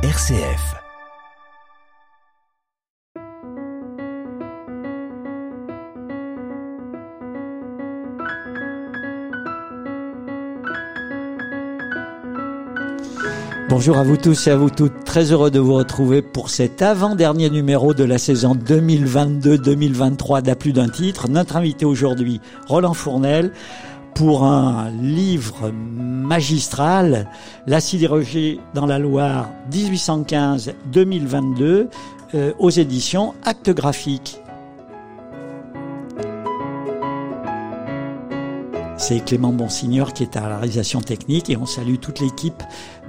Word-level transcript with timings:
RCF. 0.00 0.76
Bonjour 13.68 13.98
à 13.98 14.04
vous 14.04 14.16
tous 14.16 14.46
et 14.46 14.50
à 14.52 14.56
vous 14.56 14.70
toutes. 14.70 15.04
Très 15.04 15.32
heureux 15.32 15.50
de 15.50 15.58
vous 15.58 15.74
retrouver 15.74 16.22
pour 16.22 16.48
cet 16.48 16.80
avant-dernier 16.80 17.50
numéro 17.50 17.92
de 17.92 18.04
la 18.04 18.18
saison 18.18 18.54
2022-2023 18.54 20.42
d'À 20.42 20.54
plus 20.54 20.72
d'un 20.72 20.88
titre. 20.88 21.28
Notre 21.28 21.56
invité 21.56 21.84
aujourd'hui, 21.84 22.40
Roland 22.68 22.94
Fournel, 22.94 23.50
pour 24.18 24.42
un 24.42 24.90
livre 24.90 25.70
magistral, 25.70 27.30
La 27.68 27.80
sidérurgie 27.80 28.58
dans 28.74 28.84
la 28.84 28.98
Loire 28.98 29.48
1815-2022, 29.70 31.86
euh, 32.34 32.52
aux 32.58 32.70
éditions 32.70 33.34
Actes 33.44 33.70
Graphiques. 33.70 34.40
C'est 38.96 39.24
Clément 39.24 39.52
Bonsignor 39.52 40.12
qui 40.12 40.24
est 40.24 40.36
à 40.36 40.48
la 40.48 40.56
réalisation 40.56 41.00
technique 41.00 41.48
et 41.48 41.56
on 41.56 41.66
salue 41.66 41.98
toute 42.00 42.18
l'équipe 42.18 42.64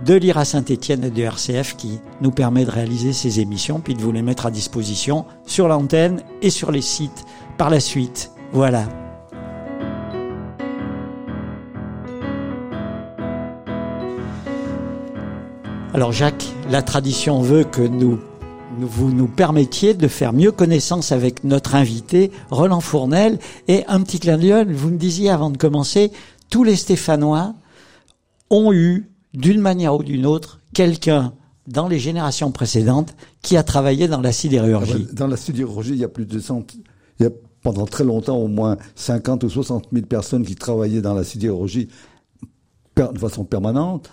de 0.06 0.14
l'IRA 0.14 0.46
Saint-Etienne 0.46 1.06
et 1.06 1.10
de 1.10 1.24
RCF 1.24 1.76
qui 1.76 2.00
nous 2.22 2.30
permet 2.30 2.66
de 2.66 2.72
réaliser 2.72 3.14
ces 3.14 3.40
émissions 3.40 3.80
puis 3.80 3.96
de 3.96 4.02
vous 4.02 4.12
les 4.12 4.22
mettre 4.22 4.46
à 4.46 4.52
disposition 4.52 5.26
sur 5.48 5.68
l'antenne 5.68 6.22
et 6.44 6.52
sur 6.52 6.72
les 6.72 6.84
sites 6.84 7.26
par 7.58 7.72
la 7.72 7.80
suite. 7.80 8.30
Voilà. 8.54 8.88
Alors 15.92 16.12
Jacques, 16.12 16.46
la 16.70 16.84
tradition 16.84 17.42
veut 17.42 17.64
que 17.64 17.82
nous 17.82 18.20
vous 18.78 19.12
nous 19.12 19.28
permettiez 19.28 19.96
de 19.96 20.08
faire 20.08 20.34
mieux 20.34 20.52
connaissance 20.52 21.12
avec 21.12 21.44
notre 21.44 21.74
invité, 21.74 22.32
Roland 22.52 22.80
Fournel. 22.80 23.40
Et 23.68 23.84
un 23.88 24.02
petit 24.02 24.20
clin 24.20 24.38
d'œil, 24.38 24.72
vous 24.72 24.92
me 24.92 24.98
disiez 24.98 25.32
avant 25.32 25.50
de 25.50 25.58
commencer, 25.58 26.12
tous 26.52 26.64
les 26.64 26.76
Stéphanois 26.76 27.56
ont 28.52 28.72
eu, 28.72 29.10
d'une 29.34 29.62
manière 29.62 29.96
ou 29.96 30.04
d'une 30.04 30.28
autre, 30.28 30.60
quelqu'un 30.74 31.34
dans 31.66 31.88
les 31.88 32.00
générations 32.00 32.52
précédentes 32.52 33.16
qui 33.42 33.58
a 33.58 33.64
travaillé 33.64 34.08
dans 34.08 34.22
la 34.22 34.32
sidérurgie. 34.32 35.08
Dans 35.12 35.28
la 35.28 35.38
sidérurgie, 35.38 35.92
il 35.92 36.00
y 36.00 36.04
a 36.04 36.10
plus 36.10 36.26
de 36.26 36.40
100, 36.40 36.68
il 37.20 37.24
y 37.24 37.26
a 37.26 37.32
pendant 37.64 37.86
très 37.86 38.04
longtemps 38.04 38.38
au 38.38 38.48
moins 38.48 38.78
50 38.96 39.44
ou 39.44 39.50
60 39.50 39.88
000 39.92 40.06
personnes 40.06 40.46
qui 40.46 40.56
travaillaient 40.56 41.02
dans 41.02 41.16
la 41.16 41.24
sidérurgie 41.24 41.90
de 42.96 43.20
façon 43.20 43.44
permanente. 43.44 44.10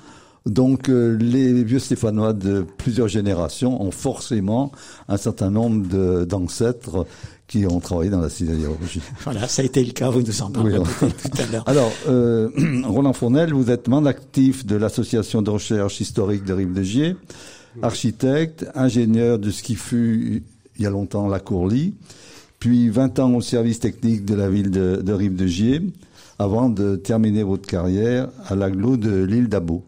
Donc 0.47 0.89
euh, 0.89 1.17
les 1.19 1.65
vieux 1.65 1.81
Stéphanois 1.81 2.33
de 2.33 2.65
plusieurs 2.79 3.09
générations 3.09 3.83
ont 3.83 3.91
forcément 3.91 4.71
un 5.09 5.17
certain 5.17 5.51
nombre 5.51 6.25
d'ancêtres 6.25 7.05
qui 7.49 7.67
ont 7.67 7.81
travaillé 7.81 8.11
dans 8.11 8.21
la 8.21 8.31
sidérurgie. 8.31 9.03
Voilà, 9.25 9.49
ça 9.49 9.63
a 9.63 9.65
été 9.65 9.85
le 9.85 9.93
cas, 9.93 10.09
vous 10.09 10.23
nous 10.23 10.43
en 10.43 10.51
parlez 10.51 10.79
tout 10.79 11.31
à 11.39 11.53
l'heure. 11.53 11.65
Alors, 11.69 11.93
euh, 12.09 12.49
Roland 12.85 13.13
Fournel, 13.13 13.53
vous 13.53 13.71
êtes 13.71 13.89
membre 13.89 14.09
actif 14.09 14.65
de 14.65 14.77
l'association 14.77 15.43
de 15.43 15.51
recherche 15.51 16.01
historique 16.01 16.45
de 16.45 16.53
Rive-de-Gier, 16.53 17.17
architecte, 17.83 18.67
ingénieur 18.75 19.39
de 19.39 19.51
ce 19.51 19.63
qui 19.63 19.75
fut 19.75 20.45
il 20.79 20.83
y 20.83 20.87
a 20.87 20.91
longtemps 20.91 21.27
la 21.29 21.41
Courlie, 21.41 21.95
puis 22.59 22.89
20 22.89 23.19
ans 23.19 23.35
au 23.35 23.41
service 23.41 23.81
technique 23.81 24.25
de 24.25 24.35
la 24.35 24.49
ville 24.49 24.71
de, 24.71 25.01
de 25.03 25.13
Rive-de-Gier, 25.13 25.83
avant 26.39 26.69
de 26.69 26.97
terminer 26.97 27.43
votre 27.43 27.67
carrière 27.67 28.29
à 28.47 28.55
l'aglo 28.55 28.97
de 28.97 29.25
l'île 29.25 29.49
d'Abo. 29.49 29.85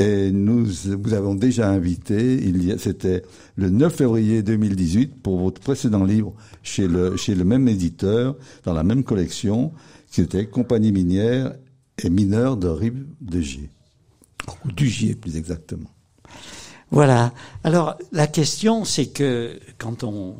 Et 0.00 0.32
nous 0.32 0.66
vous 0.66 1.14
avons 1.14 1.36
déjà 1.36 1.68
invité, 1.68 2.52
c'était 2.78 3.22
le 3.54 3.70
9 3.70 3.94
février 3.94 4.42
2018 4.42 5.22
pour 5.22 5.38
votre 5.38 5.60
précédent 5.60 6.02
livre 6.04 6.34
chez 6.64 6.88
le, 6.88 7.16
chez 7.16 7.36
le 7.36 7.44
même 7.44 7.68
éditeur, 7.68 8.36
dans 8.64 8.72
la 8.72 8.82
même 8.82 9.04
collection, 9.04 9.72
qui 10.10 10.20
était 10.20 10.46
Compagnie 10.46 10.90
minière 10.90 11.54
et 12.02 12.10
mineur 12.10 12.56
de 12.56 12.66
Rive 12.66 13.06
de 13.20 13.40
Gier. 13.40 13.70
Ou 14.64 14.72
du 14.72 14.88
Gier, 14.88 15.14
plus 15.14 15.36
exactement. 15.36 15.90
Voilà. 16.90 17.32
Alors, 17.62 17.96
la 18.10 18.26
question, 18.26 18.84
c'est 18.84 19.06
que 19.06 19.58
quand 19.78 20.02
on 20.02 20.36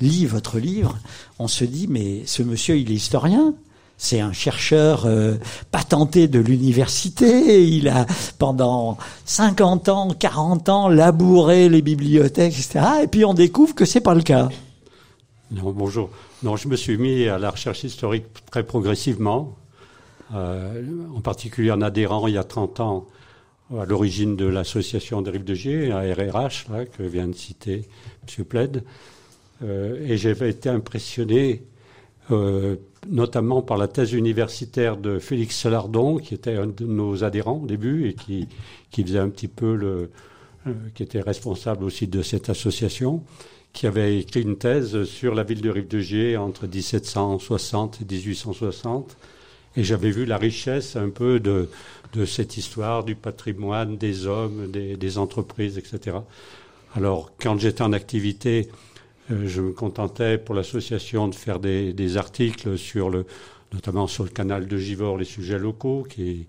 lit 0.00 0.26
votre 0.26 0.58
livre, 0.60 0.98
on 1.40 1.48
se 1.48 1.64
dit, 1.64 1.88
mais 1.88 2.22
ce 2.26 2.44
monsieur, 2.44 2.76
il 2.76 2.92
est 2.92 2.94
historien 2.94 3.54
c'est 3.96 4.20
un 4.20 4.32
chercheur 4.32 5.06
euh, 5.06 5.36
patenté 5.70 6.28
de 6.28 6.38
l'université. 6.38 7.64
Il 7.64 7.88
a 7.88 8.06
pendant 8.38 8.98
50 9.24 9.88
ans, 9.88 10.08
40 10.08 10.68
ans 10.68 10.88
labouré 10.88 11.68
les 11.68 11.82
bibliothèques, 11.82 12.54
etc. 12.54 12.80
Et 13.02 13.06
puis 13.06 13.24
on 13.24 13.34
découvre 13.34 13.74
que 13.74 13.84
c'est 13.84 14.00
pas 14.00 14.14
le 14.14 14.22
cas. 14.22 14.48
Bonjour. 15.50 16.10
Non, 16.42 16.56
je 16.56 16.68
me 16.68 16.76
suis 16.76 16.98
mis 16.98 17.28
à 17.28 17.38
la 17.38 17.50
recherche 17.50 17.84
historique 17.84 18.26
très 18.50 18.64
progressivement, 18.64 19.56
euh, 20.34 20.82
en 21.14 21.20
particulier 21.20 21.70
en 21.70 21.80
adhérant 21.80 22.26
il 22.26 22.34
y 22.34 22.38
a 22.38 22.44
30 22.44 22.80
ans 22.80 23.06
à 23.78 23.84
l'origine 23.84 24.36
de 24.36 24.44
l'association 24.44 25.22
des 25.22 25.30
Rives 25.30 25.44
de 25.44 25.54
Gier, 25.54 25.88
la 25.88 26.00
RRH, 26.00 26.66
là, 26.70 26.84
que 26.84 27.02
vient 27.02 27.28
de 27.28 27.34
citer 27.34 27.88
M. 28.38 28.44
Plaid. 28.44 28.84
Euh, 29.62 30.04
et 30.06 30.16
j'avais 30.16 30.50
été 30.50 30.68
impressionné 30.68 31.62
euh, 32.30 32.76
notamment 33.08 33.60
par 33.60 33.76
la 33.76 33.88
thèse 33.88 34.12
universitaire 34.12 34.96
de 34.96 35.18
Félix 35.18 35.56
Salardon, 35.56 36.18
qui 36.18 36.34
était 36.34 36.56
un 36.56 36.66
de 36.66 36.86
nos 36.86 37.22
adhérents 37.22 37.60
au 37.62 37.66
début 37.66 38.08
et 38.08 38.14
qui, 38.14 38.48
qui 38.90 39.02
faisait 39.02 39.18
un 39.18 39.28
petit 39.28 39.48
peu 39.48 39.74
le, 39.74 40.10
euh, 40.66 40.72
qui 40.94 41.02
était 41.02 41.20
responsable 41.20 41.84
aussi 41.84 42.06
de 42.06 42.22
cette 42.22 42.48
association, 42.48 43.22
qui 43.74 43.86
avait 43.86 44.20
écrit 44.20 44.42
une 44.42 44.56
thèse 44.56 45.04
sur 45.04 45.34
la 45.34 45.42
ville 45.42 45.60
de 45.60 45.68
Rive-de-Gier 45.68 46.36
entre 46.36 46.66
1760 46.66 48.00
et 48.00 48.04
1860. 48.04 49.16
Et 49.76 49.84
j'avais 49.84 50.10
vu 50.10 50.24
la 50.24 50.38
richesse 50.38 50.96
un 50.96 51.10
peu 51.10 51.40
de, 51.40 51.68
de 52.14 52.24
cette 52.24 52.56
histoire, 52.56 53.04
du 53.04 53.16
patrimoine, 53.16 53.98
des 53.98 54.26
hommes, 54.26 54.70
des, 54.70 54.96
des 54.96 55.18
entreprises, 55.18 55.76
etc. 55.76 56.18
Alors, 56.94 57.32
quand 57.38 57.58
j'étais 57.58 57.82
en 57.82 57.92
activité, 57.92 58.68
je 59.30 59.60
me 59.60 59.72
contentais 59.72 60.38
pour 60.38 60.54
l'association 60.54 61.28
de 61.28 61.34
faire 61.34 61.58
des, 61.58 61.92
des, 61.92 62.16
articles 62.16 62.76
sur 62.76 63.10
le, 63.10 63.24
notamment 63.72 64.06
sur 64.06 64.24
le 64.24 64.30
canal 64.30 64.66
de 64.66 64.76
Givor, 64.76 65.16
les 65.16 65.24
sujets 65.24 65.58
locaux 65.58 66.06
qui, 66.08 66.46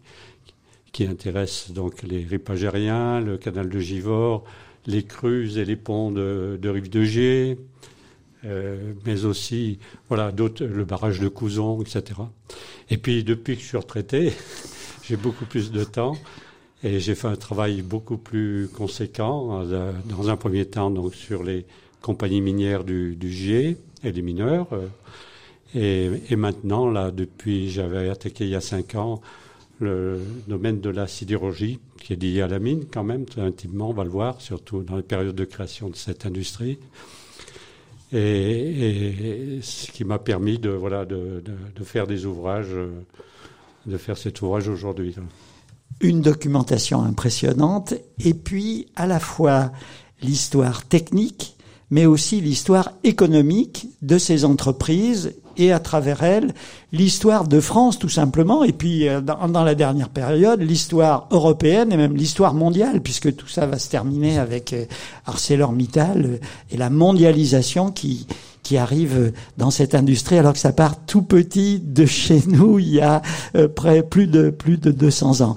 qui 0.92 1.06
intéressent 1.06 1.72
donc 1.72 2.04
les 2.04 2.24
ripagériens, 2.24 3.20
le 3.22 3.38
canal 3.38 3.70
de 3.70 3.80
Givor, 3.80 4.44
les 4.88 5.04
crues 5.04 5.58
et 5.58 5.66
les 5.66 5.76
ponts 5.76 6.12
de, 6.12 6.60
de 6.62 6.70
Rive 6.70 6.90
de 6.90 7.04
Gier, 7.04 7.58
euh, 8.46 8.94
mais 9.06 9.26
aussi 9.26 9.80
voilà 10.10 10.32
d'autres, 10.32 10.66
le 10.66 10.86
barrage 10.86 11.20
de 11.20 11.28
Couzon, 11.28 11.82
etc. 11.82 12.04
Et 12.90 12.98
puis 12.98 13.24
depuis 13.24 13.56
que 13.56 13.62
je 13.62 13.68
suis 13.68 13.78
retraité, 13.78 14.34
j'ai 15.04 15.18
beaucoup 15.18 15.46
plus 15.46 15.72
de 15.72 15.84
temps. 15.84 16.16
Et 16.84 17.00
j'ai 17.00 17.16
fait 17.16 17.28
un 17.28 17.36
travail 17.36 17.82
beaucoup 17.82 18.18
plus 18.18 18.68
conséquent, 18.68 19.64
euh, 19.64 19.92
dans 20.06 20.30
un 20.30 20.38
premier 20.38 20.66
temps 20.66 20.92
donc 20.92 21.16
sur 21.16 21.42
les, 21.42 21.66
compagnie 22.06 22.40
minière 22.40 22.84
du, 22.84 23.16
du 23.16 23.32
G 23.32 23.78
et 24.04 24.12
des 24.12 24.22
mineurs. 24.22 24.68
Euh, 25.76 26.18
et, 26.30 26.36
maintenant, 26.36 26.88
là, 26.88 27.10
depuis, 27.10 27.72
j'avais 27.72 28.10
attaqué 28.10 28.46
il 28.46 28.52
y 28.52 28.56
a 28.56 28.62
cinq 28.62 28.94
ans 28.94 29.22
le 29.80 30.22
domaine 30.48 30.80
de 30.80 30.90
la 30.90 31.08
sidérurgie, 31.08 31.80
qui 32.00 32.14
est 32.14 32.22
lié 32.22 32.42
à 32.42 32.48
la 32.48 32.60
mine 32.60 32.86
quand 32.94 33.04
même, 33.04 33.26
très 33.26 33.42
intimement, 33.42 33.90
on 33.90 33.94
va 33.94 34.04
le 34.04 34.12
voir, 34.12 34.40
surtout 34.40 34.84
dans 34.84 34.96
les 34.96 35.04
périodes 35.04 35.36
de 35.36 35.46
création 35.46 35.90
de 35.90 35.96
cette 35.96 36.28
industrie. 36.28 36.78
Et, 38.14 39.60
ce 39.64 39.92
qui 39.92 40.06
m'a 40.06 40.20
permis 40.20 40.60
de, 40.60 40.70
voilà, 40.70 41.06
de, 41.06 41.42
faire 41.84 42.06
des 42.06 42.28
ouvrages, 42.28 42.68
euh, 42.72 42.92
de 43.88 43.98
faire 43.98 44.18
cet 44.18 44.44
ouvrage 44.44 44.70
aujourd'hui. 44.70 45.16
Une 46.02 46.22
documentation 46.22 47.02
impressionnante, 47.02 47.96
et 48.20 48.36
puis 48.36 48.88
à 48.96 49.08
la 49.08 49.20
fois 49.20 49.72
l'histoire 50.22 50.86
technique 50.86 51.56
mais 51.90 52.06
aussi 52.06 52.42
l'histoire 52.42 52.92
économique 53.04 53.88
de 54.02 54.18
ces 54.18 54.46
entreprises 54.46 55.34
et 55.58 55.72
à 55.72 55.80
travers 55.80 56.24
elles 56.24 56.54
l'histoire 56.92 57.48
de 57.48 57.60
France 57.60 58.00
tout 58.00 58.10
simplement 58.10 58.64
et 58.64 58.74
puis 58.74 59.08
euh, 59.08 59.22
dans, 59.22 59.64
la 59.64 59.76
dernière 59.76 60.10
période 60.10 60.62
l'histoire 60.62 61.28
européenne 61.32 61.92
et 61.92 61.98
même 61.98 62.16
l'histoire 62.16 62.54
mondiale 62.54 63.02
puisque 63.02 63.36
tout 63.36 63.48
ça 63.48 63.66
va 63.66 63.80
se 63.80 63.90
terminer 63.90 64.38
avec 64.38 64.74
euh, 64.74 64.86
ArcelorMittal 65.26 66.26
euh, 66.26 66.38
et 66.72 66.78
la 66.78 66.90
mondialisation 66.90 67.92
qui 67.92 68.28
qui 68.64 68.78
arrive 68.78 69.32
dans 69.58 69.70
cette 69.70 69.94
industrie 69.94 70.40
alors 70.40 70.54
que 70.54 70.60
ça 70.60 70.74
part 70.74 71.06
tout 71.06 71.22
petit 71.22 71.80
de 71.80 72.06
chez 72.08 72.42
nous 72.48 72.80
il 72.80 72.96
y 72.96 73.00
a 73.00 73.22
près 73.76 74.02
plus 74.02 74.26
de 74.26 74.50
plus 74.50 74.80
de 74.80 74.90
200 74.90 75.42
ans. 75.42 75.56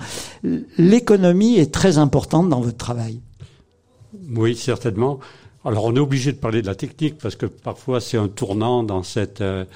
L'économie 0.76 1.56
est 1.56 1.72
très 1.72 1.96
importante 1.96 2.50
dans 2.50 2.60
votre 2.60 2.76
travail. 2.76 3.22
Oui, 4.36 4.54
certainement. 4.54 5.20
Alors 5.68 5.84
on 5.84 5.94
est 5.94 6.00
obligé 6.00 6.32
de 6.32 6.38
parler 6.38 6.62
de 6.62 6.66
la 6.66 6.74
technique 6.74 7.18
parce 7.18 7.36
que 7.36 7.44
parfois 7.44 8.00
c'est 8.00 8.16
un 8.16 8.28
tournant 8.28 8.82
dans 8.82 9.02
cette 9.02 9.42
euh, 9.42 9.66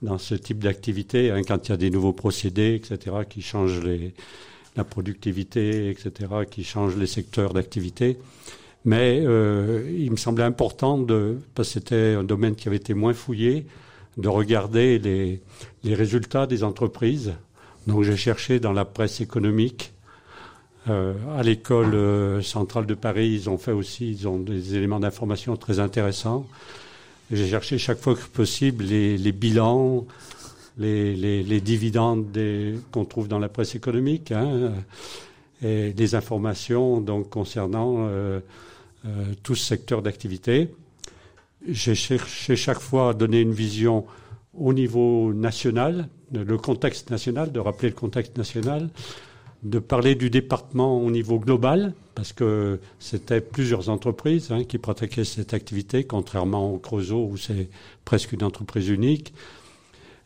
dans 0.00 0.16
ce 0.16 0.36
type 0.36 0.60
d'activité 0.60 1.32
hein, 1.32 1.42
quand 1.42 1.66
il 1.66 1.72
y 1.72 1.74
a 1.74 1.76
des 1.76 1.90
nouveaux 1.90 2.12
procédés 2.12 2.76
etc 2.76 3.16
qui 3.28 3.42
changent 3.42 3.82
les, 3.82 4.14
la 4.76 4.84
productivité 4.84 5.90
etc 5.90 6.12
qui 6.48 6.62
changent 6.62 6.96
les 6.96 7.08
secteurs 7.08 7.52
d'activité. 7.52 8.16
Mais 8.84 9.20
euh, 9.24 9.90
il 9.92 10.12
me 10.12 10.16
semblait 10.16 10.44
important, 10.44 10.98
de, 10.98 11.38
parce 11.56 11.68
que 11.68 11.72
c'était 11.74 12.14
un 12.14 12.22
domaine 12.22 12.54
qui 12.54 12.68
avait 12.68 12.76
été 12.76 12.94
moins 12.94 13.12
fouillé, 13.12 13.66
de 14.18 14.28
regarder 14.28 15.00
les, 15.00 15.42
les 15.82 15.94
résultats 15.96 16.46
des 16.46 16.62
entreprises. 16.62 17.34
Donc 17.88 18.04
j'ai 18.04 18.16
cherché 18.16 18.60
dans 18.60 18.72
la 18.72 18.84
presse 18.84 19.20
économique. 19.20 19.92
Euh, 20.88 21.12
à 21.36 21.42
l'école 21.42 21.94
euh, 21.94 22.42
centrale 22.42 22.86
de 22.86 22.94
Paris, 22.94 23.28
ils 23.28 23.50
ont 23.50 23.58
fait 23.58 23.72
aussi, 23.72 24.10
ils 24.10 24.26
ont 24.26 24.38
des 24.38 24.76
éléments 24.76 25.00
d'information 25.00 25.56
très 25.56 25.78
intéressants. 25.78 26.46
J'ai 27.30 27.48
cherché 27.48 27.76
chaque 27.78 27.98
fois 27.98 28.14
que 28.14 28.26
possible 28.26 28.84
les, 28.84 29.18
les 29.18 29.32
bilans, 29.32 30.06
les, 30.78 31.14
les, 31.14 31.42
les 31.42 31.60
dividendes 31.60 32.26
qu'on 32.92 33.04
trouve 33.04 33.28
dans 33.28 33.38
la 33.38 33.48
presse 33.48 33.74
économique, 33.74 34.32
hein, 34.32 34.72
et 35.62 35.92
des 35.92 36.14
informations 36.14 37.00
donc 37.00 37.28
concernant 37.28 37.96
euh, 37.98 38.40
euh, 39.04 39.08
tout 39.42 39.54
ce 39.54 39.64
secteur 39.64 40.02
d'activité. 40.02 40.68
J'ai 41.68 41.94
cherché 41.94 42.56
chaque 42.56 42.80
fois 42.80 43.10
à 43.10 43.14
donner 43.14 43.40
une 43.40 43.52
vision 43.52 44.06
au 44.58 44.72
niveau 44.72 45.32
national, 45.34 46.08
le 46.32 46.56
contexte 46.56 47.10
national, 47.10 47.52
de 47.52 47.60
rappeler 47.60 47.90
le 47.90 47.94
contexte 47.94 48.36
national, 48.38 48.88
de 49.62 49.78
parler 49.78 50.14
du 50.14 50.30
département 50.30 50.98
au 51.02 51.10
niveau 51.10 51.38
global, 51.38 51.92
parce 52.14 52.32
que 52.32 52.80
c'était 52.98 53.40
plusieurs 53.40 53.88
entreprises 53.88 54.50
hein, 54.50 54.64
qui 54.64 54.78
pratiquaient 54.78 55.24
cette 55.24 55.52
activité, 55.52 56.04
contrairement 56.04 56.72
au 56.72 56.78
Creusot 56.78 57.26
où 57.26 57.36
c'est 57.36 57.68
presque 58.04 58.32
une 58.32 58.42
entreprise 58.42 58.88
unique. 58.88 59.34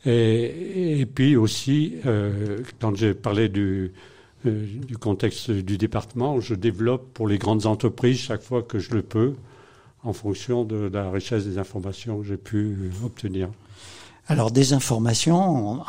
Et, 0.06 1.06
puis 1.12 1.34
aussi, 1.34 1.94
euh, 2.04 2.58
quand 2.78 2.94
j'ai 2.94 3.14
parlé 3.14 3.50
euh, 3.56 3.88
du 4.44 4.98
contexte 4.98 5.50
du 5.50 5.78
département, 5.78 6.40
je 6.40 6.54
développe 6.54 7.12
pour 7.14 7.26
les 7.26 7.38
grandes 7.38 7.66
entreprises 7.66 8.19
chaque 8.19 8.42
fois 8.42 8.62
que 8.62 8.78
je 8.78 8.92
le 8.92 9.02
peux, 9.02 9.34
en 10.02 10.12
fonction 10.12 10.64
de 10.64 10.90
la 10.92 11.10
richesse 11.10 11.46
des 11.46 11.56
informations 11.58 12.19
que 12.19 12.26
j'ai 12.26 12.36
pu 12.36 12.76
obtenir. 13.02 13.48
Alors 14.26 14.50
des 14.50 14.73
informations, 14.73 15.82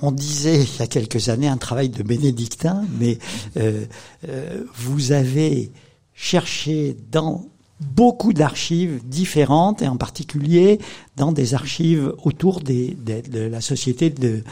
on, 0.00 0.12
disait 0.12 0.62
il 0.62 0.78
y 0.78 0.82
a 0.82 0.86
quelques 0.86 1.28
années 1.28 1.48
un 1.48 1.56
travail 1.56 1.88
de 1.88 2.04
bénédictin, 2.04 2.84
mais 3.00 3.18
euh, 3.56 3.84
euh, 4.28 4.62
vous 4.76 5.10
avez 5.10 5.72
cherché 6.14 6.96
dans 7.10 7.46
beaucoup 7.80 8.32
d'archives 8.32 9.00
différentes 9.04 9.82
et 9.82 9.88
en 9.88 9.96
particulier 9.96 10.78
dans 11.16 11.32
des 11.32 11.54
archives 11.54 12.12
autour 12.22 12.60
des, 12.60 12.96
de 12.96 13.40
la 13.40 13.60
société 13.60 14.10
de, 14.10 14.42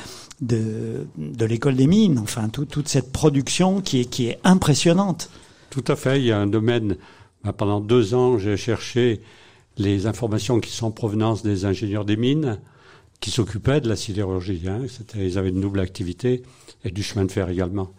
de, 0.41 1.44
l'école 1.44 1.76
des 1.76 1.87
mines, 1.87 2.19
enfin 2.19 2.49
tout, 2.49 2.64
toute 2.64 2.88
cette 2.88 3.12
production 3.12 3.81
qui 3.81 4.00
est, 4.00 4.05
qui 4.05 4.26
est 4.26 4.38
impressionnante. 4.43 5.31
Tout 5.70 5.85
à 5.88 5.97
fait, 5.97 6.20
il 6.20 6.26
y 6.26 6.32
a 6.32 6.38
un 6.38 6.47
domaine, 6.47 6.97
ben, 7.44 7.52
pendant 7.52 7.81
deux 7.81 8.14
ans 8.14 8.38
j'ai 8.38 8.56
cherché 8.56 9.20
les 9.79 10.06
informations 10.06 10.59
qui 10.59 10.73
sont 10.73 10.87
en 10.87 10.91
provenance 10.91 11.43
des 11.43 11.64
ingénieurs 11.64 12.05
des 12.05 12.17
mines 12.17 12.59
qui 13.20 13.30
s'occupaient 13.30 13.80
de 13.80 13.88
la 13.88 13.96
sidérurgie. 13.96 14.62
Hein. 14.68 14.82
Ils 15.14 15.38
avaient 15.38 15.50
une 15.50 15.60
double 15.60 15.80
activité 15.80 16.42
et 16.84 16.90
du 16.90 17.02
chemin 17.02 17.24
de 17.24 17.32
fer 17.32 17.48
également. 17.48 17.92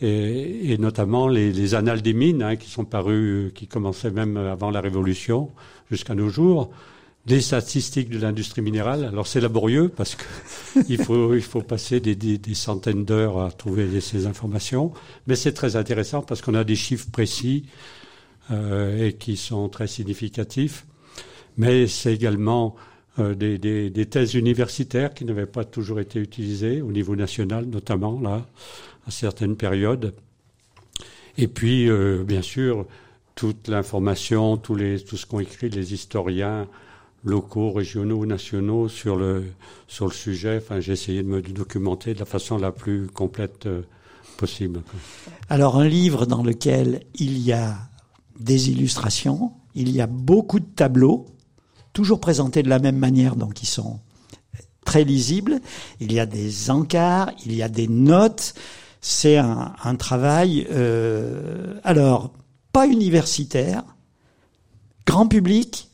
Et, 0.00 0.72
et 0.72 0.78
notamment 0.78 1.28
les, 1.28 1.52
les, 1.52 1.74
annales 1.74 2.02
des 2.02 2.12
mines 2.12 2.42
hein, 2.42 2.56
qui 2.56 2.68
sont 2.68 2.84
parues, 2.84 3.52
qui 3.54 3.66
commençaient 3.66 4.10
même 4.10 4.36
avant 4.36 4.70
la 4.70 4.80
Révolution 4.80 5.50
jusqu'à 5.90 6.14
nos 6.14 6.28
jours 6.28 6.70
des 7.26 7.40
statistiques 7.40 8.08
de 8.08 8.18
l'industrie 8.18 8.62
minérale. 8.62 9.04
Alors 9.04 9.26
c'est 9.26 9.40
laborieux 9.40 9.88
parce 9.88 10.14
que 10.14 10.24
il 10.88 11.02
faut 11.02 11.34
il 11.34 11.42
faut 11.42 11.62
passer 11.62 12.00
des, 12.00 12.14
des, 12.14 12.38
des 12.38 12.54
centaines 12.54 13.04
d'heures 13.04 13.40
à 13.40 13.50
trouver 13.50 14.00
ces 14.00 14.26
informations, 14.26 14.92
mais 15.26 15.34
c'est 15.34 15.52
très 15.52 15.76
intéressant 15.76 16.22
parce 16.22 16.40
qu'on 16.40 16.54
a 16.54 16.64
des 16.64 16.76
chiffres 16.76 17.10
précis 17.10 17.66
euh, 18.50 19.08
et 19.08 19.14
qui 19.14 19.36
sont 19.36 19.68
très 19.68 19.88
significatifs. 19.88 20.86
Mais 21.56 21.86
c'est 21.86 22.14
également 22.14 22.76
des, 23.18 23.58
des, 23.58 24.06
thèses 24.06 24.34
universitaires 24.34 25.14
qui 25.14 25.24
n'avaient 25.24 25.46
pas 25.46 25.64
toujours 25.64 26.00
été 26.00 26.18
utilisées 26.18 26.82
au 26.82 26.92
niveau 26.92 27.16
national, 27.16 27.64
notamment 27.64 28.20
là 28.20 28.46
à 29.06 29.10
certaines 29.10 29.56
périodes. 29.56 30.14
Et 31.38 31.48
puis 31.48 31.88
euh, 31.88 32.24
bien 32.24 32.42
sûr 32.42 32.86
toute 33.34 33.68
l'information, 33.68 34.56
tout 34.56 34.76
ce 34.78 35.26
qu'ont 35.26 35.40
écrit 35.40 35.68
les 35.68 35.92
historiens 35.92 36.66
locaux, 37.22 37.72
régionaux, 37.72 38.24
nationaux 38.24 38.88
sur 38.88 39.16
le, 39.16 39.44
sur 39.88 40.06
le 40.06 40.12
sujet. 40.12 40.58
Enfin, 40.62 40.80
j'ai 40.80 40.92
essayé 40.92 41.22
de 41.22 41.28
me 41.28 41.42
documenter 41.42 42.14
de 42.14 42.20
la 42.20 42.24
façon 42.24 42.56
la 42.56 42.72
plus 42.72 43.08
complète 43.08 43.66
euh, 43.66 43.82
possible. 44.38 44.82
Alors, 45.50 45.76
un 45.76 45.88
livre 45.88 46.24
dans 46.24 46.42
lequel 46.42 47.02
il 47.14 47.38
y 47.38 47.52
a 47.52 47.76
des 48.38 48.70
illustrations, 48.70 49.52
il 49.74 49.90
y 49.90 50.00
a 50.00 50.06
beaucoup 50.06 50.60
de 50.60 50.66
tableaux, 50.66 51.26
toujours 51.96 52.20
présentés 52.20 52.62
de 52.62 52.68
la 52.68 52.78
même 52.78 52.98
manière, 52.98 53.36
donc 53.36 53.62
ils 53.62 53.66
sont 53.66 54.00
très 54.84 55.02
lisibles. 55.02 55.60
Il 55.98 56.12
y 56.12 56.20
a 56.20 56.26
des 56.26 56.70
encarts, 56.70 57.30
il 57.46 57.54
y 57.54 57.62
a 57.62 57.70
des 57.70 57.88
notes. 57.88 58.52
C'est 59.00 59.38
un, 59.38 59.72
un 59.82 59.94
travail, 59.94 60.66
euh, 60.70 61.80
alors, 61.84 62.34
pas 62.70 62.86
universitaire, 62.86 63.82
grand 65.06 65.26
public, 65.26 65.88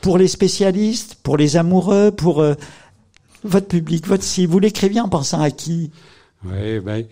pour 0.00 0.16
les 0.16 0.26
spécialistes, 0.26 1.16
pour 1.22 1.36
les 1.36 1.58
amoureux, 1.58 2.10
pour 2.10 2.40
euh, 2.40 2.54
votre 3.42 3.68
public, 3.68 4.06
votre 4.06 4.24
si 4.24 4.46
vous 4.46 4.58
l'écriviez 4.58 5.02
en 5.02 5.10
pensant 5.10 5.42
à 5.42 5.50
qui? 5.50 5.90
Oui, 6.46 6.80
ben, 6.80 7.04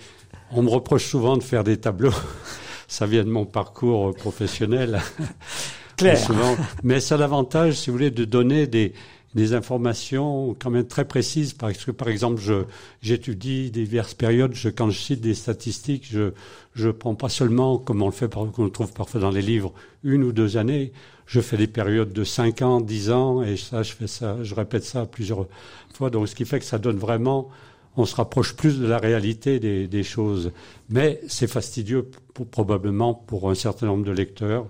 on 0.50 0.62
me 0.62 0.70
reproche 0.70 1.10
souvent 1.10 1.36
de 1.36 1.42
faire 1.42 1.62
des 1.62 1.76
tableaux. 1.76 2.14
Ça 2.88 3.04
vient 3.04 3.24
de 3.24 3.30
mon 3.30 3.44
parcours 3.44 4.14
professionnel. 4.14 5.02
Souvent, 6.16 6.56
mais 6.82 7.00
ça 7.00 7.14
a 7.14 7.18
l'avantage, 7.18 7.74
si 7.74 7.90
vous 7.90 7.96
voulez, 7.96 8.10
de 8.10 8.24
donner 8.24 8.66
des, 8.66 8.92
des 9.34 9.54
informations 9.54 10.54
quand 10.58 10.70
même 10.70 10.86
très 10.86 11.04
précises. 11.04 11.52
Parce 11.52 11.84
que 11.84 11.90
par 11.90 12.08
exemple 12.08 12.40
je 12.40 12.64
j'étudie 13.00 13.70
diverses 13.70 14.14
périodes. 14.14 14.54
Je, 14.54 14.68
quand 14.68 14.90
je 14.90 14.98
cite 14.98 15.20
des 15.20 15.34
statistiques 15.34 16.06
je 16.10 16.32
je 16.74 16.88
prends 16.90 17.14
pas 17.14 17.28
seulement 17.28 17.78
comme 17.78 18.02
on 18.02 18.06
le 18.06 18.12
fait 18.12 18.32
qu'on 18.32 18.64
le 18.64 18.70
trouve 18.70 18.92
parfois 18.92 19.20
dans 19.20 19.30
les 19.30 19.42
livres 19.42 19.72
une 20.04 20.22
ou 20.22 20.32
deux 20.32 20.56
années. 20.56 20.92
Je 21.26 21.40
fais 21.40 21.56
des 21.56 21.66
périodes 21.66 22.12
de 22.12 22.24
cinq 22.24 22.62
ans 22.62 22.80
dix 22.80 23.10
ans 23.10 23.42
et 23.42 23.56
ça 23.56 23.82
je 23.82 23.92
fais 23.92 24.06
ça 24.06 24.36
je 24.42 24.54
répète 24.54 24.84
ça 24.84 25.06
plusieurs 25.06 25.46
fois. 25.94 26.10
Donc 26.10 26.28
ce 26.28 26.34
qui 26.34 26.44
fait 26.44 26.58
que 26.58 26.64
ça 26.64 26.78
donne 26.78 26.98
vraiment 26.98 27.48
on 27.94 28.06
se 28.06 28.16
rapproche 28.16 28.56
plus 28.56 28.80
de 28.80 28.86
la 28.86 28.96
réalité 28.96 29.60
des, 29.60 29.86
des 29.86 30.02
choses. 30.02 30.50
Mais 30.88 31.20
c'est 31.28 31.46
fastidieux 31.46 32.08
pour, 32.32 32.46
probablement 32.46 33.12
pour 33.12 33.50
un 33.50 33.54
certain 33.54 33.84
nombre 33.86 34.04
de 34.04 34.12
lecteurs 34.12 34.66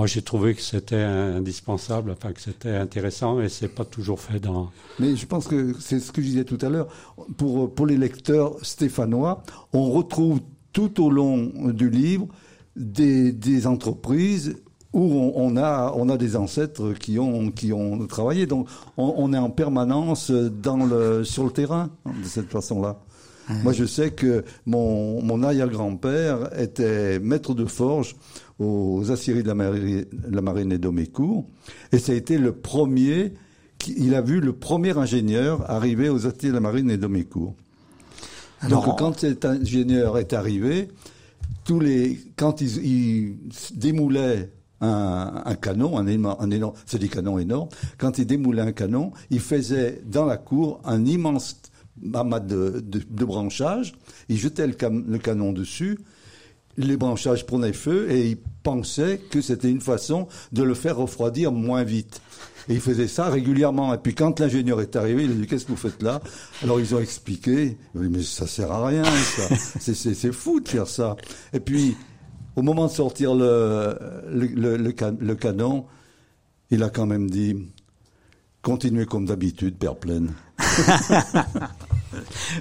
moi, 0.00 0.06
j'ai 0.06 0.22
trouvé 0.22 0.54
que 0.54 0.62
c'était 0.62 0.96
indispensable, 0.96 2.12
enfin 2.12 2.32
que 2.32 2.40
c'était 2.40 2.74
intéressant, 2.74 3.38
et 3.42 3.50
c'est 3.50 3.68
pas 3.68 3.84
toujours 3.84 4.18
fait 4.18 4.40
dans. 4.40 4.70
Mais 4.98 5.14
je 5.14 5.26
pense 5.26 5.46
que 5.46 5.74
c'est 5.78 6.00
ce 6.00 6.10
que 6.10 6.22
je 6.22 6.26
disais 6.28 6.44
tout 6.44 6.56
à 6.62 6.70
l'heure. 6.70 6.88
Pour 7.36 7.74
pour 7.74 7.86
les 7.86 7.98
lecteurs 7.98 8.54
stéphanois, 8.62 9.42
on 9.74 9.90
retrouve 9.90 10.40
tout 10.72 11.04
au 11.04 11.10
long 11.10 11.52
du 11.82 11.90
livre 11.90 12.28
des, 12.76 13.30
des 13.30 13.66
entreprises 13.66 14.56
où 14.94 15.02
on, 15.02 15.34
on, 15.36 15.58
a 15.58 15.92
on 15.94 16.08
a 16.08 16.16
des 16.16 16.34
ancêtres 16.34 16.94
qui 16.94 17.18
ont 17.18 17.50
qui 17.50 17.74
ont 17.74 18.06
travaillé. 18.06 18.46
Donc 18.46 18.68
on, 18.96 19.12
on 19.18 19.34
est 19.34 19.38
en 19.38 19.50
permanence 19.50 20.30
dans 20.30 20.86
le 20.86 21.24
sur 21.24 21.44
le 21.44 21.50
terrain 21.50 21.90
de 22.06 22.26
cette 22.26 22.48
façon-là. 22.48 23.00
Moi, 23.64 23.72
je 23.72 23.84
sais 23.84 24.12
que 24.12 24.44
mon, 24.64 25.22
mon 25.22 25.42
arrière-grand-père 25.42 26.56
était 26.58 27.18
maître 27.18 27.52
de 27.52 27.64
forge 27.64 28.14
aux 28.60 29.10
aciéries 29.10 29.42
de 29.42 29.48
la 29.48 29.54
marine, 29.54 30.04
la 30.30 30.42
marine 30.42 30.70
et 30.70 30.78
d'Omécourt. 30.78 31.46
Et 31.92 31.98
ça 31.98 32.12
a 32.12 32.14
été 32.14 32.38
le 32.38 32.52
premier, 32.52 33.32
il 33.96 34.14
a 34.14 34.20
vu 34.20 34.40
le 34.40 34.52
premier 34.52 34.96
ingénieur 34.96 35.68
arriver 35.68 36.10
aux 36.10 36.26
aciéries 36.26 36.48
de 36.48 36.54
la 36.54 36.60
marine 36.60 36.90
et 36.90 36.98
d'Omécourt. 36.98 37.54
Donc 38.68 38.84
quand 38.98 39.18
cet 39.18 39.46
ingénieur 39.46 40.18
est 40.18 40.34
arrivé, 40.34 40.88
tous 41.64 41.80
les, 41.80 42.20
quand 42.36 42.60
ils, 42.60 42.84
ils 42.84 43.36
démoulaient 43.74 44.50
un, 44.82 45.42
un, 45.46 45.54
canon, 45.54 45.98
un 45.98 46.06
un 46.06 46.50
énorme 46.50 46.74
c'est 46.84 46.98
des 46.98 47.08
canons 47.08 47.38
énormes. 47.38 47.70
Quand 47.96 48.18
il 48.18 48.26
démoulait 48.26 48.62
un 48.62 48.72
canon, 48.72 49.12
il 49.30 49.40
faisait 49.40 50.02
dans 50.06 50.26
la 50.26 50.36
cour 50.36 50.80
un 50.84 51.06
immense 51.06 51.62
amas 52.12 52.40
de, 52.40 52.82
de, 52.84 53.00
de 53.08 53.24
branchage. 53.24 53.94
Il 54.28 54.36
jetait 54.36 54.66
le, 54.66 54.74
cam, 54.74 55.04
le 55.08 55.18
canon 55.18 55.52
dessus 55.52 55.98
les 56.86 56.96
branchages 56.96 57.46
prenaient 57.46 57.72
feu 57.72 58.10
et 58.10 58.30
ils 58.30 58.38
pensaient 58.62 59.18
que 59.30 59.40
c'était 59.40 59.70
une 59.70 59.80
façon 59.80 60.28
de 60.52 60.62
le 60.62 60.74
faire 60.74 60.96
refroidir 60.96 61.52
moins 61.52 61.84
vite. 61.84 62.20
Et 62.68 62.74
ils 62.74 62.80
faisaient 62.80 63.08
ça 63.08 63.30
régulièrement. 63.30 63.94
Et 63.94 63.98
puis 63.98 64.14
quand 64.14 64.38
l'ingénieur 64.38 64.80
est 64.80 64.94
arrivé, 64.96 65.24
il 65.24 65.30
a 65.30 65.34
dit 65.34 65.46
qu'est-ce 65.46 65.64
que 65.64 65.70
vous 65.70 65.76
faites 65.76 66.02
là? 66.02 66.20
Alors 66.62 66.78
ils 66.78 66.94
ont 66.94 67.00
expliqué. 67.00 67.78
Dit, 67.94 68.08
mais 68.08 68.22
ça 68.22 68.46
sert 68.46 68.70
à 68.70 68.86
rien, 68.86 69.04
ça. 69.04 69.54
c'est 69.78 70.32
fou 70.32 70.60
de 70.60 70.68
faire 70.68 70.86
ça. 70.86 71.16
Et 71.52 71.60
puis 71.60 71.96
au 72.56 72.62
moment 72.62 72.86
de 72.86 72.92
sortir 72.92 73.34
le, 73.34 73.96
le, 74.30 74.46
le, 74.46 74.76
le, 74.76 74.92
can, 74.92 75.16
le 75.18 75.34
canon, 75.34 75.86
il 76.70 76.82
a 76.82 76.90
quand 76.90 77.06
même 77.06 77.30
dit 77.30 77.56
continuez 78.62 79.06
comme 79.06 79.26
d'habitude, 79.26 79.76
Père 79.76 79.96
Pleine. 79.96 80.32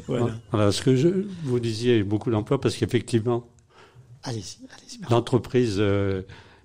voilà. 0.08 0.28
voilà. 0.52 0.72
Ce 0.72 0.82
que 0.82 0.96
je, 0.96 1.26
vous 1.44 1.60
disiez, 1.60 2.04
beaucoup 2.04 2.32
d'emplois 2.32 2.60
parce 2.60 2.76
qu'effectivement, 2.76 3.46
L'entreprise 5.10 5.78
euh, 5.80 6.24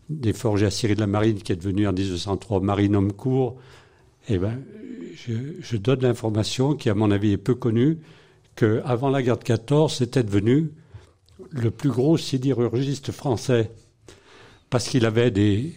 des 0.08 0.32
forges 0.32 0.62
et 0.62 0.66
aciéries 0.66 0.94
de 0.94 1.00
la 1.00 1.06
marine, 1.06 1.38
qui 1.38 1.52
est 1.52 1.56
devenu 1.56 1.86
en 1.86 1.92
1903 1.92 2.60
Marine 2.60 2.96
Homme 2.96 3.12
Court, 3.12 3.56
eh 4.28 4.38
ben, 4.38 4.60
je, 5.14 5.76
donne 5.76 6.00
l'information 6.00 6.74
qui, 6.74 6.90
à 6.90 6.94
mon 6.94 7.10
avis, 7.10 7.32
est 7.32 7.38
peu 7.38 7.54
connue, 7.54 7.98
qu'avant 8.56 9.10
la 9.10 9.22
guerre 9.22 9.38
de 9.38 9.44
14, 9.44 9.94
c'était 9.94 10.22
devenu 10.22 10.70
le 11.50 11.70
plus 11.70 11.90
gros 11.90 12.16
sidérurgiste 12.16 13.12
français. 13.12 13.70
Parce 14.70 14.88
qu'il 14.88 15.06
avait 15.06 15.30
des, 15.30 15.72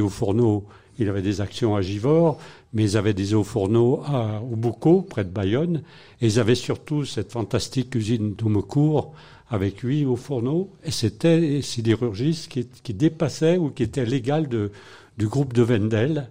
hauts 0.00 0.08
fourneaux, 0.08 0.66
il 0.98 1.08
avait 1.08 1.22
des 1.22 1.40
actions 1.40 1.74
à 1.74 1.80
Givors, 1.80 2.38
mais 2.72 2.82
ils 2.82 2.96
avaient 2.96 3.14
des 3.14 3.34
hauts 3.34 3.44
fourneaux 3.44 4.02
à, 4.04 4.42
au 4.42 5.02
près 5.02 5.24
de 5.24 5.30
Bayonne, 5.30 5.82
et 6.20 6.26
ils 6.26 6.38
avaient 6.38 6.54
surtout 6.54 7.04
cette 7.04 7.32
fantastique 7.32 7.94
usine 7.94 8.34
d'Aumecourt 8.34 9.14
avec 9.52 9.80
huit 9.80 10.06
hauts 10.06 10.16
fourneaux, 10.16 10.70
et 10.82 10.90
c'était 10.90 11.38
des 11.38 11.60
sidérurgistes 11.60 12.48
qui, 12.48 12.66
qui 12.66 12.94
dépassaient 12.94 13.58
ou 13.58 13.68
qui 13.68 13.82
étaient 13.82 14.06
l'égal 14.06 14.48
du 14.48 15.28
groupe 15.28 15.52
de 15.52 15.62
Wendel, 15.62 16.30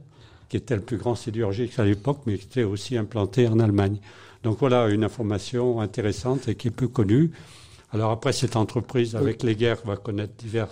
qui 0.49 0.57
était 0.57 0.75
le 0.75 0.81
plus 0.81 0.97
grand 0.97 1.13
sidérurgiste 1.13 1.79
à 1.79 1.85
l'époque, 1.85 2.21
mais 2.25 2.39
qui 2.39 2.45
était 2.45 2.63
aussi 2.63 2.97
implanté 2.97 3.47
en 3.47 3.59
Allemagne. 3.59 3.99
Donc 4.43 4.57
voilà 4.59 4.89
une 4.89 5.03
information 5.03 5.81
intéressante 5.81 6.47
et 6.47 6.55
qui 6.55 6.69
est 6.69 6.71
peu 6.71 6.87
connue. 6.87 7.31
Alors 7.93 8.09
après, 8.09 8.33
cette 8.33 8.55
entreprise, 8.55 9.15
avec 9.15 9.43
les 9.43 9.55
guerres, 9.55 9.81
va 9.85 9.97
connaître 9.97 10.33
divers 10.39 10.69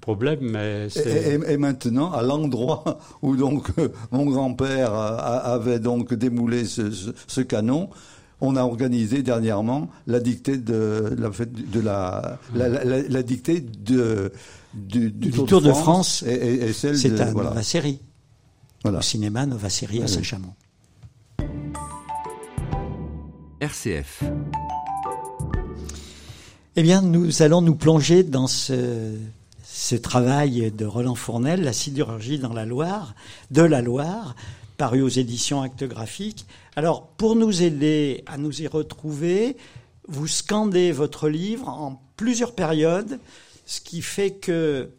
problèmes, 0.00 0.40
mais 0.42 0.88
et, 0.96 1.52
et, 1.52 1.56
maintenant, 1.56 2.12
à 2.12 2.22
l'endroit 2.22 2.98
où 3.22 3.36
donc 3.36 3.68
mon 4.10 4.26
grand-père 4.26 4.92
avait 4.92 5.78
donc 5.78 6.12
démoulé 6.12 6.64
ce, 6.64 6.90
ce, 6.90 7.10
ce, 7.26 7.40
canon, 7.40 7.88
on 8.44 8.56
a 8.56 8.62
organisé 8.62 9.22
dernièrement 9.22 9.88
la 10.06 10.20
dictée 10.20 10.56
de 10.56 11.14
la 11.18 11.30
de 11.30 11.80
la 11.80 12.38
la, 12.54 12.68
la, 12.68 13.02
la, 13.02 13.22
dictée 13.22 13.60
de 13.60 14.32
du, 14.74 15.10
du, 15.10 15.30
du 15.30 15.44
Tour, 15.44 15.60
de 15.60 15.70
France, 15.70 16.20
France 16.20 16.24
et, 16.26 16.34
et, 16.34 16.72
celle 16.72 16.98
c'est 16.98 17.10
de 17.10 17.20
à 17.20 17.26
voilà. 17.26 17.50
Nova 17.50 17.62
Série. 17.62 18.00
Voilà. 18.82 18.98
Au 18.98 19.02
cinéma 19.02 19.46
Nova 19.46 19.70
Série 19.70 20.02
à 20.02 20.06
Saint-Chamond. 20.08 20.54
RCF. 23.60 24.24
Eh 26.76 26.82
bien, 26.82 27.02
nous 27.02 27.42
allons 27.42 27.62
nous 27.62 27.76
plonger 27.76 28.24
dans 28.24 28.48
ce, 28.48 29.14
ce 29.62 29.94
travail 29.94 30.72
de 30.72 30.84
Roland 30.84 31.14
Fournel, 31.14 31.62
La 31.62 31.72
sidérurgie 31.72 32.38
dans 32.38 32.52
la 32.52 32.66
Loire, 32.66 33.14
de 33.52 33.62
la 33.62 33.80
Loire, 33.80 34.34
paru 34.76 35.00
aux 35.00 35.08
éditions 35.08 35.62
Actes 35.62 35.84
Graphiques. 35.84 36.46
Alors, 36.76 37.06
pour 37.06 37.36
nous 37.36 37.62
aider 37.62 38.24
à 38.26 38.36
nous 38.36 38.62
y 38.62 38.66
retrouver, 38.66 39.56
vous 40.08 40.26
scandez 40.26 40.92
votre 40.92 41.28
livre 41.28 41.68
en 41.68 42.02
plusieurs 42.16 42.54
périodes, 42.54 43.20
ce 43.66 43.80
qui 43.80 44.02
fait 44.02 44.32
que 44.32 44.90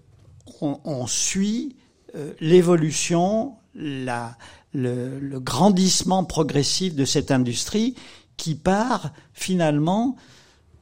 on, 0.61 1.07
suit 1.07 1.75
euh, 2.15 2.33
l'évolution, 2.39 3.55
le, 3.73 5.39
grandissement 5.39 6.23
progressif 6.23 6.95
de 6.95 7.03
cette 7.03 7.31
industrie 7.31 7.95
qui 8.37 8.55
part 8.55 9.11
finalement 9.33 10.15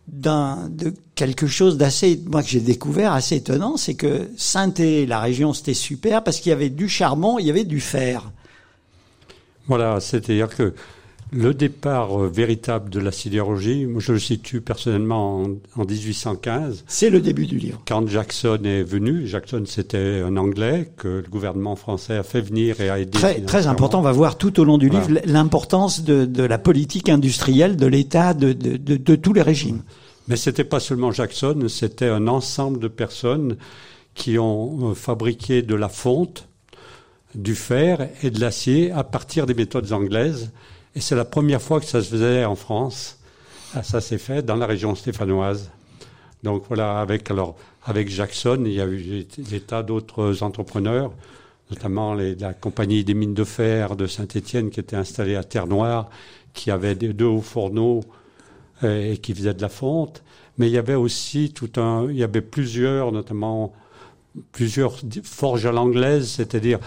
d'un 0.08 0.70
de 0.70 0.94
quelque 1.16 1.48
chose 1.48 1.78
d'assez 1.78 2.22
moi 2.26 2.44
que 2.44 2.50
j'ai 2.50 2.60
découvert 2.60 3.14
assez 3.14 3.38
étonnant 3.38 3.78
c'est 3.78 3.94
que 3.94 4.30
Saint-Et 4.36 5.06
la 5.06 5.22
région 5.22 5.54
c'était 5.54 5.74
super 5.74 6.26
parce 6.26 6.42
qu'il 6.42 6.50
y 6.50 6.54
avait 6.54 6.70
du 6.70 6.90
charbon 6.90 7.40
il 7.40 7.46
y 7.46 7.50
avait 7.50 7.64
du 7.64 7.80
fer 7.80 8.34
voilà 9.68 10.00
c'est-à-dire 10.00 10.50
que 10.50 10.74
le 11.34 11.54
départ 11.54 12.22
euh, 12.22 12.28
véritable 12.28 12.90
de 12.90 13.00
la 13.00 13.12
sidérurgie, 13.12 13.86
moi 13.86 14.00
je 14.00 14.14
le 14.14 14.20
situe 14.20 14.62
personnellement 14.62 15.42
en, 15.42 15.82
en 15.82 15.86
1815. 15.86 16.84
C'est 16.88 17.10
le 17.10 17.22
début 17.22 17.48
du 17.48 17.58
livre. 17.58 17.82
Quand 17.88 18.08
Jackson 18.08 18.60
est 18.64 18.84
venu, 18.84 19.28
Jackson 19.28 19.64
c'était 19.66 20.22
un 20.24 20.38
Anglais 20.38 20.92
que 20.96 21.08
le 21.08 21.30
gouvernement 21.30 21.76
français 21.76 22.16
a 22.16 22.24
fait 22.24 22.42
venir 22.42 22.82
et 22.82 22.90
a 22.90 23.00
aidé. 23.00 23.18
Très, 23.18 23.42
très 23.42 23.68
important, 23.68 24.00
on 24.00 24.04
va 24.04 24.12
voir 24.12 24.38
tout 24.38 24.60
au 24.60 24.64
long 24.64 24.78
du 24.78 24.90
voilà. 24.90 25.08
livre 25.08 25.22
l'importance 25.26 26.04
de, 26.04 26.26
de, 26.26 26.44
la 26.44 26.58
politique 26.58 27.10
industrielle 27.10 27.78
de 27.78 27.88
l'État, 27.88 28.34
de, 28.34 28.54
de, 28.54 28.78
de, 28.78 28.96
de 28.96 29.16
tous 29.16 29.34
les 29.34 29.42
régimes. 29.42 29.82
Mais 30.28 30.36
c'était 30.36 30.64
pas 30.64 30.80
seulement 30.80 31.12
Jackson, 31.12 31.66
c'était 31.68 32.08
un 32.08 32.28
ensemble 32.28 32.80
de 32.80 32.88
personnes 32.88 33.58
qui 34.14 34.38
ont 34.38 34.92
euh, 34.92 34.94
fabriqué 34.94 35.64
de 35.64 35.76
la 35.76 35.90
fonte, 35.90 36.48
du 37.36 37.56
fer 37.56 38.10
et 38.22 38.30
de 38.30 38.40
l'acier 38.40 38.92
à 38.92 39.04
partir 39.04 39.46
des 39.46 39.54
méthodes 39.54 39.92
anglaises 39.92 40.52
et 40.96 41.02
c'est 41.02 41.16
la 41.16 41.26
première 41.26 41.62
fois 41.62 41.80
que 41.80 41.86
ça 41.86 42.02
se 42.02 42.10
faisait 42.10 42.46
en 42.46 42.56
France. 42.56 43.18
Ah, 43.74 43.82
ça 43.82 44.02
s'est 44.02 44.20
fait 44.20 44.44
dans 44.44 44.56
la 44.56 44.68
région 44.68 44.94
stéphanoise. 44.94 45.72
Donc 46.44 46.66
voilà, 46.68 47.00
avec 47.00 47.32
alors 47.32 47.56
avec 47.86 48.10
Jackson, 48.10 48.62
il 48.66 48.74
y 48.74 48.82
a 48.82 48.86
eu 48.86 49.26
des 49.38 49.60
tas 49.60 49.84
d'autres 49.84 50.44
entrepreneurs, 50.44 51.12
notamment 51.70 52.14
les, 52.14 52.36
la 52.36 52.54
compagnie 52.54 53.04
des 53.04 53.14
mines 53.14 53.34
de 53.34 53.44
fer 53.44 53.96
de 53.96 54.06
Saint-Étienne 54.08 54.70
qui 54.70 54.80
était 54.80 54.96
installée 54.96 55.36
à 55.36 55.44
Terre-Noire, 55.44 56.10
qui 56.54 56.70
avait 56.70 56.96
deux 56.96 57.26
hauts 57.26 57.42
fourneaux 57.42 58.02
euh, 58.84 59.14
et 59.14 59.18
qui 59.18 59.34
faisait 59.34 59.54
de 59.54 59.62
la 59.62 59.70
fonte. 59.70 60.24
Mais 60.58 60.68
il 60.68 60.74
y 60.74 60.78
avait 60.78 60.96
aussi 60.96 61.52
tout 61.52 61.72
un, 61.82 62.08
il 62.10 62.18
y 62.18 62.24
avait 62.24 62.42
plusieurs, 62.42 63.12
notamment 63.12 63.74
plusieurs 64.52 65.00
forges 65.24 65.66
à 65.66 65.72
l'anglaise, 65.72 66.28
c'est-à-dire 66.28 66.80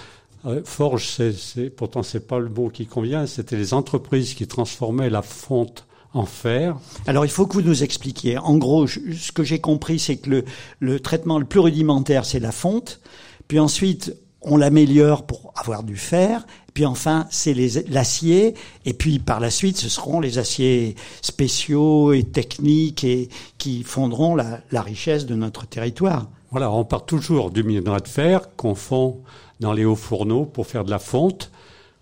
Forge, 0.65 1.09
c'est, 1.09 1.71
pourtant 1.71 2.03
c'est 2.03 2.27
pas 2.27 2.39
le 2.39 2.49
mot 2.49 2.69
qui 2.69 2.87
convient, 2.87 3.27
c'était 3.27 3.57
les 3.57 3.75
entreprises 3.75 4.35
qui 4.35 4.47
transformaient 4.47 5.11
la 5.11 5.23
fonte 5.23 5.87
en 6.15 6.25
fer. 6.25 6.77
Alors 7.07 7.25
il 7.25 7.31
faut 7.31 7.47
que 7.47 7.55
vous 7.55 7.63
nous 7.63 7.83
expliquiez. 7.83 8.39
En 8.39 8.57
gros, 8.57 8.87
je, 8.87 9.01
ce 9.13 9.33
que 9.33 9.43
j'ai 9.43 9.59
compris, 9.59 9.99
c'est 9.99 10.17
que 10.17 10.31
le, 10.31 10.45
le 10.81 11.01
traitement 11.01 11.39
le 11.39 11.45
plus 11.45 11.61
rudimentaire, 11.61 12.25
c'est 12.25 12.41
la 12.41 12.53
fonte. 12.53 13.01
Puis 13.49 13.59
ensuite, 13.59 14.15
on 14.41 14.57
l'améliore 14.57 15.27
pour 15.27 15.53
avoir 15.57 15.83
du 15.83 15.97
fer. 15.97 16.47
Puis 16.73 16.87
enfin, 16.87 17.27
c'est 17.31 17.55
les, 17.55 17.83
l'acier. 17.89 18.55
Et 18.85 18.93
puis 18.93 19.19
par 19.19 19.41
la 19.41 19.51
suite, 19.51 19.77
ce 19.77 19.89
seront 19.89 20.21
les 20.21 20.39
aciers 20.39 20.95
spéciaux 21.23 22.13
et 22.13 22.23
techniques 22.23 23.05
et 23.05 23.29
qui 23.59 23.83
fonderont 23.83 24.35
la, 24.37 24.61
la 24.71 24.83
richesse 24.83 25.27
de 25.27 25.35
notre 25.35 25.67
territoire. 25.67 26.29
Voilà, 26.51 26.71
on 26.71 26.85
part 26.85 27.05
toujours 27.05 27.51
du 27.51 27.65
minerai 27.65 28.01
de 28.01 28.09
fer 28.09 28.55
qu'on 28.57 28.75
fond 28.75 29.23
dans 29.61 29.73
les 29.73 29.85
hauts 29.85 29.97
fourneaux 29.97 30.45
pour 30.45 30.67
faire 30.67 30.85
de 30.85 30.91
la 30.91 30.99
fonte. 30.99 31.51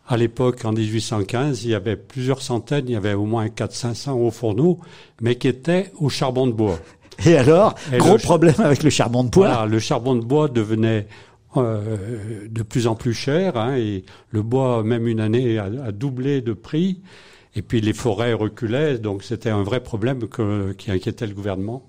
À 0.06 0.16
l'époque, 0.16 0.64
en 0.64 0.72
1815, 0.72 1.64
il 1.64 1.70
y 1.70 1.74
avait 1.74 1.96
plusieurs 1.96 2.42
centaines, 2.42 2.84
il 2.88 2.92
y 2.92 2.96
avait 2.96 3.14
au 3.14 3.24
moins 3.24 3.46
400-500 3.46 4.10
hauts 4.10 4.30
fourneaux, 4.30 4.78
mais 5.22 5.36
qui 5.36 5.48
étaient 5.48 5.92
au 5.98 6.10
charbon 6.10 6.46
de 6.46 6.52
bois. 6.52 6.78
Et 7.24 7.36
alors, 7.36 7.74
Et 7.92 7.98
gros 7.98 8.14
le, 8.14 8.18
problème 8.18 8.56
avec 8.58 8.82
le 8.82 8.90
charbon 8.90 9.24
de 9.24 9.30
bois. 9.30 9.48
Voilà, 9.48 9.66
le 9.66 9.78
charbon 9.78 10.14
de 10.14 10.24
bois 10.24 10.48
devenait 10.48 11.06
euh, 11.56 12.46
de 12.50 12.62
plus 12.62 12.86
en 12.86 12.96
plus 12.96 13.14
cher, 13.14 13.56
hein, 13.56 13.76
et 13.76 14.04
le 14.30 14.42
bois, 14.42 14.82
même 14.82 15.06
une 15.06 15.20
année, 15.20 15.58
a, 15.58 15.64
a, 15.64 15.92
doublé 15.92 16.42
de 16.42 16.52
prix. 16.52 17.00
Et 17.56 17.62
puis 17.62 17.80
les 17.80 17.92
forêts 17.92 18.32
reculaient, 18.32 18.98
donc 18.98 19.22
c'était 19.22 19.50
un 19.50 19.62
vrai 19.62 19.80
problème 19.80 20.26
que, 20.26 20.72
qui 20.72 20.90
inquiétait 20.90 21.26
le 21.26 21.34
gouvernement. 21.34 21.88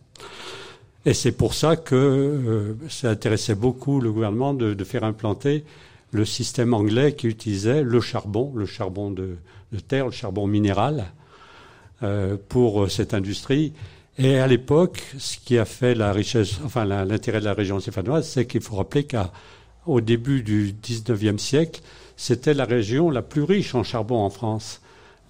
Et 1.06 1.14
c'est 1.14 1.32
pour 1.32 1.54
ça 1.54 1.76
que 1.76 1.96
euh, 1.96 2.74
ça 2.90 3.12
intéressait 3.12 3.54
beaucoup 3.54 4.02
le 4.02 4.12
gouvernement 4.12 4.56
de, 4.56 4.74
de, 4.74 4.84
faire 4.84 5.04
implanter 5.04 5.64
le 6.12 6.26
système 6.26 6.74
anglais 6.74 7.14
qui 7.14 7.28
utilisait 7.28 7.84
le 7.84 8.02
charbon, 8.02 8.52
le 8.56 8.66
charbon 8.66 9.12
de, 9.12 9.38
de 9.72 9.80
terre, 9.80 10.06
le 10.06 10.12
charbon 10.12 10.48
minéral, 10.48 11.06
euh, 12.02 12.38
pour 12.50 12.84
euh, 12.84 12.90
cette 12.90 13.14
industrie. 13.14 13.74
Et 14.18 14.40
à 14.40 14.48
l'époque, 14.48 15.04
ce 15.20 15.38
qui 15.38 15.60
a 15.60 15.66
fait 15.66 15.94
la 15.94 16.12
richesse, 16.12 16.60
enfin 16.66 16.86
l'intérêt 16.86 17.40
de 17.40 17.46
la 17.46 17.54
région 17.54 17.80
stéphanoise, 17.80 18.28
c'est 18.28 18.48
qu'il 18.48 18.62
faut 18.62 18.78
rappeler 18.78 19.06
qu'au 19.06 20.02
début 20.02 20.42
du 20.42 20.74
19e 20.74 21.38
siècle, 21.38 21.82
c'était 22.18 22.54
la 22.54 22.66
région 22.66 23.12
la 23.12 23.22
plus 23.22 23.44
riche 23.44 23.76
en 23.76 23.84
charbon 23.84 24.18
en 24.18 24.30
France. 24.30 24.82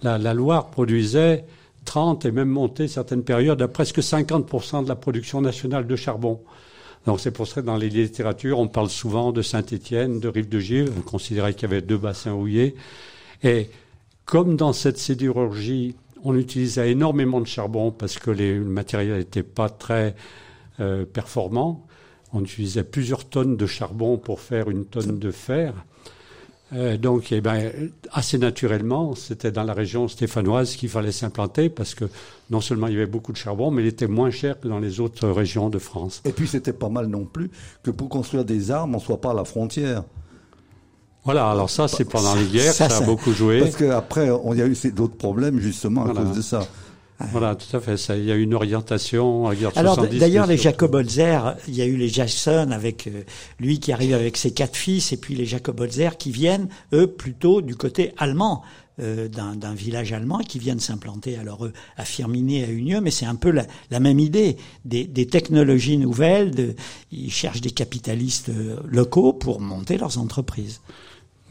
La, 0.04 0.20
la 0.20 0.34
Loire 0.36 0.70
produisait 0.70 1.46
30 1.86 2.26
et 2.26 2.32
même 2.32 2.50
monté 2.50 2.88
certaines 2.88 3.24
périodes 3.24 3.62
à 3.62 3.68
presque 3.68 4.00
50% 4.00 4.84
de 4.84 4.90
la 4.90 4.96
production 4.96 5.42
nationale 5.42 5.88
de 5.88 5.96
charbon. 5.96 6.42
Donc 7.06 7.20
c'est 7.20 7.32
pour 7.32 7.48
ça 7.48 7.62
que 7.62 7.66
dans 7.66 7.78
les 7.78 7.90
littératures, 7.90 8.60
on 8.60 8.68
parle 8.68 8.90
souvent 8.90 9.32
de 9.32 9.42
Saint-Étienne, 9.42 10.20
de 10.20 10.28
Rive-de-Gier, 10.28 10.86
on 10.98 11.02
considérait 11.02 11.54
qu'il 11.54 11.70
y 11.70 11.72
avait 11.72 11.82
deux 11.82 11.98
bassins 11.98 12.34
houillés. 12.34 12.76
Et 13.44 13.70
comme 14.26 14.56
dans 14.56 14.74
cette 14.74 14.98
sidérurgie, 14.98 15.96
on 16.24 16.36
utilisait 16.36 16.92
énormément 16.92 17.40
de 17.40 17.46
charbon 17.46 17.92
parce 17.92 18.18
que 18.18 18.32
les, 18.32 18.56
le 18.56 18.66
matériel 18.66 19.20
n'était 19.20 19.44
pas 19.44 19.70
très 19.70 20.16
euh, 20.80 21.06
performant, 21.06 21.86
on 22.34 22.44
utilisait 22.44 22.84
plusieurs 22.84 23.26
tonnes 23.26 23.56
de 23.56 23.68
charbon 23.68 24.18
pour 24.18 24.42
faire 24.42 24.70
une 24.70 24.86
tonne 24.86 25.20
de 25.20 25.32
fer. 25.32 25.74
Euh, 26.76 26.98
donc, 26.98 27.32
eh 27.32 27.42
ben, 27.42 27.72
assez 28.12 28.38
naturellement, 28.38 29.16
c'était 29.16 29.52
dans 29.52 29.64
la 29.64 29.74
région 29.74 30.08
stéphanoise 30.08 30.76
qu'il 30.76 30.90
fallait 30.90 31.14
s'implanter 31.14 31.70
parce 31.70 31.96
que 31.96 32.06
non 32.50 32.60
seulement 32.60 32.88
il 32.88 32.94
y 32.94 32.98
avait 32.98 33.06
beaucoup 33.06 33.32
de 33.32 33.38
charbon, 33.38 33.72
mais 33.72 33.84
il 33.84 33.88
était 33.88 34.08
moins 34.08 34.30
cher 34.30 34.60
que 34.60 34.68
dans 34.68 34.80
les 34.80 35.00
autres 35.00 35.30
régions 35.30 35.70
de 35.70 35.80
France. 35.80 36.22
Et 36.26 36.32
puis, 36.32 36.48
c'était 36.48 36.74
pas 36.74 36.90
mal 36.90 37.08
non 37.08 37.26
plus 37.26 37.50
que 37.84 37.92
pour 37.92 38.10
construire 38.10 38.44
des 38.44 38.72
armes, 38.72 38.96
on 38.96 39.00
soit 39.00 39.22
pas 39.22 39.32
à 39.32 39.34
la 39.34 39.46
frontière. 39.46 40.04
Voilà, 41.24 41.50
alors 41.50 41.70
ça, 41.70 41.88
c'est 41.88 42.06
pendant 42.06 42.36
les 42.36 42.46
guerres, 42.46 42.74
ça, 42.74 42.90
ça, 42.90 42.98
a 42.98 43.02
beaucoup 43.02 43.32
joué. 43.32 43.60
Parce 43.60 43.78
qu'après, 43.78 44.30
il 44.52 44.58
y 44.60 44.62
a 44.62 44.68
eu 44.68 44.76
d'autres 44.92 45.18
problèmes 45.18 45.60
justement 45.60 46.02
à 46.02 46.06
voilà. 46.06 46.22
cause 46.22 46.38
de 46.38 46.42
ça. 46.42 46.68
Voilà, 47.20 47.56
tout 47.56 47.76
à 47.76 47.80
fait. 47.80 47.98
Ça, 47.98 48.18
il 48.18 48.26
y 48.26 48.32
a 48.32 48.36
une 48.36 48.54
orientation. 48.54 49.48
Alors 49.76 50.06
d'ailleurs, 50.08 50.48
les 50.48 50.58
Jacob 50.58 50.96
Holzer, 50.96 51.56
il 51.68 51.76
y 51.76 51.82
a 51.82 51.86
eu 51.86 51.96
les 51.96 52.10
Jackson 52.10 52.70
avec 52.72 53.08
euh, 53.08 53.24
lui 53.60 53.80
qui 53.80 53.94
arrive 53.94 54.14
avec 54.14 54.36
ses 54.36 54.52
quatre 54.52 54.76
fils, 54.76 55.14
et 55.14 55.18
puis 55.18 55.36
les 55.36 55.46
Jacob 55.46 55.80
Holzer 55.80 56.18
qui 56.18 56.32
viennent 56.32 56.68
eux 56.94 57.08
plutôt 57.08 57.62
du 57.62 57.76
côté 57.76 58.14
allemand. 58.18 58.64
Euh, 59.02 59.28
d'un 59.28 59.74
village 59.74 60.14
allemand 60.14 60.38
qui 60.38 60.58
viennent 60.58 60.80
s'implanter 60.80 61.36
alors 61.38 61.66
eux 61.66 61.74
à 61.98 62.06
Firminy 62.06 62.64
à 62.64 62.70
Unieux 62.70 63.02
mais 63.02 63.12
c'est 63.12 63.26
un 63.26 63.36
peu 63.36 63.52
la, 63.52 63.66
la 63.92 64.00
même 64.00 64.20
idée 64.20 64.56
des, 64.86 65.04
des, 65.04 65.28
technologies 65.28 65.98
nouvelles 65.98 66.52
de, 66.52 66.76
ils 67.12 67.30
cherchent 67.30 67.60
des 67.60 67.72
capitalistes 67.72 68.48
euh, 68.48 68.78
locaux 68.88 69.34
pour 69.34 69.60
monter 69.60 69.98
leurs 69.98 70.18
entreprises 70.18 70.80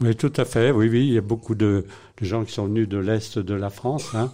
oui 0.01 0.15
tout 0.15 0.33
à 0.37 0.43
fait 0.43 0.71
oui 0.71 0.89
oui 0.89 1.07
il 1.07 1.13
y 1.13 1.19
a 1.19 1.21
beaucoup 1.21 1.53
de, 1.53 1.85
de 2.19 2.25
gens 2.25 2.43
qui 2.45 2.51
sont 2.51 2.65
venus 2.65 2.89
de 2.89 2.97
l'est 2.97 3.37
de 3.37 3.53
la 3.53 3.69
France 3.69 4.15
hein. 4.15 4.31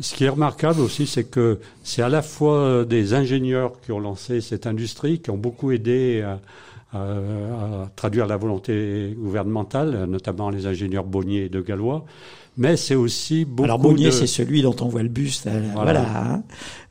Ce 0.00 0.14
qui 0.14 0.24
est 0.24 0.28
remarquable 0.28 0.80
aussi, 0.80 1.06
c'est 1.06 1.24
que 1.24 1.60
c'est 1.84 2.02
à 2.02 2.08
la 2.08 2.22
fois 2.22 2.84
des 2.84 3.14
ingénieurs 3.14 3.80
qui 3.80 3.92
ont 3.92 4.00
lancé 4.00 4.40
cette 4.40 4.66
industrie, 4.66 5.20
qui 5.20 5.30
ont 5.30 5.36
beaucoup 5.36 5.70
aidé 5.70 6.22
à, 6.22 6.40
à, 6.92 7.88
traduire 7.96 8.26
la 8.26 8.36
volonté 8.36 9.14
gouvernementale, 9.16 10.06
notamment 10.06 10.50
les 10.50 10.66
ingénieurs 10.66 11.04
Bonnier 11.04 11.44
et 11.44 11.48
de 11.48 11.60
Gallois. 11.60 12.04
Mais 12.56 12.76
c'est 12.76 12.94
aussi 12.94 13.44
beaucoup. 13.44 13.64
Alors 13.64 13.78
Bonnier, 13.78 14.10
c'est 14.10 14.26
celui 14.26 14.62
dont 14.62 14.76
on 14.80 14.88
voit 14.88 15.02
le 15.02 15.08
buste. 15.08 15.46
Euh, 15.46 15.70
voilà, 15.74 16.02
hein. 16.02 16.42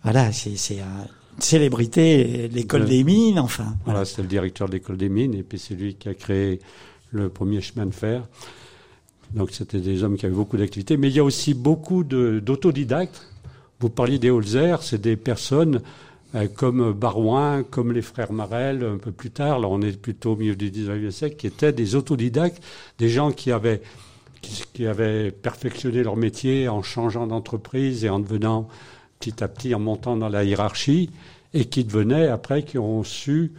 voilà, 0.04 0.32
c'est 0.32 0.56
c'est 0.58 0.80
une 0.80 1.42
célébrité, 1.42 2.50
l'école 2.52 2.86
des 2.86 3.04
mines, 3.04 3.40
enfin. 3.40 3.76
Voilà, 3.86 4.06
c'est 4.06 4.22
le 4.22 4.28
directeur 4.28 4.68
de 4.68 4.74
l'école 4.74 4.98
des 4.98 5.10
mines, 5.10 5.36
et 5.36 5.44
puis 5.44 5.60
c'est 5.60 5.76
lui 5.76 5.96
qui 5.96 6.10
a 6.10 6.14
créé 6.14 6.60
le 7.12 7.30
premier 7.30 7.62
chemin 7.62 7.86
de 7.86 7.94
fer. 7.94 8.24
Donc 9.34 9.52
c'était 9.52 9.80
des 9.80 10.04
hommes 10.04 10.18
qui 10.18 10.26
avaient 10.26 10.36
beaucoup 10.36 10.58
d'activités. 10.58 10.98
Mais 10.98 11.10
il 11.10 11.16
y 11.16 11.20
a 11.20 11.24
aussi 11.24 11.54
beaucoup 11.54 12.04
d'autodidactes. 12.04 13.28
Vous 13.80 13.90
parliez 13.90 14.20
des 14.20 14.30
Holzer, 14.30 14.84
c'est 14.84 15.02
des 15.02 15.16
personnes 15.16 15.82
euh, 16.36 16.48
comme 16.48 16.94
Barouin, 16.94 17.64
comme 17.64 17.92
les 17.92 18.02
frères 18.02 18.32
Marel, 18.32 18.86
un 18.86 18.98
peu 18.98 19.12
plus 19.12 19.32
tard, 19.32 19.60
là 19.60 19.68
on 19.68 19.82
est 19.82 20.00
plutôt 20.00 20.34
au 20.34 20.36
milieu 20.38 20.56
du 20.56 20.72
19e 20.72 21.12
siècle, 21.12 21.36
qui 21.36 21.48
étaient 21.48 21.74
des 21.74 21.96
autodidactes, 21.96 22.64
des 23.00 23.10
gens 23.10 23.32
qui 23.32 23.52
avaient, 23.52 23.82
qui, 24.42 24.86
avaient 24.86 25.32
perfectionné 25.32 26.04
leur 26.04 26.16
métier 26.16 26.70
en 26.70 26.84
changeant 26.84 27.28
d'entreprise 27.28 28.06
et 28.06 28.10
en 28.10 28.20
devenant 28.20 28.70
petit 29.20 29.44
à 29.44 29.50
petit, 29.50 29.76
en 29.76 29.80
montant 29.80 30.16
dans 30.16 30.30
la 30.30 30.46
hiérarchie, 30.46 31.10
et 31.54 31.66
qui 31.66 31.84
devenaient 31.84 32.28
après, 32.28 32.64
qui 32.64 32.78
ont 32.78 33.04
su, 33.04 33.52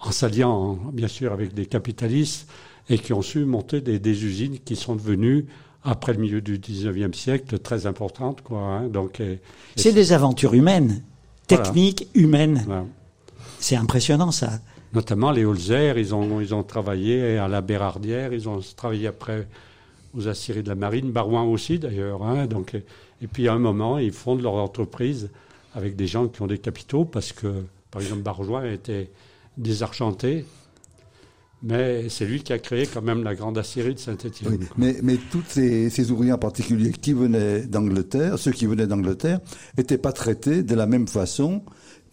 en 0.00 0.10
s'alliant 0.10 0.78
bien 0.92 1.08
sûr 1.08 1.32
avec 1.32 1.52
des 1.52 1.66
capitalistes, 1.66 2.48
et 2.88 2.98
qui 2.98 3.12
ont 3.12 3.22
su 3.22 3.44
monter 3.44 3.80
des, 3.80 3.98
des 3.98 4.24
usines 4.24 4.58
qui 4.58 4.76
sont 4.76 4.96
devenues 4.96 5.46
après 5.86 6.12
le 6.12 6.18
milieu 6.18 6.40
du 6.40 6.58
19e 6.58 7.14
siècle 7.14 7.58
très 7.58 7.86
importantes. 7.86 8.42
Quoi, 8.42 8.58
hein. 8.58 8.88
Donc, 8.88 9.22
c'est 9.76 9.92
des 9.92 10.12
aventures 10.12 10.54
humaines, 10.54 11.02
techniques, 11.46 12.08
humaines. 12.14 12.86
C'est 13.60 13.76
impressionnant 13.76 14.32
ça. 14.32 14.60
Notamment 14.92 15.30
les 15.30 15.44
Holzer, 15.44 15.98
ils 15.98 16.14
ont, 16.14 16.40
ils 16.40 16.54
ont 16.54 16.62
travaillé 16.62 17.38
à 17.38 17.48
la 17.48 17.60
Bérardière, 17.60 18.32
ils 18.32 18.48
ont 18.48 18.60
travaillé 18.76 19.06
après 19.06 19.46
aux 20.16 20.28
Assyries 20.28 20.62
de 20.62 20.68
la 20.68 20.74
Marine, 20.74 21.10
Barouin 21.12 21.42
aussi 21.44 21.78
d'ailleurs. 21.78 22.22
Hein, 22.22 22.46
donc, 22.46 22.74
et 22.74 23.26
puis 23.26 23.48
à 23.48 23.52
un 23.52 23.58
moment, 23.58 23.98
ils 23.98 24.12
fondent 24.12 24.42
leur 24.42 24.54
entreprise 24.54 25.30
avec 25.74 25.96
des 25.96 26.06
gens 26.06 26.28
qui 26.28 26.42
ont 26.42 26.46
des 26.46 26.58
capitaux 26.58 27.04
parce 27.04 27.32
que, 27.32 27.64
par 27.90 28.00
exemple, 28.00 28.22
Barouin 28.22 28.64
était 28.64 29.10
désargenté 29.56 30.46
mais 31.62 32.08
c'est 32.08 32.26
lui 32.26 32.42
qui 32.42 32.52
a 32.52 32.58
créé 32.58 32.86
quand 32.86 33.02
même 33.02 33.24
la 33.24 33.34
grande 33.34 33.58
Assyrie 33.58 33.94
de 33.94 33.98
Saint-Étienne. 33.98 34.58
Oui, 34.60 34.66
mais, 34.76 34.96
mais 35.02 35.16
tous 35.30 35.42
ces, 35.48 35.90
ces, 35.90 36.10
ouvriers 36.10 36.32
en 36.32 36.38
particulier 36.38 36.92
qui 36.92 37.12
venaient 37.12 37.62
d'Angleterre, 37.62 38.38
ceux 38.38 38.52
qui 38.52 38.66
venaient 38.66 38.86
d'Angleterre, 38.86 39.40
n'étaient 39.76 39.98
pas 39.98 40.12
traités 40.12 40.62
de 40.62 40.74
la 40.74 40.86
même 40.86 41.08
façon 41.08 41.62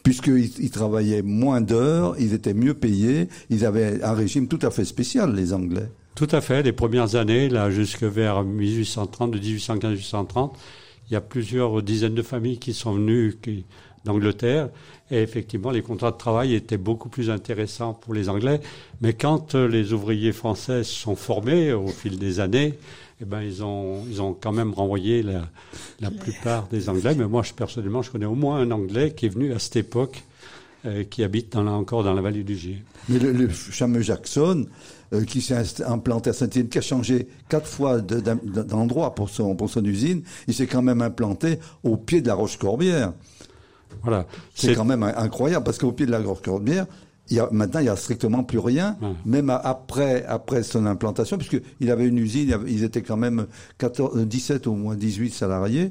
puisqu'ils 0.04 0.52
ils 0.60 0.70
travaillaient 0.70 1.22
moins 1.22 1.62
d'heures, 1.62 2.16
ils 2.20 2.34
étaient 2.34 2.54
mieux 2.54 2.74
payés, 2.74 3.30
ils 3.50 3.66
avaient 3.66 4.04
un 4.04 4.14
régime 4.14 4.48
tout 4.48 4.60
à 4.62 4.70
fait 4.70 4.86
spécial, 4.86 5.34
les 5.34 5.54
Anglais. 5.54 5.90
Tout 6.16 6.28
à 6.32 6.42
fait. 6.42 6.62
Les 6.62 6.74
premières 6.74 7.16
années, 7.16 7.50
là, 7.50 7.72
jusque 7.72 8.04
vers 8.04 8.44
1830, 8.44 9.32
de 9.32 9.40
1815-1830, 9.40 10.52
il 11.10 11.14
y 11.14 11.16
a 11.16 11.22
plusieurs 11.22 11.82
dizaines 11.82 12.14
de 12.14 12.22
familles 12.22 12.60
qui 12.60 12.74
sont 12.74 12.94
venues 12.94 13.36
d'Angleterre 14.06 14.70
et 15.12 15.22
effectivement, 15.22 15.72
les 15.72 15.82
contrats 15.82 16.12
de 16.12 16.18
travail 16.18 16.56
étaient 16.56 16.78
beaucoup 16.78 17.10
plus 17.10 17.30
intéressants 17.30 17.94
pour 17.94 18.14
les 18.14 18.30
Anglais. 18.30 18.62
Mais 19.02 19.14
quand 19.14 19.54
euh, 19.54 19.68
les 19.68 19.94
ouvriers 19.94 20.32
français 20.32 20.84
sont 20.84 21.16
formés 21.16 21.72
au 21.72 21.88
fil 21.88 22.18
des 22.18 22.40
années, 22.40 22.74
eh 23.22 23.26
ben, 23.26 23.42
ils 23.42 23.64
ont, 23.64 24.04
ils 24.10 24.22
ont 24.22 24.34
quand 24.34 24.52
même 24.52 24.74
renvoyé 24.74 25.22
la, 25.22 25.44
la 26.02 26.10
plupart 26.10 26.68
des 26.68 26.90
Anglais. 26.90 27.16
Mais 27.16 27.28
moi, 27.28 27.44
je, 27.44 27.54
personnellement, 27.54 28.02
je 28.02 28.12
connais 28.12 28.26
au 28.26 28.36
moins 28.36 28.58
un 28.58 28.72
Anglais 28.72 29.14
qui 29.16 29.28
est 29.28 29.30
venu 29.30 29.54
à 29.54 29.60
cette 29.60 29.76
époque, 29.76 30.24
euh, 30.86 31.04
qui 31.04 31.24
habite 31.24 31.54
dans 31.54 31.68
encore 31.68 32.04
dans 32.04 32.14
la 32.14 32.22
vallée 32.22 32.44
du 32.44 32.58
Gier. 32.58 32.84
Mais 33.10 33.20
le, 33.20 33.32
le 33.32 33.48
fameux 33.50 34.02
Jackson, 34.02 34.66
euh, 35.14 35.24
qui 35.26 35.42
s'est 35.42 35.84
implanté 35.86 36.32
à 36.32 36.34
Saint-Étienne, 36.34 36.70
qui 36.70 36.80
a 36.80 36.82
changé 36.82 37.28
quatre 37.50 37.68
fois 37.68 38.02
d'endroit 38.02 39.14
pour 39.14 39.30
son, 39.30 39.56
pour 39.56 39.70
son 39.70 39.86
usine, 39.86 40.24
il 40.48 40.54
s'est 40.54 40.68
quand 40.68 40.82
même 40.82 41.02
implanté 41.02 41.60
au 41.84 41.98
pied 41.98 42.22
de 42.22 42.28
la 42.28 42.34
Roche-Corbière. 42.34 43.14
Voilà. 44.02 44.26
C'est 44.56 44.76
quand 44.76 44.86
même 44.86 45.04
incroyable 45.04 45.64
parce 45.64 45.78
qu'au 45.78 45.92
pied 45.92 46.06
de 46.06 46.12
la 46.12 46.22
corbière, 46.22 46.86
il 47.30 47.38
y 47.38 47.40
a, 47.40 47.48
maintenant, 47.52 47.80
il 47.80 47.86
y 47.86 47.90
a 47.90 47.96
strictement 47.96 48.44
plus 48.44 48.60
rien, 48.60 48.98
même 49.26 49.50
après, 49.50 50.26
après 50.26 50.64
son 50.64 50.86
implantation, 50.86 51.38
puisqu'il 51.38 51.92
avait 51.92 52.06
une 52.06 52.18
usine, 52.18 52.58
ils 52.68 52.84
étaient 52.84 53.02
quand 53.02 53.18
même 53.18 53.48
14, 53.78 54.26
17 54.26 54.68
au 54.68 54.74
moins 54.74 54.96
18 54.96 55.34
salariés. 55.34 55.90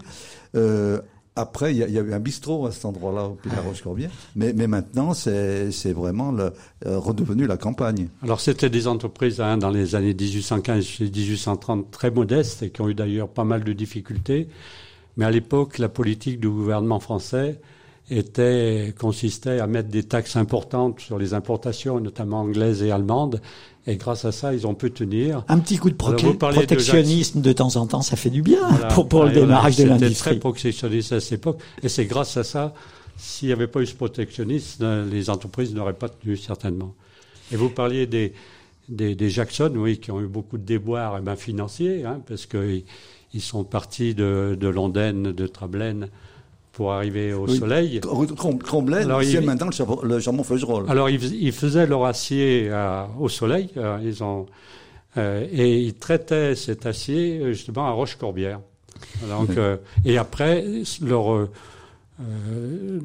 Euh, 0.55 1.01
après, 1.35 1.73
il 1.73 1.79
y, 1.79 1.83
a, 1.83 1.89
il 1.89 1.95
y, 1.95 1.99
a, 1.99 2.03
eu 2.03 2.13
un 2.13 2.21
bistrot 2.21 2.67
à 2.67 2.73
cet 2.73 2.85
endroit-là, 2.85 3.25
au 3.25 3.35
pied 3.35 3.51
de 3.51 3.57
la 3.57 3.63
Roche-Corbière. 3.63 4.11
Mais, 4.37 4.53
mais 4.53 4.67
maintenant, 4.67 5.15
c'est 5.15 5.93
vraiment 5.93 6.31
le, 6.31 6.53
euh, 6.85 6.99
redevenu 6.99 7.47
la 7.47 7.57
campagne. 7.57 8.09
Alors, 8.23 8.41
c'était 8.41 8.69
des 8.69 8.87
entreprises 8.87 9.41
hein, 9.41 9.57
dans 9.57 9.71
les 9.71 9.95
années 9.95 10.13
1815 10.13 11.01
et 11.01 11.05
1830 11.05 11.91
très 11.91 12.11
modestes 12.11 12.63
et 12.63 12.69
qui 12.69 12.83
ont 12.83 12.89
eu 12.91 12.95
d'ailleurs 12.95 13.29
pas 13.29 13.45
mal 13.45 13.65
de 13.65 13.73
difficultés. 13.73 14.49
Mais 15.17 15.25
à 15.25 15.31
l'époque, 15.31 15.79
la 15.79 15.89
politique 15.89 16.39
du 16.39 16.51
gouvernement 16.51 17.01
français 17.01 17.59
était, 18.11 18.95
consistait 18.99 19.61
à 19.61 19.67
mettre 19.67 19.89
des 19.89 20.03
taxes 20.03 20.37
importantes 20.37 21.01
sur 21.01 21.19
les 21.19 21.35
importations, 21.35 22.01
notamment 22.01 22.41
anglaises 22.41 22.83
et 22.83 22.91
allemandes. 22.91 23.41
Et 23.87 23.97
grâce 23.97 24.25
à 24.25 24.33
ça, 24.33 24.55
ils 24.55 24.67
ont 24.67 24.75
pu 24.75 24.93
tenir. 24.93 25.45
Un 25.49 25.59
petit 25.59 25.77
coup 25.77 25.91
de 25.91 25.97
protectionnisme 25.97 27.41
de, 27.41 27.53
temps 27.53 27.77
en 27.77 27.87
temps, 27.87 28.03
ça 28.03 28.17
fait 28.17 28.31
du 28.31 28.43
bien 28.43 28.69
pour, 28.95 29.09
pour 29.09 29.25
le 29.25 29.33
démarrage 29.33 29.77
de 29.77 29.85
l'industrie. 29.85 30.15
C'était 30.15 30.31
très 30.31 30.39
protectionniste 30.39 31.13
à 31.13 31.21
cette 31.21 31.33
époque. 31.33 31.61
Et 31.83 31.89
c'est 31.89 32.07
grâce 32.07 32.37
à 32.37 32.45
ça, 32.45 32.75
s'il 33.17 33.49
n'y 33.49 33.53
avait 33.53 33.67
pas 33.67 33.81
eu 33.81 33.87
ce 33.87 33.95
protectionnisme, 33.95 35.09
les 35.11 35.31
entreprises 35.31 35.75
n'auraient 35.75 35.95
pas 35.95 36.09
tenu 36.09 36.37
certainement. 36.37 36.95
Et 37.51 37.57
vous 37.57 37.71
parliez 37.71 38.07
des, 38.07 38.35
des, 38.89 39.15
des, 39.17 39.31
Jackson, 39.31 39.73
oui, 39.77 39.99
qui 39.99 40.11
ont 40.11 40.21
eu 40.21 40.29
beaucoup 40.29 40.59
de 40.59 40.65
déboires 40.65 41.17
eh 41.19 41.23
ben, 41.23 41.37
financiers, 41.37 42.05
hein, 42.05 42.21
parce 42.27 42.47
qu'ils 42.47 42.85
ils 43.35 43.41
sont 43.41 43.65
partis 43.65 44.15
de, 44.15 44.57
de 44.59 44.69
Londres, 44.69 45.33
de 45.33 45.47
Trablaine, 45.47 46.09
pour 46.73 46.93
arriver 46.93 47.33
au 47.35 47.47
soleil. 47.47 48.01
Comblaine, 48.01 49.13
c'est 49.23 49.41
maintenant 49.41 49.69
le 50.03 50.21
charbon 50.21 50.43
feugerolles. 50.43 50.87
Alors 50.89 51.09
ils, 51.11 51.53
faisaient 51.53 51.87
leur 51.87 52.05
acier 52.05 52.69
euh, 52.71 53.05
au 53.19 53.29
soleil, 53.29 53.69
euh, 53.77 53.99
ils 54.03 54.25
ont, 54.25 54.47
euh, 55.19 55.47
et 55.53 55.81
ils 55.81 55.95
traitaient 55.95 56.55
cet 56.55 56.87
acier 56.87 57.53
justement 57.53 57.87
à 57.87 57.91
Roche-Corbière. 57.91 58.61
Donc, 59.29 59.51
et 60.05 60.17
après, 60.17 60.65
leur, 61.03 61.49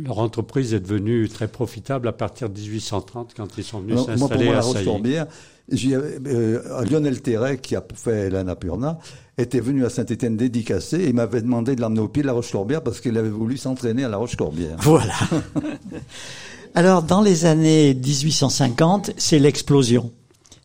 leur 0.03 0.19
entreprise 0.19 0.73
est 0.73 0.79
devenue 0.79 1.27
très 1.27 1.47
profitable 1.47 2.07
à 2.07 2.11
partir 2.11 2.49
de 2.49 2.59
1830 2.59 3.33
quand 3.35 3.57
ils 3.57 3.63
sont 3.63 3.79
venus 3.79 4.05
s'installer 4.05 4.49
à 4.49 4.61
Roche-Corbière. 4.61 5.27
Lionel 5.69 7.21
Terret, 7.21 7.57
qui 7.57 7.75
a 7.75 7.83
fait 7.93 8.29
l'Annapurna, 8.29 8.99
était 9.37 9.59
venu 9.59 9.85
à 9.85 9.89
Saint-Étienne 9.89 10.37
dédicacé 10.37 11.03
et 11.03 11.13
m'avait 11.13 11.41
demandé 11.41 11.75
de 11.75 11.81
l'emmener 11.81 12.01
au 12.01 12.07
pied 12.07 12.21
de 12.21 12.27
la 12.27 12.33
Roche-Corbière 12.33 12.81
parce 12.81 13.01
qu'il 13.01 13.17
avait 13.17 13.29
voulu 13.29 13.57
s'entraîner 13.57 14.03
à 14.03 14.09
la 14.09 14.17
Roche-Corbière. 14.17 14.77
Voilà. 14.79 15.13
Alors, 16.75 17.03
dans 17.03 17.21
les 17.21 17.45
années 17.45 17.93
1850, 17.93 19.11
c'est 19.17 19.39
l'explosion. 19.39 20.11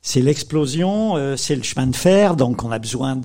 C'est 0.04 0.20
l'explosion, 0.20 1.16
euh, 1.16 1.36
c'est 1.36 1.54
le 1.54 1.62
chemin 1.62 1.86
de 1.86 1.94
fer, 1.94 2.34
donc 2.34 2.64
on 2.64 2.72
a 2.72 2.80
besoin 2.80 3.16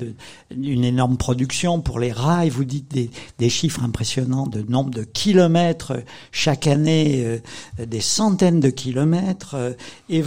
d'une 0.51 0.83
énorme 0.83 1.17
production 1.17 1.81
pour 1.81 1.97
les 1.97 2.11
rails. 2.11 2.49
Vous 2.49 2.65
dites 2.65 2.91
des, 2.91 3.09
des, 3.39 3.49
chiffres 3.49 3.81
impressionnants 3.83 4.45
de 4.45 4.61
nombre 4.61 4.91
de 4.91 5.01
kilomètres 5.01 5.93
chaque 6.31 6.67
année, 6.67 7.23
euh, 7.25 7.39
des 7.83 7.99
centaines 7.99 8.59
de 8.59 8.69
kilomètres, 8.69 9.55
euh, 9.55 9.73
et 10.07 10.23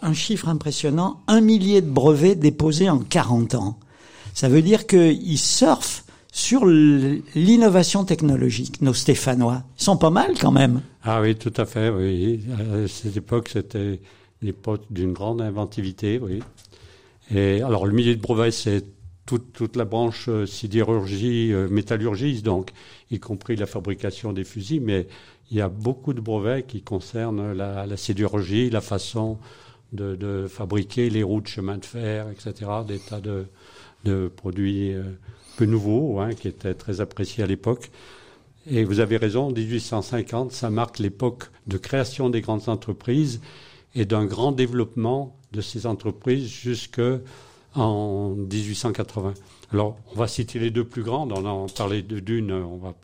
un 0.00 0.14
chiffre 0.14 0.48
impressionnant, 0.48 1.20
un 1.26 1.42
millier 1.42 1.82
de 1.82 1.90
brevets 1.90 2.34
déposés 2.34 2.88
en 2.88 3.00
40 3.00 3.54
ans. 3.54 3.78
Ça 4.32 4.48
veut 4.48 4.62
dire 4.62 4.86
qu'ils 4.86 5.38
surfent 5.38 6.04
sur 6.32 6.64
l'innovation 6.64 8.04
technologique, 8.04 8.80
nos 8.80 8.94
Stéphanois. 8.94 9.62
Ils 9.78 9.84
sont 9.84 9.98
pas 9.98 10.10
mal 10.10 10.32
quand 10.40 10.50
même. 10.50 10.80
Ah 11.02 11.20
oui, 11.20 11.36
tout 11.36 11.52
à 11.58 11.66
fait, 11.66 11.90
oui. 11.90 12.40
À 12.58 12.88
cette 12.88 13.18
époque, 13.18 13.50
c'était 13.52 14.00
l'époque 14.42 14.82
d'une 14.90 15.12
grande 15.12 15.40
inventivité, 15.40 16.18
oui. 16.18 16.40
Et 17.34 17.62
alors, 17.62 17.86
le 17.86 17.92
millier 17.92 18.14
de 18.14 18.20
brevets, 18.20 18.50
c'est 18.50 18.84
toute, 19.26 19.52
toute 19.52 19.76
la 19.76 19.84
branche 19.84 20.26
euh, 20.28 20.46
sidérurgie, 20.46 21.52
euh, 21.52 21.68
métallurgie, 21.68 22.42
donc, 22.42 22.72
y 23.10 23.18
compris 23.18 23.56
la 23.56 23.66
fabrication 23.66 24.32
des 24.32 24.44
fusils, 24.44 24.80
mais 24.80 25.06
il 25.50 25.56
y 25.56 25.60
a 25.60 25.68
beaucoup 25.68 26.12
de 26.12 26.20
brevets 26.20 26.66
qui 26.66 26.82
concernent 26.82 27.52
la, 27.52 27.96
sidérurgie, 27.96 28.70
la 28.70 28.80
façon 28.80 29.38
de, 29.92 30.46
fabriquer 30.48 31.10
les 31.10 31.22
roues 31.22 31.40
de 31.40 31.46
chemin 31.46 31.78
de 31.78 31.84
fer, 31.84 32.26
etc., 32.30 32.70
des 32.86 32.98
tas 32.98 33.20
de, 33.20 33.46
de 34.04 34.30
produits 34.34 34.92
euh, 34.92 35.02
peu 35.56 35.64
nouveaux, 35.64 36.18
hein, 36.20 36.34
qui 36.34 36.48
étaient 36.48 36.74
très 36.74 37.00
appréciés 37.00 37.44
à 37.44 37.46
l'époque. 37.46 37.90
Et 38.70 38.84
vous 38.84 39.00
avez 39.00 39.18
raison, 39.18 39.50
1850, 39.50 40.52
ça 40.52 40.70
marque 40.70 40.98
l'époque 40.98 41.44
de 41.66 41.76
création 41.76 42.30
des 42.30 42.40
grandes 42.40 42.68
entreprises 42.68 43.40
et 43.94 44.04
d'un 44.04 44.24
grand 44.24 44.52
développement 44.52 45.36
de 45.52 45.60
ces 45.60 45.86
entreprises 45.86 46.48
jusque 46.48 47.00
en 47.74 48.30
1880. 48.30 49.34
Alors, 49.72 49.96
on 50.12 50.18
va 50.18 50.28
citer 50.28 50.58
les 50.58 50.70
deux 50.70 50.84
plus 50.84 51.02
grandes. 51.02 51.32
On 51.32 51.44
en 51.44 51.66
parlait 51.66 52.02
de 52.02 52.20
d'une, 52.20 52.52
on 52.52 52.76
va, 52.76 52.94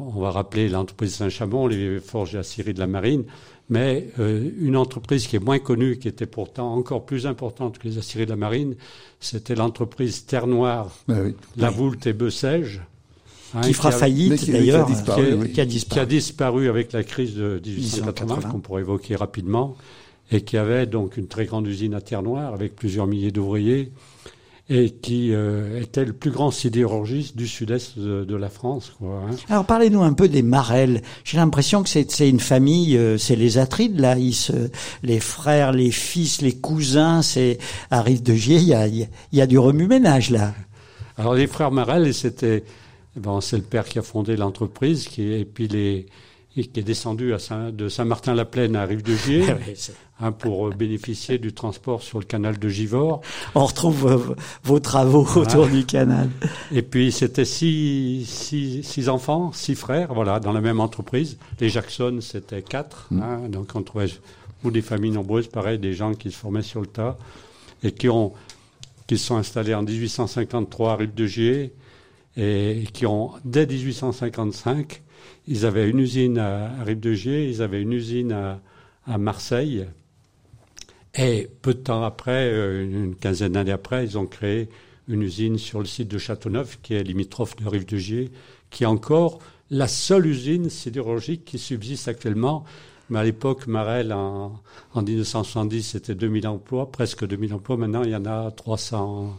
on 0.00 0.20
va 0.20 0.30
rappeler 0.30 0.68
l'entreprise 0.68 1.14
Saint-Chamond, 1.14 1.66
les 1.66 2.00
forges 2.00 2.34
et 2.34 2.38
aciéries 2.38 2.74
de 2.74 2.80
la 2.80 2.86
marine. 2.86 3.24
Mais 3.70 4.08
euh, 4.18 4.50
une 4.58 4.76
entreprise 4.76 5.26
qui 5.26 5.36
est 5.36 5.44
moins 5.44 5.58
connue, 5.58 5.98
qui 5.98 6.08
était 6.08 6.26
pourtant 6.26 6.74
encore 6.74 7.06
plus 7.06 7.26
importante 7.26 7.78
que 7.78 7.88
les 7.88 7.98
aciéries 7.98 8.26
de 8.26 8.30
la 8.30 8.36
marine, 8.36 8.76
c'était 9.20 9.54
l'entreprise 9.54 10.26
Terre 10.26 10.46
Noire, 10.46 10.94
oui. 11.08 11.34
La 11.56 11.70
Voulte 11.70 12.06
et 12.06 12.12
Bessèges. 12.12 12.82
Hein, 13.54 13.60
qui 13.62 13.72
fera 13.72 13.88
a- 13.90 13.92
faillite 13.92 14.50
d'ailleurs, 14.50 14.86
qui 14.86 14.92
a 14.92 14.94
disparu, 14.94 15.24
qui 15.26 15.32
a- 15.32 15.36
oui. 15.36 15.52
qui 15.52 15.60
a 15.60 15.64
qui 15.64 15.70
disparu. 15.70 16.00
a 16.00 16.06
disparu 16.06 16.68
avec 16.68 16.92
la 16.92 17.02
crise 17.04 17.34
de 17.34 17.60
1880, 17.64 18.26
1880. 18.26 18.48
qu'on 18.50 18.60
pourrait 18.60 18.82
évoquer 18.82 19.16
rapidement, 19.16 19.76
et 20.30 20.40
qui 20.42 20.56
avait 20.56 20.86
donc 20.86 21.16
une 21.16 21.26
très 21.28 21.44
grande 21.46 21.66
usine 21.66 21.94
à 21.94 22.00
Terre-Noire 22.00 22.54
avec 22.54 22.74
plusieurs 22.76 23.06
milliers 23.06 23.30
d'ouvriers, 23.30 23.92
et 24.70 24.88
qui 24.88 25.34
euh, 25.34 25.82
était 25.82 26.06
le 26.06 26.14
plus 26.14 26.30
grand 26.30 26.50
sidérurgiste 26.50 27.36
du 27.36 27.46
sud-est 27.46 27.98
de, 27.98 28.24
de 28.24 28.34
la 28.34 28.48
France. 28.48 28.94
Quoi, 28.98 29.22
hein. 29.30 29.34
Alors 29.50 29.66
parlez-nous 29.66 30.02
un 30.02 30.14
peu 30.14 30.26
des 30.26 30.40
Marelles. 30.40 31.02
J'ai 31.22 31.36
l'impression 31.36 31.82
que 31.82 31.90
c'est 31.90 32.26
une 32.30 32.40
famille, 32.40 32.96
euh, 32.96 33.18
c'est 33.18 33.36
les 33.36 33.58
Atrides 33.58 34.00
là, 34.00 34.16
ils 34.16 34.32
se, 34.32 34.70
les 35.02 35.20
frères, 35.20 35.72
les 35.72 35.90
fils, 35.90 36.40
les 36.40 36.54
cousins, 36.54 37.20
c'est 37.20 37.58
à 37.90 38.00
Rive 38.00 38.22
de 38.22 38.32
Gier, 38.32 38.56
il 38.56 38.64
y 38.68 38.72
a, 38.72 38.86
y 38.88 39.02
a- 39.02 39.06
il 39.32 39.38
y 39.38 39.42
a 39.42 39.46
du 39.46 39.58
remue-ménage 39.58 40.30
là. 40.30 40.54
Alors 41.18 41.34
les 41.34 41.46
frères 41.46 41.70
Marel, 41.70 42.14
c'était, 42.14 42.64
bon, 43.16 43.40
c'est 43.40 43.56
le 43.56 43.62
père 43.62 43.84
qui 43.84 43.98
a 43.98 44.02
fondé 44.02 44.36
l'entreprise, 44.36 45.08
qui 45.08 45.22
et 45.32 45.44
puis 45.44 45.68
les 45.68 46.06
et 46.56 46.66
qui 46.66 46.80
est 46.80 46.84
descendu 46.84 47.34
à 47.34 47.38
Saint, 47.38 47.70
de 47.70 47.88
Saint-Martin-la-Plaine 47.88 48.76
à 48.76 48.84
Rive-de-Gier 48.84 49.44
hein, 50.20 50.32
pour 50.32 50.68
euh, 50.68 50.70
bénéficier 50.70 51.38
du 51.38 51.52
transport 51.52 52.02
sur 52.02 52.20
le 52.20 52.24
canal 52.24 52.58
de 52.58 52.68
Givors. 52.68 53.22
On 53.54 53.64
retrouve 53.64 54.06
euh, 54.06 54.34
vos 54.62 54.78
travaux 54.78 55.26
autour 55.36 55.66
du 55.66 55.84
canal. 55.84 56.30
Et 56.70 56.82
puis 56.82 57.10
c'était 57.10 57.44
six, 57.44 58.24
six, 58.26 58.84
six 58.84 59.08
enfants, 59.08 59.50
six 59.52 59.74
frères, 59.74 60.14
voilà, 60.14 60.38
dans 60.38 60.52
la 60.52 60.60
même 60.60 60.80
entreprise. 60.80 61.38
Les 61.60 61.68
Jackson, 61.68 62.18
c'était 62.20 62.62
quatre. 62.62 63.08
hein, 63.12 63.48
donc 63.48 63.70
on 63.74 63.82
trouvait 63.82 64.06
ou 64.62 64.70
des 64.70 64.80
familles 64.80 65.10
nombreuses, 65.10 65.48
pareil, 65.48 65.78
des 65.78 65.92
gens 65.92 66.14
qui 66.14 66.30
se 66.30 66.36
formaient 66.36 66.62
sur 66.62 66.80
le 66.80 66.86
tas 66.86 67.18
et 67.82 67.92
qui 67.92 68.08
ont 68.08 68.32
qui 69.06 69.18
se 69.18 69.26
sont 69.26 69.36
installés 69.36 69.74
en 69.74 69.82
1853 69.82 70.92
à 70.92 70.96
Rive-de-Gier 70.96 71.72
et 72.36 72.84
qui 72.92 73.06
ont 73.06 73.32
dès 73.44 73.66
1855, 73.66 75.02
ils 75.46 75.66
avaient 75.66 75.88
une 75.88 76.00
usine 76.00 76.38
à, 76.38 76.80
à 76.80 76.84
Rive-de-Gier, 76.84 77.48
ils 77.48 77.62
avaient 77.62 77.80
une 77.80 77.92
usine 77.92 78.32
à, 79.06 79.18
Marseille. 79.18 79.86
Et 81.14 81.48
peu 81.62 81.74
de 81.74 81.78
temps 81.78 82.02
après, 82.02 82.50
euh, 82.50 82.84
une 82.84 83.14
quinzaine 83.14 83.52
d'années 83.52 83.70
après, 83.70 84.04
ils 84.04 84.18
ont 84.18 84.26
créé 84.26 84.68
une 85.06 85.22
usine 85.22 85.58
sur 85.58 85.78
le 85.78 85.84
site 85.84 86.08
de 86.08 86.18
Châteauneuf, 86.18 86.80
qui 86.82 86.94
est 86.94 87.02
limitrophe 87.02 87.54
de 87.56 87.68
Rive-de-Gier, 87.68 88.30
qui 88.70 88.84
est 88.84 88.86
encore 88.86 89.38
la 89.70 89.86
seule 89.86 90.26
usine 90.26 90.70
sidérurgique 90.70 91.44
qui 91.44 91.58
subsiste 91.58 92.08
actuellement. 92.08 92.64
Mais 93.10 93.18
à 93.18 93.24
l'époque, 93.24 93.66
Marel, 93.66 94.12
en 94.12 94.60
1970, 94.94 95.82
c'était 95.82 96.14
2000 96.14 96.48
emplois, 96.48 96.90
presque 96.90 97.26
2000 97.26 97.52
emplois. 97.52 97.76
Maintenant, 97.76 98.02
il 98.02 98.10
y 98.10 98.16
en 98.16 98.24
a 98.24 98.50
300. 98.50 99.38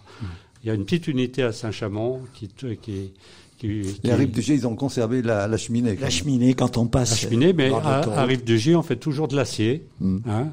Il 0.65 0.69
y 0.69 0.71
a 0.71 0.73
une 0.73 0.83
petite 0.83 1.07
unité 1.07 1.43
à 1.43 1.51
Saint-Chamond 1.51 2.21
qui, 2.33 2.47
qui, 2.47 2.75
qui, 2.77 3.11
qui- 3.59 3.81
Et 4.03 4.09
à 4.11 4.15
Rive 4.15 4.31
de 4.31 4.41
Gier, 4.41 4.55
ils 4.55 4.65
ont 4.65 4.75
conservé 4.75 5.21
la, 5.21 5.47
la 5.47 5.57
cheminée. 5.57 5.95
La 5.95 6.09
cheminée 6.09 6.55
quand 6.55 6.77
on 6.77 6.87
passe. 6.87 7.11
la 7.11 7.17
cheminée, 7.17 7.53
mais 7.53 7.69
dans 7.69 7.77
à, 7.81 7.97
l'autoroute. 7.97 8.17
à 8.17 8.23
Rive-de-Gier, 8.25 8.75
on 8.75 8.81
fait 8.81 8.95
toujours 8.95 9.27
de 9.27 9.35
l'acier. 9.35 9.85
Mm. 9.99 10.17
Hein. 10.27 10.47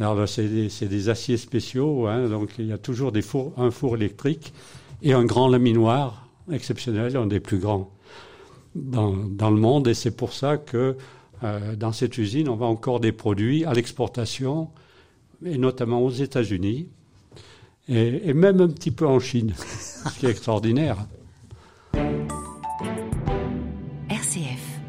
Alors 0.00 0.16
là, 0.16 0.26
c'est 0.26 0.48
des, 0.48 0.68
c'est 0.68 0.88
des 0.88 1.08
aciers 1.10 1.36
spéciaux, 1.36 2.08
hein, 2.08 2.28
donc 2.28 2.50
il 2.58 2.66
y 2.66 2.72
a 2.72 2.78
toujours 2.78 3.12
des 3.12 3.22
fours, 3.22 3.52
un 3.56 3.70
four 3.70 3.94
électrique 3.96 4.52
et 5.00 5.12
un 5.12 5.24
grand 5.24 5.46
laminoir 5.48 6.28
exceptionnel, 6.52 7.16
un 7.16 7.26
des 7.26 7.38
plus 7.40 7.58
grands 7.58 7.92
dans, 8.74 9.14
dans 9.16 9.50
le 9.50 9.60
monde, 9.60 9.86
et 9.86 9.94
c'est 9.94 10.10
pour 10.14 10.32
ça 10.32 10.56
que 10.58 10.96
euh, 11.44 11.76
dans 11.76 11.92
cette 11.92 12.18
usine, 12.18 12.48
on 12.48 12.56
vend 12.56 12.68
encore 12.68 12.98
des 12.98 13.12
produits 13.12 13.64
à 13.64 13.72
l'exportation, 13.72 14.68
et 15.44 15.56
notamment 15.56 16.00
aux 16.02 16.10
États-Unis, 16.10 16.88
et, 17.88 18.28
et 18.28 18.34
même 18.34 18.60
un 18.60 18.68
petit 18.68 18.90
peu 18.90 19.06
en 19.06 19.20
Chine, 19.20 19.54
ce 19.56 20.18
qui 20.18 20.26
est 20.26 20.30
extraordinaire. 20.30 21.06
RCF. 24.08 24.80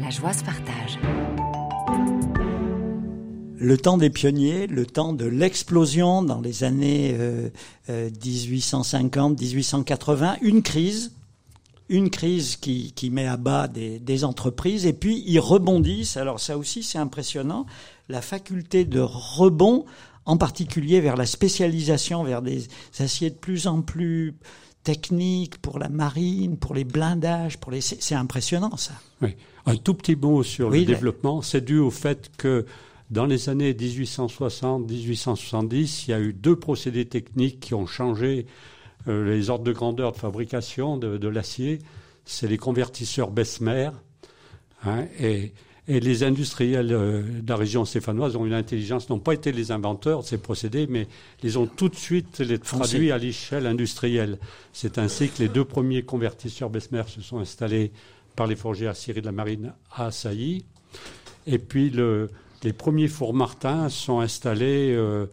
La 0.00 0.10
joie 0.10 0.32
se 0.32 0.42
partage. 0.44 0.98
Le 3.56 3.78
temps 3.78 3.96
des 3.96 4.10
pionniers, 4.10 4.66
le 4.66 4.84
temps 4.84 5.12
de 5.12 5.24
l'explosion 5.24 6.22
dans 6.22 6.40
les 6.40 6.64
années 6.64 7.14
euh, 7.18 7.48
euh, 7.88 8.10
1850-1880, 8.10 10.38
une 10.42 10.62
crise, 10.62 11.12
une 11.88 12.10
crise 12.10 12.56
qui, 12.56 12.92
qui 12.92 13.10
met 13.10 13.26
à 13.26 13.36
bas 13.36 13.68
des, 13.68 14.00
des 14.00 14.24
entreprises, 14.24 14.86
et 14.86 14.92
puis 14.92 15.22
ils 15.26 15.40
rebondissent. 15.40 16.16
Alors 16.16 16.40
ça 16.40 16.58
aussi 16.58 16.82
c'est 16.82 16.98
impressionnant, 16.98 17.66
la 18.08 18.20
faculté 18.20 18.84
de 18.84 19.00
rebond, 19.00 19.84
en 20.26 20.36
particulier 20.36 21.00
vers 21.00 21.16
la 21.16 21.26
spécialisation, 21.26 22.24
vers 22.24 22.42
des 22.42 22.66
aciers 22.98 23.30
de 23.30 23.36
plus 23.36 23.66
en 23.66 23.82
plus 23.82 24.34
techniques 24.82 25.58
pour 25.58 25.78
la 25.78 25.88
marine, 25.88 26.56
pour 26.58 26.74
les 26.74 26.84
blindages, 26.84 27.58
pour 27.58 27.72
les... 27.72 27.80
C'est 27.80 28.14
impressionnant 28.14 28.76
ça. 28.76 28.92
Oui. 29.22 29.30
Un 29.66 29.76
tout 29.76 29.94
petit 29.94 30.16
mot 30.16 30.42
sur 30.42 30.68
Oui, 30.68 30.80
le 30.80 30.86
la- 30.90 30.94
développement, 30.94 31.40
c'est 31.42 31.64
dû 31.64 31.78
au 31.78 31.90
fait 31.90 32.30
que 32.36 32.66
dans 33.10 33.24
les 33.26 33.48
années 33.48 33.72
1860-1870, 33.72 36.04
il 36.06 36.10
y 36.10 36.14
a 36.14 36.20
eu 36.20 36.32
deux 36.32 36.56
procédés 36.56 37.06
techniques 37.06 37.60
qui 37.60 37.74
ont 37.74 37.86
changé 37.86 38.46
euh, 39.08 39.34
les 39.34 39.50
ordres 39.50 39.64
de 39.64 39.72
grandeur 39.72 40.12
de 40.12 40.16
fabrication 40.18 40.96
de, 40.96 41.18
de 41.18 41.28
l'acier. 41.28 41.78
C'est 42.24 42.48
les 42.48 42.58
convertisseurs 42.58 43.30
Bessemer 43.30 43.90
hein, 44.84 45.04
et, 45.20 45.52
et 45.86 46.00
les 46.00 46.22
industriels 46.22 46.92
euh, 46.92 47.22
de 47.22 47.48
la 47.48 47.56
région 47.56 47.84
stéphanoise 47.84 48.36
ont 48.36 48.46
une 48.46 48.54
intelligence, 48.54 49.10
n'ont 49.10 49.18
pas 49.18 49.34
été 49.34 49.52
les 49.52 49.70
inventeurs 49.70 50.22
de 50.22 50.26
ces 50.26 50.38
procédés, 50.38 50.86
mais 50.88 51.06
les 51.42 51.56
ont 51.56 51.66
tout 51.66 51.90
de 51.90 51.96
suite 51.96 52.38
les 52.38 52.58
traduits 52.58 53.12
à 53.12 53.18
l'échelle 53.18 53.66
industrielle. 53.66 54.38
C'est 54.72 54.96
ainsi 54.96 55.28
que 55.28 55.42
les 55.42 55.48
deux 55.48 55.64
premiers 55.64 56.02
convertisseurs 56.02 56.70
Bessemer 56.70 57.02
se 57.08 57.20
sont 57.20 57.38
installés 57.38 57.92
par 58.34 58.46
les 58.46 58.56
forgers 58.56 58.88
aciéries 58.88 59.20
de 59.20 59.26
la 59.26 59.32
marine 59.32 59.74
à 59.94 60.10
Sailly. 60.10 60.64
Et 61.46 61.58
puis 61.58 61.90
le, 61.90 62.30
les 62.62 62.72
premiers 62.72 63.08
fours 63.08 63.34
Martin 63.34 63.90
sont 63.90 64.20
installés 64.20 64.94
euh, 64.94 65.26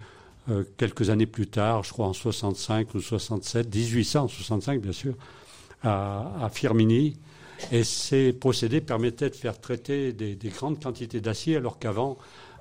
euh, 0.50 0.64
quelques 0.76 1.10
années 1.10 1.28
plus 1.28 1.48
tard, 1.48 1.84
je 1.84 1.94
crois 1.94 2.08
en 2.08 2.14
65 2.14 2.94
ou 2.94 3.00
67, 3.00 3.74
1865 3.74 4.82
bien 4.82 4.92
sûr, 4.92 5.14
à, 5.82 6.30
à 6.44 6.50
Firminy. 6.50 7.16
Et 7.72 7.84
ces 7.84 8.34
procédés 8.34 8.82
permettaient 8.82 9.30
de 9.30 9.36
faire 9.36 9.60
traiter 9.60 10.14
des, 10.14 10.36
des 10.36 10.50
grandes 10.50 10.82
quantités 10.82 11.22
d'acier, 11.22 11.58
alors 11.58 11.80
qu'avant, 11.80 12.18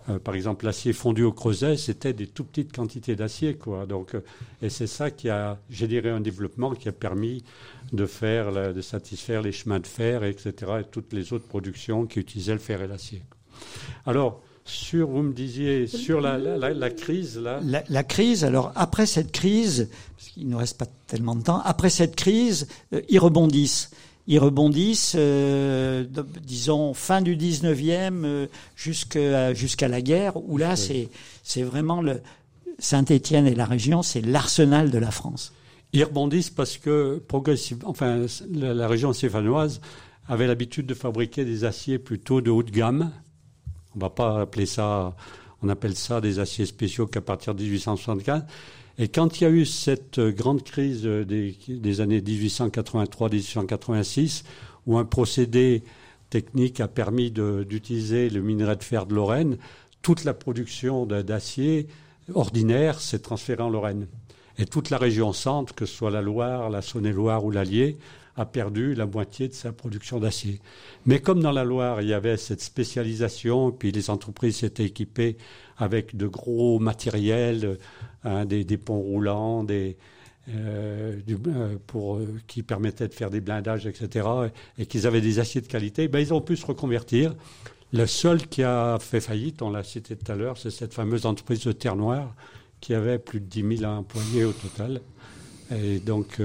euh, 0.08 0.18
par 0.18 0.34
exemple, 0.34 0.64
l'acier 0.64 0.92
fondu 0.92 1.22
au 1.22 1.32
creuset, 1.32 1.76
c'était 1.76 2.12
des 2.12 2.26
tout 2.26 2.44
petites 2.44 2.74
quantités 2.74 3.16
d'acier, 3.16 3.54
quoi. 3.54 3.86
Donc, 3.86 4.14
euh, 4.14 4.20
et 4.62 4.70
c'est 4.70 4.86
ça 4.86 5.10
qui 5.10 5.28
a 5.28 5.58
généré 5.68 6.10
un 6.10 6.20
développement 6.20 6.74
qui 6.74 6.88
a 6.88 6.92
permis 6.92 7.44
de 7.92 8.06
faire, 8.06 8.72
de 8.72 8.80
satisfaire 8.80 9.42
les 9.42 9.52
chemins 9.52 9.80
de 9.80 9.86
fer, 9.86 10.24
etc., 10.24 10.72
et 10.80 10.84
toutes 10.84 11.12
les 11.12 11.32
autres 11.32 11.46
productions 11.46 12.06
qui 12.06 12.20
utilisaient 12.20 12.52
le 12.52 12.58
fer 12.58 12.82
et 12.82 12.86
l'acier. 12.86 13.22
Alors, 14.06 14.42
sur, 14.64 15.08
vous 15.08 15.22
me 15.22 15.32
disiez, 15.32 15.86
sur 15.86 16.20
la, 16.20 16.38
crise, 16.90 17.38
là, 17.38 17.60
La, 17.88 18.04
crise, 18.04 18.44
alors 18.44 18.72
après 18.76 19.06
cette 19.06 19.32
crise, 19.32 19.88
parce 20.16 20.30
qu'il 20.30 20.48
ne 20.48 20.56
reste 20.56 20.78
pas 20.78 20.86
tellement 21.06 21.34
de 21.34 21.42
temps, 21.42 21.60
après 21.64 21.90
cette 21.90 22.14
crise, 22.14 22.68
euh, 22.92 23.00
ils 23.08 23.18
rebondissent. 23.18 23.90
Ils 24.30 24.38
rebondissent, 24.38 25.16
euh, 25.18 26.04
disons, 26.44 26.94
fin 26.94 27.20
du 27.20 27.36
19e 27.36 28.24
euh, 28.24 28.46
jusqu'à 28.76 29.52
jusqu'à 29.54 29.88
la 29.88 30.00
guerre, 30.00 30.36
où 30.36 30.56
là, 30.56 30.76
c'est 30.76 31.08
c'est 31.42 31.64
vraiment 31.64 32.00
le 32.00 32.20
Saint-Étienne 32.78 33.48
et 33.48 33.56
la 33.56 33.64
région, 33.64 34.04
c'est 34.04 34.20
l'arsenal 34.20 34.92
de 34.92 34.98
la 34.98 35.10
France. 35.10 35.52
Ils 35.92 36.04
rebondissent 36.04 36.50
parce 36.50 36.78
que 36.78 37.20
progressivement, 37.26 37.90
enfin, 37.90 38.24
la, 38.52 38.72
la 38.72 38.86
région 38.86 39.12
stéphanoise 39.12 39.80
avait 40.28 40.46
l'habitude 40.46 40.86
de 40.86 40.94
fabriquer 40.94 41.44
des 41.44 41.64
aciers 41.64 41.98
plutôt 41.98 42.40
de 42.40 42.52
haut 42.52 42.62
de 42.62 42.70
gamme. 42.70 43.10
On 43.96 43.98
va 43.98 44.10
pas 44.10 44.42
appeler 44.42 44.66
ça, 44.66 45.16
On 45.62 45.68
appelle 45.68 45.96
ça 45.96 46.20
des 46.20 46.38
aciers 46.38 46.66
spéciaux 46.66 47.06
qu'à 47.06 47.20
partir 47.20 47.54
de 47.54 47.62
1875. 47.62 48.44
Et 48.98 49.08
quand 49.08 49.40
il 49.40 49.44
y 49.44 49.46
a 49.46 49.50
eu 49.50 49.66
cette 49.66 50.20
grande 50.20 50.62
crise 50.62 51.02
des, 51.02 51.56
des 51.68 52.00
années 52.00 52.20
1883-1886, 52.20 54.44
où 54.86 54.96
un 54.98 55.04
procédé 55.04 55.82
technique 56.30 56.80
a 56.80 56.88
permis 56.88 57.30
d'utiliser 57.30 58.30
le 58.30 58.40
minerai 58.40 58.76
de 58.76 58.84
fer 58.84 59.06
de 59.06 59.14
Lorraine, 59.14 59.58
toute 60.02 60.24
la 60.24 60.34
production 60.34 61.06
d'acier 61.06 61.86
ordinaire 62.34 63.00
s'est 63.00 63.18
transférée 63.18 63.62
en 63.62 63.70
Lorraine. 63.70 64.06
Et 64.58 64.66
toute 64.66 64.90
la 64.90 64.98
région 64.98 65.32
centre, 65.32 65.74
que 65.74 65.86
ce 65.86 65.94
soit 65.94 66.10
la 66.10 66.22
Loire, 66.22 66.70
la 66.70 66.82
Saône-et-Loire 66.82 67.44
ou 67.44 67.50
l'Allier, 67.50 67.98
a 68.40 68.46
perdu 68.46 68.94
la 68.94 69.04
moitié 69.04 69.48
de 69.48 69.52
sa 69.52 69.70
production 69.70 70.18
d'acier. 70.18 70.60
Mais 71.04 71.20
comme 71.20 71.40
dans 71.40 71.52
la 71.52 71.62
Loire, 71.62 72.00
il 72.00 72.08
y 72.08 72.14
avait 72.14 72.38
cette 72.38 72.62
spécialisation, 72.62 73.70
puis 73.70 73.92
les 73.92 74.08
entreprises 74.08 74.56
s'étaient 74.56 74.86
équipées 74.86 75.36
avec 75.76 76.16
de 76.16 76.26
gros 76.26 76.78
matériels, 76.78 77.76
hein, 78.24 78.46
des, 78.46 78.64
ponts 78.78 78.98
roulants, 78.98 79.62
des, 79.62 79.98
euh, 80.48 81.20
euh, 81.28 81.76
pour, 81.86 82.16
euh, 82.16 82.40
qui 82.46 82.62
permettaient 82.62 83.08
de 83.08 83.14
faire 83.14 83.28
des 83.28 83.42
blindages, 83.42 83.86
etc., 83.86 84.26
et 84.78 84.86
qu'ils 84.86 85.06
avaient 85.06 85.20
des 85.20 85.38
aciers 85.38 85.60
de 85.60 85.66
qualité, 85.66 86.08
ben, 86.08 86.18
ils 86.20 86.32
ont 86.32 86.40
pu 86.40 86.56
se 86.56 86.64
reconvertir. 86.64 87.34
Le 87.92 88.06
seul 88.06 88.46
qui 88.46 88.62
a 88.62 88.96
fait 89.00 89.20
faillite, 89.20 89.60
on 89.60 89.70
l'a 89.70 89.82
cité 89.82 90.16
tout 90.16 90.32
à 90.32 90.34
l'heure, 90.34 90.56
c'est 90.56 90.70
cette 90.70 90.94
fameuse 90.94 91.26
entreprise 91.26 91.64
de 91.64 91.72
Terre 91.72 91.96
Noire, 91.96 92.34
qui 92.80 92.94
avait 92.94 93.18
plus 93.18 93.40
de 93.40 93.46
10 93.46 93.78
000 93.80 93.92
employés 93.92 94.44
au 94.44 94.52
total. 94.52 95.02
Et 95.70 95.98
donc, 95.98 96.40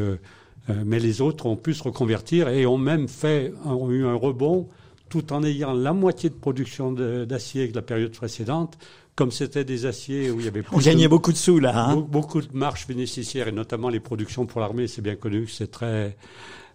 mais 0.68 1.00
les 1.00 1.22
autres 1.22 1.46
ont 1.46 1.56
pu 1.56 1.74
se 1.74 1.84
reconvertir 1.84 2.50
et 2.50 2.66
ont 2.66 2.78
même 2.78 3.08
fait, 3.08 3.54
ont 3.66 3.92
eu 3.92 4.06
un 4.06 4.16
rebond 4.16 4.68
tout 5.10 5.34
en 5.34 5.44
ayant 5.44 5.74
la 5.74 5.94
moitié 5.94 6.30
de 6.30 6.36
production 6.36 6.92
d'acier 6.92 7.70
que 7.70 7.76
la 7.76 7.82
période 7.82 8.12
précédente, 8.12 8.78
comme 9.16 9.32
c'était 9.32 9.64
des 9.64 9.86
aciers 9.86 10.30
où 10.30 10.40
il 10.40 10.46
y 10.46 10.48
avait 10.48 10.62
plus 10.62 10.76
On 10.76 10.80
gagnait 10.80 11.08
beaucoup 11.08 11.32
de 11.32 11.38
sous 11.38 11.60
là. 11.60 11.90
Hein 11.90 11.96
beaucoup 11.96 12.42
de 12.42 12.48
marges 12.54 12.88
bénéficiaires 12.88 13.48
et 13.48 13.52
notamment 13.52 13.90
les 13.90 14.00
productions 14.00 14.46
pour 14.46 14.62
l'armée, 14.62 14.88
c'est 14.88 15.02
bien 15.02 15.16
connu 15.16 15.46
que 15.46 15.52
c'est 15.52 15.72
très, 15.72 16.18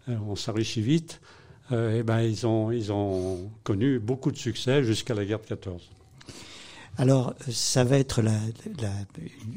euh, 0.08 0.16
on 0.26 0.36
s'enrichit 0.36 0.82
vite. 0.82 1.20
Euh, 1.72 2.00
et 2.00 2.02
ben 2.02 2.20
ils 2.20 2.48
ont 2.48 2.72
ils 2.72 2.90
ont 2.90 3.48
connu 3.62 4.00
beaucoup 4.00 4.32
de 4.32 4.36
succès 4.36 4.82
jusqu'à 4.82 5.14
la 5.14 5.24
guerre 5.24 5.38
de 5.38 5.46
14. 5.46 5.88
Alors 6.98 7.34
ça 7.50 7.84
va 7.84 7.98
être 7.98 8.20
la, 8.20 8.32
la, 8.80 8.92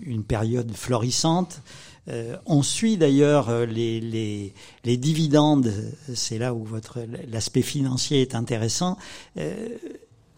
une 0.06 0.24
période 0.24 0.72
florissante. 0.74 1.62
Euh, 2.10 2.36
on 2.46 2.64
suit 2.64 2.98
d'ailleurs 2.98 3.50
euh, 3.50 3.66
les, 3.66 4.02
les, 4.02 4.54
les, 4.84 4.98
dividendes, 4.98 5.74
c'est 6.14 6.38
là 6.38 6.54
où 6.54 6.64
votre 6.64 7.00
l'aspect 7.30 7.62
financier 7.62 8.22
est 8.22 8.36
intéressant. 8.36 8.98
Euh, 9.38 9.70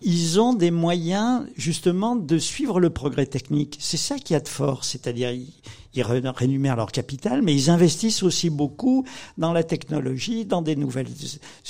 ils 0.02 0.40
ont 0.40 0.54
des 0.54 0.70
moyens 0.70 1.46
justement 1.56 2.16
de 2.16 2.38
suivre 2.38 2.80
le 2.80 2.92
progrès 2.92 3.26
technique. 3.26 3.78
C'est 3.80 3.98
ça 3.98 4.20
qui 4.20 4.36
a 4.36 4.40
de 4.40 4.48
force, 4.48 4.90
c'est-à-dire 4.90 5.32
ils, 5.32 5.52
ils 5.96 6.04
rémunèrent 6.04 6.76
leur 6.76 6.92
capital, 6.92 7.42
mais 7.42 7.56
ils 7.56 7.72
investissent 7.72 8.22
aussi 8.22 8.52
beaucoup 8.52 9.06
dans 9.40 9.54
la 9.54 9.64
technologie, 9.64 10.46
dans 10.46 10.62
des 10.62 10.76
nouvelles 10.76 11.10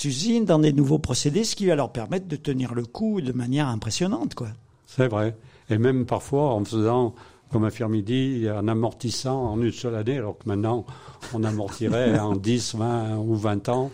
usines, 0.03 0.43
dans 0.43 0.59
des 0.59 0.73
nouveaux 0.73 0.99
procédés, 0.99 1.45
ce 1.45 1.55
qui 1.55 1.67
va 1.67 1.75
leur 1.75 1.91
permettre 1.91 2.27
de 2.27 2.35
tenir 2.35 2.73
le 2.73 2.85
coup 2.85 3.21
de 3.21 3.31
manière 3.31 3.67
impressionnante, 3.67 4.35
quoi. 4.35 4.49
C'est 4.95 5.07
vrai. 5.07 5.35
Et 5.69 5.77
même 5.77 6.05
parfois 6.05 6.53
en 6.53 6.63
faisant, 6.63 7.15
comme 7.51 7.65
a 7.65 7.87
midi, 7.87 8.47
en 8.49 8.67
amortissant 8.67 9.51
en 9.51 9.61
une 9.61 9.71
seule 9.71 9.95
année, 9.95 10.17
alors 10.17 10.37
que 10.37 10.47
maintenant 10.47 10.85
on 11.33 11.43
amortirait 11.43 12.19
en 12.19 12.35
10, 12.35 12.75
20 12.75 13.17
ou 13.17 13.35
20 13.35 13.69
ans. 13.69 13.91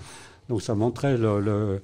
Donc 0.50 0.62
ça 0.62 0.76
montrait 0.76 1.18
le 1.18 1.82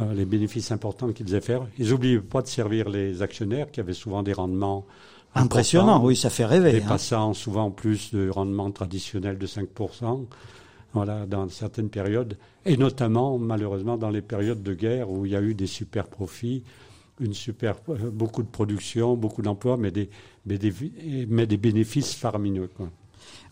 euh, 0.00 0.14
les 0.14 0.24
bénéfices 0.24 0.72
importants 0.72 1.12
qu'ils 1.12 1.26
faisaient 1.26 1.42
faire. 1.42 1.66
Ils 1.78 1.90
n'oubliaient 1.90 2.20
pas 2.20 2.40
de 2.40 2.46
servir 2.46 2.88
les 2.88 3.20
actionnaires 3.20 3.70
qui 3.70 3.80
avaient 3.80 3.92
souvent 3.92 4.22
des 4.22 4.32
rendements 4.32 4.86
impressionnants. 5.34 6.02
Oui, 6.02 6.16
ça 6.16 6.30
fait 6.30 6.46
rêver. 6.46 6.72
Dépassant 6.72 7.30
hein. 7.30 7.34
souvent 7.34 7.70
plus 7.70 8.14
de 8.14 8.30
rendements 8.30 8.70
traditionnels 8.70 9.36
de 9.36 9.46
5%. 9.46 10.24
Voilà, 10.94 11.26
dans 11.26 11.48
certaines 11.48 11.88
périodes, 11.88 12.36
et 12.66 12.76
notamment 12.76 13.38
malheureusement 13.38 13.96
dans 13.96 14.10
les 14.10 14.20
périodes 14.20 14.62
de 14.62 14.74
guerre 14.74 15.10
où 15.10 15.24
il 15.24 15.32
y 15.32 15.36
a 15.36 15.40
eu 15.40 15.54
des 15.54 15.66
super 15.66 16.06
profits, 16.06 16.64
une 17.20 17.34
super, 17.34 17.76
beaucoup 18.12 18.42
de 18.42 18.48
production, 18.48 19.16
beaucoup 19.16 19.42
d'emplois, 19.42 19.76
mais 19.76 19.90
des, 19.90 20.10
mais 20.46 20.58
des, 20.58 20.72
mais 21.28 21.46
des 21.46 21.56
bénéfices 21.56 22.14
faramineux. 22.14 22.68
Quoi 22.76 22.88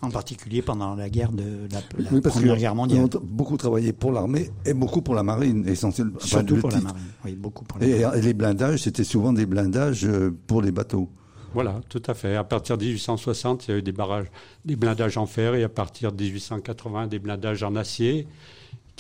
en 0.03 0.11
particulier 0.11 0.63
pendant 0.63 0.95
la 0.95 1.11
guerre 1.11 1.33
de 1.33 1.69
la, 1.71 1.81
Première 2.23 2.57
Guerre 2.57 2.75
mondiale. 2.75 3.09
beaucoup 3.23 3.57
travaillé 3.57 3.93
pour 3.93 4.13
l'armée 4.13 4.51
et 4.65 4.73
beaucoup 4.73 5.03
pour 5.03 5.15
la 5.15 5.23
marine, 5.23 5.67
essentiellement. 5.69 6.19
Surtout 6.21 6.57
pour 6.57 6.71
la 6.71 6.81
marine, 6.81 7.01
oui, 7.25 7.35
beaucoup 7.35 7.65
pour 7.65 7.79
la 7.79 7.87
et, 7.87 8.01
marine. 8.01 8.19
Et 8.19 8.23
les 8.23 8.35
blindages, 8.35 8.83
c'était 8.83 9.05
souvent 9.05 9.33
des 9.33 9.47
blindages 9.47 10.07
euh, 10.07 10.35
pour 10.47 10.63
les 10.63 10.73
bateaux. 10.73 11.09
Voilà, 11.53 11.81
tout 11.89 12.03
à 12.07 12.15
fait. 12.15 12.37
À 12.37 12.45
partir 12.45 12.79
de 12.79 12.85
1860, 12.85 13.67
il 13.67 13.71
y 13.71 13.75
a 13.75 13.79
eu 13.79 13.83
des 13.83 13.93
barrages, 13.93 14.29
des 14.65 14.77
blindages 14.77 15.19
en 15.19 15.27
fer, 15.27 15.55
et 15.55 15.65
à 15.65 15.69
partir 15.69 16.13
de 16.13 16.23
1880, 16.23 17.09
des 17.09 17.19
blindages 17.19 17.63
en 17.63 17.75
acier, 17.75 18.27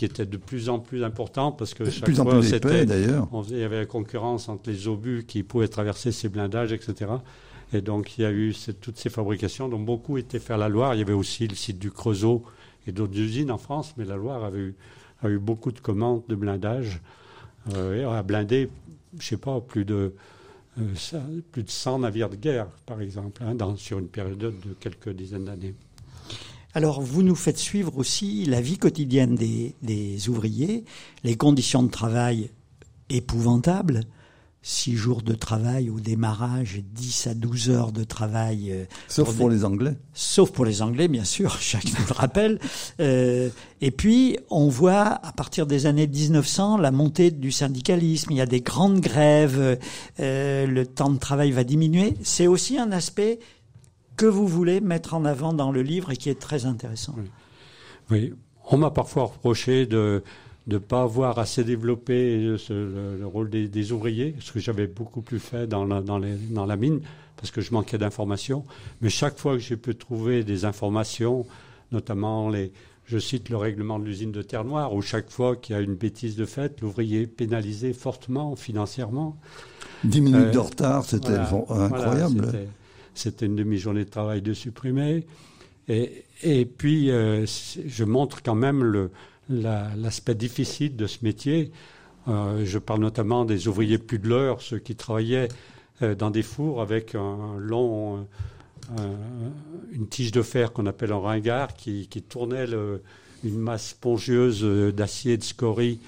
qui 0.00 0.06
étaient 0.06 0.24
de 0.24 0.38
plus 0.38 0.70
en 0.70 0.78
plus 0.78 1.04
importants 1.04 1.52
parce 1.52 1.74
que 1.74 1.84
chaque 1.90 2.04
plus 2.04 2.14
fois, 2.14 2.42
c'était 2.42 2.86
d'ailleurs. 2.86 3.28
Il 3.50 3.58
y 3.58 3.62
avait 3.62 3.80
la 3.80 3.84
concurrence 3.84 4.48
entre 4.48 4.70
les 4.70 4.88
obus 4.88 5.26
qui 5.28 5.42
pouvaient 5.42 5.68
traverser 5.68 6.10
ces 6.10 6.30
blindages, 6.30 6.72
etc. 6.72 7.10
Et 7.74 7.82
donc, 7.82 8.16
il 8.16 8.22
y 8.22 8.24
a 8.24 8.32
eu 8.32 8.54
toutes 8.80 8.96
ces 8.96 9.10
fabrications 9.10 9.68
dont 9.68 9.78
beaucoup 9.78 10.16
étaient 10.16 10.38
faits 10.38 10.52
à 10.52 10.56
la 10.56 10.70
Loire. 10.70 10.94
Il 10.94 11.00
y 11.00 11.02
avait 11.02 11.12
aussi 11.12 11.46
le 11.46 11.54
site 11.54 11.78
du 11.78 11.90
Creusot 11.90 12.42
et 12.86 12.92
d'autres 12.92 13.18
usines 13.18 13.50
en 13.50 13.58
France, 13.58 13.92
mais 13.98 14.06
la 14.06 14.16
Loire 14.16 14.42
avait 14.42 14.60
eu, 14.60 14.74
a 15.22 15.28
eu 15.28 15.38
beaucoup 15.38 15.70
de 15.70 15.80
commandes 15.80 16.22
de 16.30 16.34
blindage. 16.34 17.02
Euh, 17.74 18.00
et 18.00 18.04
a 18.04 18.22
blindé, 18.22 18.70
je 19.18 19.26
sais 19.26 19.36
pas, 19.36 19.60
plus 19.60 19.84
de, 19.84 20.14
euh, 20.78 20.94
plus 21.52 21.62
de 21.62 21.70
100 21.70 21.98
navires 21.98 22.30
de 22.30 22.36
guerre, 22.36 22.68
par 22.86 23.02
exemple, 23.02 23.42
hein, 23.44 23.54
dans, 23.54 23.76
sur 23.76 23.98
une 23.98 24.08
période 24.08 24.38
de 24.38 24.54
quelques 24.80 25.10
dizaines 25.10 25.44
d'années. 25.44 25.74
Alors, 26.74 27.00
vous 27.00 27.22
nous 27.22 27.34
faites 27.34 27.58
suivre 27.58 27.98
aussi 27.98 28.44
la 28.44 28.60
vie 28.60 28.78
quotidienne 28.78 29.34
des, 29.34 29.74
des 29.82 30.28
ouvriers, 30.28 30.84
les 31.24 31.36
conditions 31.36 31.82
de 31.82 31.90
travail 31.90 32.50
épouvantables, 33.08 34.04
6 34.62 34.94
jours 34.94 35.22
de 35.22 35.34
travail 35.34 35.88
au 35.88 36.00
démarrage, 36.00 36.82
10 36.92 37.28
à 37.28 37.34
12 37.34 37.70
heures 37.70 37.92
de 37.92 38.04
travail. 38.04 38.70
Euh, 38.70 38.84
sauf 39.08 39.34
pour, 39.34 39.48
les 39.48 39.64
Anglais. 39.64 39.96
Sauf 40.12 40.50
pour 40.50 40.66
les 40.66 40.82
Anglais, 40.82 41.08
bien 41.08 41.24
sûr, 41.24 41.56
chacun 41.60 41.88
nous 41.98 42.06
le 42.06 42.14
rappelle. 42.14 42.60
Euh, 43.00 43.48
et 43.80 43.90
puis, 43.90 44.38
on 44.50 44.68
voit, 44.68 45.18
à 45.26 45.32
partir 45.32 45.66
des 45.66 45.86
années 45.86 46.06
1900, 46.06 46.76
la 46.76 46.90
montée 46.90 47.30
du 47.30 47.50
syndicalisme. 47.50 48.32
Il 48.32 48.36
y 48.36 48.42
a 48.42 48.46
des 48.46 48.60
grandes 48.60 49.00
grèves, 49.00 49.78
euh, 50.20 50.66
le 50.66 50.86
temps 50.86 51.10
de 51.10 51.18
travail 51.18 51.52
va 51.52 51.64
diminuer. 51.64 52.14
C'est 52.22 52.46
aussi 52.46 52.78
un 52.78 52.92
aspect 52.92 53.38
que 54.20 54.26
vous 54.26 54.46
voulez 54.46 54.82
mettre 54.82 55.14
en 55.14 55.24
avant 55.24 55.54
dans 55.54 55.72
le 55.72 55.80
livre 55.80 56.10
et 56.10 56.16
qui 56.18 56.28
est 56.28 56.38
très 56.38 56.66
intéressant. 56.66 57.14
Oui, 57.16 57.24
oui. 58.10 58.34
on 58.66 58.76
m'a 58.76 58.90
parfois 58.90 59.24
reproché 59.24 59.86
de 59.86 60.22
ne 60.66 60.76
pas 60.76 61.00
avoir 61.00 61.38
assez 61.38 61.64
développé 61.64 62.38
le, 62.38 63.24
rôle 63.24 63.48
des, 63.48 63.92
ouvriers, 63.92 64.36
ce 64.40 64.52
que 64.52 64.60
j'avais 64.60 64.86
beaucoup 64.86 65.22
plus 65.22 65.38
fait 65.38 65.66
dans 65.66 65.86
la, 65.86 66.02
dans, 66.02 66.20
dans 66.50 66.66
la 66.66 66.76
mine, 66.76 67.00
parce 67.38 67.50
que 67.50 67.62
je 67.62 67.72
manquais 67.72 67.96
d'informations. 67.96 68.66
Mais 69.00 69.08
chaque 69.08 69.38
fois 69.38 69.54
que 69.54 69.60
j'ai 69.60 69.78
pu 69.78 69.94
trouver 69.94 70.44
des 70.44 70.66
informations, 70.66 71.46
notamment 71.90 72.50
les, 72.50 72.72
je 73.06 73.16
cite 73.16 73.48
le 73.48 73.56
règlement 73.56 73.98
de 73.98 74.04
l'usine 74.04 74.32
de 74.32 74.42
Terre 74.42 74.64
Noire, 74.64 74.92
où 74.92 75.00
chaque 75.00 75.30
fois 75.30 75.56
qu'il 75.56 75.74
y 75.74 75.78
a 75.78 75.80
une 75.80 75.94
bêtise 75.94 76.36
de 76.36 76.44
fait, 76.44 76.78
l'ouvrier 76.82 77.22
est 77.22 77.26
pénalisé 77.26 77.94
fortement 77.94 78.54
financièrement. 78.54 79.38
Dix 80.04 80.20
minutes 80.20 80.48
euh, 80.48 80.50
de 80.50 80.58
retard, 80.58 81.06
c'était 81.06 81.36
incroyable. 81.36 82.68
C'était 83.14 83.46
une 83.46 83.56
demi-journée 83.56 84.04
de 84.04 84.10
travail 84.10 84.42
de 84.42 84.52
supprimer. 84.52 85.26
Et, 85.88 86.66
puis, 86.66 87.10
euh, 87.10 87.46
je 87.86 88.04
montre 88.04 88.42
quand 88.42 88.54
même 88.54 89.10
l'aspect 89.48 90.36
difficile 90.36 90.94
de 90.94 91.06
ce 91.06 91.18
métier. 91.22 91.72
Euh, 92.28 92.64
je 92.64 92.78
parle 92.78 93.00
notamment 93.00 93.44
des 93.44 93.66
ouvriers 93.66 93.98
pudeleurs, 93.98 94.62
ceux 94.62 94.78
qui 94.78 94.94
travaillaient 94.94 95.48
euh, 96.02 96.14
dans 96.14 96.30
des 96.30 96.42
fours 96.42 96.80
avec 96.80 97.16
un 97.16 97.56
long, 97.58 98.26
une 99.92 100.08
tige 100.08 100.32
de 100.32 100.42
fer 100.42 100.72
qu'on 100.72 100.86
appelle 100.86 101.12
un 101.12 101.18
ringard 101.18 101.74
qui, 101.74 102.06
tournait 102.28 102.66
une 103.44 103.58
masse 103.58 103.90
spongieuse 103.90 104.64
d'acier 104.94 105.36
de 105.36 105.42
scorie 105.42 106.00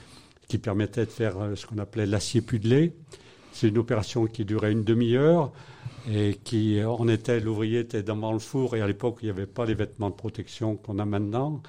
qui 0.49 0.59
permettait 0.59 1.07
de 1.07 1.11
faire 1.11 1.37
ce 1.55 1.67
qu'on 1.67 1.79
appelait 1.79 2.07
l'acier 2.07 2.41
pudelé. 2.41 2.93
C'est 3.53 3.69
une 3.69 3.79
opération 3.79 4.27
qui 4.27 4.45
durait 4.45 4.73
une 4.73 4.85
demi-heure 4.85 5.53
et 6.11 6.38
qui, 6.43 6.81
on 6.85 7.07
était, 7.09 7.38
l'ouvrier 7.38 7.81
était 7.81 8.03
dans 8.03 8.33
le 8.33 8.38
four 8.38 8.77
et 8.77 8.81
à 8.81 8.87
l'époque 8.87 9.19
il 9.23 9.27
n'y 9.27 9.31
avait 9.31 9.47
pas 9.47 9.65
les 9.65 9.75
vêtements 9.75 10.11
de 10.11 10.15
protection 10.15 10.77
qu'on 10.77 10.99
a 10.99 11.05
maintenant. 11.05 11.62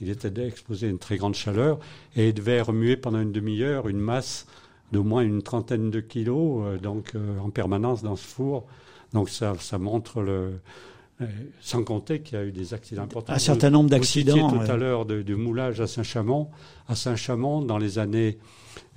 Il 0.00 0.08
était 0.08 0.32
exposé 0.46 0.86
à 0.86 0.90
une 0.90 0.98
très 0.98 1.16
grande 1.16 1.34
chaleur 1.34 1.78
et 2.16 2.28
il 2.28 2.34
devait 2.34 2.60
remuer 2.60 2.96
pendant 2.96 3.20
une 3.20 3.32
demi-heure 3.32 3.88
une 3.88 3.98
masse 3.98 4.46
d'au 4.92 5.02
moins 5.02 5.22
une 5.22 5.42
trentaine 5.42 5.90
de 5.90 6.00
kilos, 6.00 6.64
euh, 6.64 6.78
donc 6.78 7.14
euh, 7.14 7.38
en 7.38 7.50
permanence 7.50 8.02
dans 8.02 8.16
ce 8.16 8.26
four. 8.26 8.66
Donc 9.12 9.28
ça, 9.28 9.54
ça 9.58 9.78
montre 9.78 10.22
le, 10.22 10.60
euh, 11.20 11.26
sans 11.60 11.84
compter 11.84 12.20
qu'il 12.20 12.38
y 12.38 12.40
a 12.40 12.44
eu 12.44 12.52
des 12.52 12.74
accidents 12.74 13.02
importants. 13.02 13.32
Un 13.32 13.38
certain 13.38 13.70
nombre 13.70 13.90
d'accidents. 13.90 14.48
Vous 14.48 14.64
tout 14.64 14.70
à 14.70 14.76
l'heure 14.76 15.04
du 15.04 15.36
moulage 15.36 15.80
à 15.80 15.86
Saint-Chamond. 15.86 16.48
À 16.88 16.94
Saint-Chamond, 16.94 17.62
dans 17.62 17.78
les 17.78 17.98
années 17.98 18.38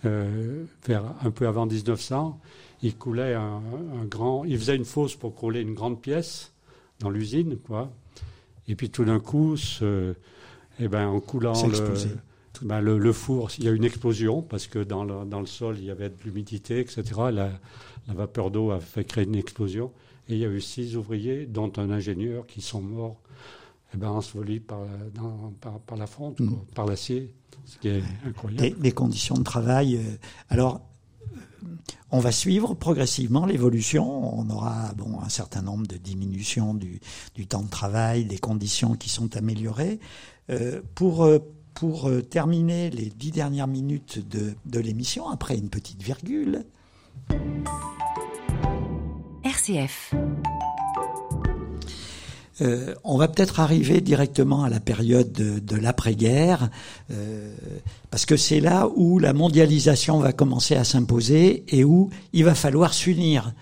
vers 0.04 1.04
un 1.24 1.32
peu 1.32 1.48
avant 1.48 1.66
1900, 1.66 2.40
il 2.82 2.96
coulait 2.96 3.34
un, 3.34 3.62
un 4.02 4.06
grand, 4.06 4.44
il 4.44 4.58
faisait 4.58 4.76
une 4.76 4.86
fosse 4.86 5.16
pour 5.16 5.36
couler 5.36 5.62
une 5.62 5.74
grande 5.74 6.02
pièce 6.02 6.52
dans 7.00 7.10
l'usine, 7.10 7.58
quoi. 7.58 7.92
Et 8.68 8.76
puis 8.76 8.90
tout 8.90 9.06
d'un 9.06 9.20
coup, 9.20 9.58
ce, 9.58 10.16
eh 10.80 10.88
ben, 10.88 11.08
en 11.08 11.20
coulant 11.20 11.54
le, 11.68 12.18
ben, 12.62 12.82
le, 12.82 12.98
le 12.98 13.14
four, 13.14 13.50
il 13.58 13.66
y 13.66 13.68
a 13.68 13.72
eu 13.72 13.76
une 13.76 13.84
explosion 13.84 14.42
parce 14.42 14.68
que 14.68 14.80
dans 14.80 15.04
le, 15.04 15.26
dans 15.26 15.40
le 15.40 15.46
sol, 15.46 15.78
il 15.80 15.86
y 15.86 15.92
avait 15.92 16.10
de 16.10 16.16
l'humidité, 16.24 16.80
etc. 16.80 17.04
La, 17.32 17.52
la 18.08 18.14
vapeur 18.14 18.52
d'eau 18.52 18.72
a 18.72 18.80
fait 18.80 19.04
créer 19.04 19.26
une 19.26 19.36
explosion. 19.36 19.92
Et 20.30 20.34
il 20.34 20.40
y 20.40 20.46
a 20.46 20.50
eu 20.50 20.62
six 20.62 20.96
ouvriers, 20.96 21.46
dont 21.46 21.72
un 21.78 21.90
ingénieur, 21.90 22.48
qui 22.48 22.62
sont 22.62 22.82
morts 22.82 23.20
eh 23.94 23.98
ben, 23.98 24.10
ensevelis 24.10 24.60
par, 24.60 24.80
par, 25.62 25.80
par 25.80 25.98
la 25.98 26.08
fonte, 26.08 26.38
quoi, 26.38 26.66
par 26.76 26.86
l'acier, 26.86 27.34
ce 27.66 27.78
qui 27.78 27.90
est 27.90 28.04
incroyable. 28.26 28.62
des, 28.62 28.72
des 28.72 28.92
conditions 28.92 29.36
de 29.36 29.44
travail. 29.44 29.98
euh, 29.98 30.16
Alors, 30.50 30.82
euh, 31.34 31.38
on 32.12 32.20
va 32.20 32.32
suivre 32.32 32.74
progressivement 32.74 33.46
l'évolution. 33.46 34.38
On 34.40 34.50
aura 34.50 34.94
bon 34.96 35.20
un 35.22 35.30
certain 35.30 35.62
nombre 35.62 35.88
de 35.88 35.98
diminutions 35.98 36.74
du, 36.74 37.00
du 37.36 37.48
temps 37.48 37.62
de 37.64 37.70
travail, 37.70 38.26
des 38.26 38.40
conditions 38.40 38.96
qui 38.96 39.10
sont 39.10 39.36
améliorées. 39.38 40.00
Euh, 40.50 40.82
pour 40.96 41.28
pour 41.74 42.12
terminer 42.30 42.92
les 42.92 43.10
dix 43.10 43.32
dernières 43.32 43.66
minutes 43.68 44.20
de, 44.30 44.54
de 44.68 44.80
l'émission, 44.80 45.28
après 45.30 45.58
une 45.58 45.70
petite 45.70 46.04
virgule, 46.04 46.66
RCF. 49.44 50.14
Euh, 52.62 52.94
on 53.04 53.18
va 53.18 53.28
peut-être 53.28 53.60
arriver 53.60 54.02
directement 54.02 54.64
à 54.64 54.70
la 54.70 54.80
période 54.80 55.32
de, 55.32 55.76
l'après-guerre, 55.76 56.70
euh, 57.12 57.54
parce 58.12 58.26
que 58.26 58.38
c'est 58.38 58.60
là 58.60 58.90
où 58.96 59.18
la 59.18 59.34
mondialisation 59.34 60.20
va 60.20 60.34
commencer 60.34 60.76
à 60.76 60.84
s'imposer 60.84 61.64
et 61.70 61.84
où 61.84 62.10
il 62.32 62.46
va 62.46 62.56
falloir 62.56 62.94
s'unir 62.94 63.54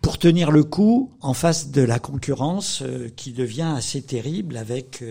pour 0.00 0.18
tenir 0.18 0.50
le 0.50 0.64
coup 0.64 1.10
en 1.22 1.32
face 1.32 1.70
de 1.70 1.80
la 1.80 1.98
concurrence 1.98 2.82
euh, 2.82 3.08
qui 3.16 3.32
devient 3.32 3.72
assez 3.74 4.02
terrible 4.02 4.58
avec 4.58 5.02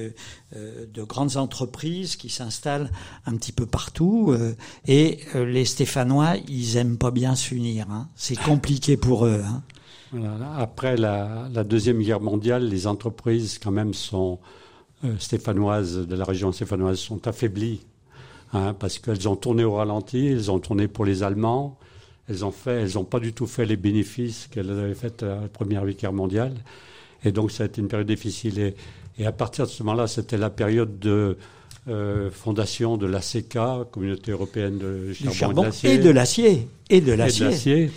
de 0.54 1.02
grandes 1.04 1.36
entreprises 1.38 2.16
qui 2.16 2.30
s'installent 2.30 2.92
un 3.26 3.36
petit 3.36 3.52
peu 3.52 3.66
partout 3.66 4.36
et 4.88 5.20
les 5.34 5.66
Stéphanois 5.66 6.36
ils 6.48 6.78
aiment 6.78 7.00
pas 7.00 7.10
bien 7.10 7.36
s'unir 7.36 7.90
hein. 7.90 8.08
c'est 8.16 8.40
compliqué 8.40 8.96
pour 8.96 9.26
eux 9.26 9.42
hein. 9.44 9.64
Après 10.58 10.96
la, 10.98 11.48
la 11.54 11.64
Deuxième 11.64 12.02
Guerre 12.02 12.22
mondiale, 12.22 12.68
les 12.68 12.88
entreprises, 12.88 13.60
quand 13.62 13.72
même, 13.72 13.94
sont 13.94 14.40
euh, 15.04 15.16
stéphanoises, 15.20 16.08
de 16.08 16.16
la 16.16 16.26
région 16.26 16.52
stéphanoise, 16.52 17.00
sont 17.00 17.28
affaiblies. 17.28 17.82
hein, 18.54 18.76
parce 18.78 19.00
qu'elles 19.00 19.28
ont 19.28 19.36
tourné 19.36 19.64
au 19.64 19.74
ralenti, 19.74 20.28
elles 20.28 20.52
ont 20.52 20.60
tourné 20.60 20.88
pour 20.88 21.06
les 21.06 21.24
Allemands, 21.24 21.78
elles 22.30 22.46
ont 22.46 22.52
fait, 22.52 22.82
elles 22.82 22.94
n'ont 22.96 23.04
pas 23.04 23.20
du 23.20 23.34
tout 23.34 23.48
fait 23.48 23.66
les 23.66 23.76
bénéfices 23.78 24.48
qu'elles 24.52 24.70
avaient 24.70 24.94
fait 24.94 25.24
à 25.24 25.42
la 25.42 25.48
Première 25.52 25.86
Guerre 25.86 26.14
mondiale. 26.14 26.54
Et 27.26 27.32
donc, 27.32 27.52
ça 27.52 27.64
a 27.64 27.66
été 27.66 27.82
une 27.82 27.88
période 27.88 28.08
difficile. 28.08 28.60
Et, 28.60 28.76
et 29.18 29.26
à 29.26 29.32
partir 29.32 29.66
de 29.66 29.72
ce 29.72 29.82
moment-là, 29.84 30.08
c'était 30.08 30.38
la 30.38 30.50
période 30.50 31.00
de 31.00 31.38
euh, 31.90 32.30
fondation 32.32 32.98
de 32.98 33.06
l'ACK, 33.08 33.58
Communauté 33.92 34.32
européenne 34.32 34.78
de 34.78 35.14
charbon, 35.14 35.30
et 35.30 35.30
de 35.30 35.34
charbon 35.34 35.64
l'acier. 35.64 35.94
et 35.94 35.98
de 35.98 36.10
l'acier 36.10 36.68
et 36.90 37.02
de 37.02 37.12
l'acier. 37.14 37.92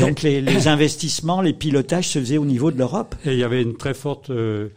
Donc 0.00 0.22
les, 0.22 0.40
les 0.40 0.68
investissements, 0.76 1.40
les 1.42 1.52
pilotages 1.52 2.08
se 2.08 2.18
faisaient 2.18 2.38
au 2.38 2.44
niveau 2.44 2.70
de 2.70 2.78
l'Europe. 2.78 3.14
Et 3.24 3.32
il 3.32 3.38
y 3.38 3.44
avait 3.44 3.62
une 3.62 3.76
très 3.76 3.94
forte 3.94 4.30
euh, 4.30 4.68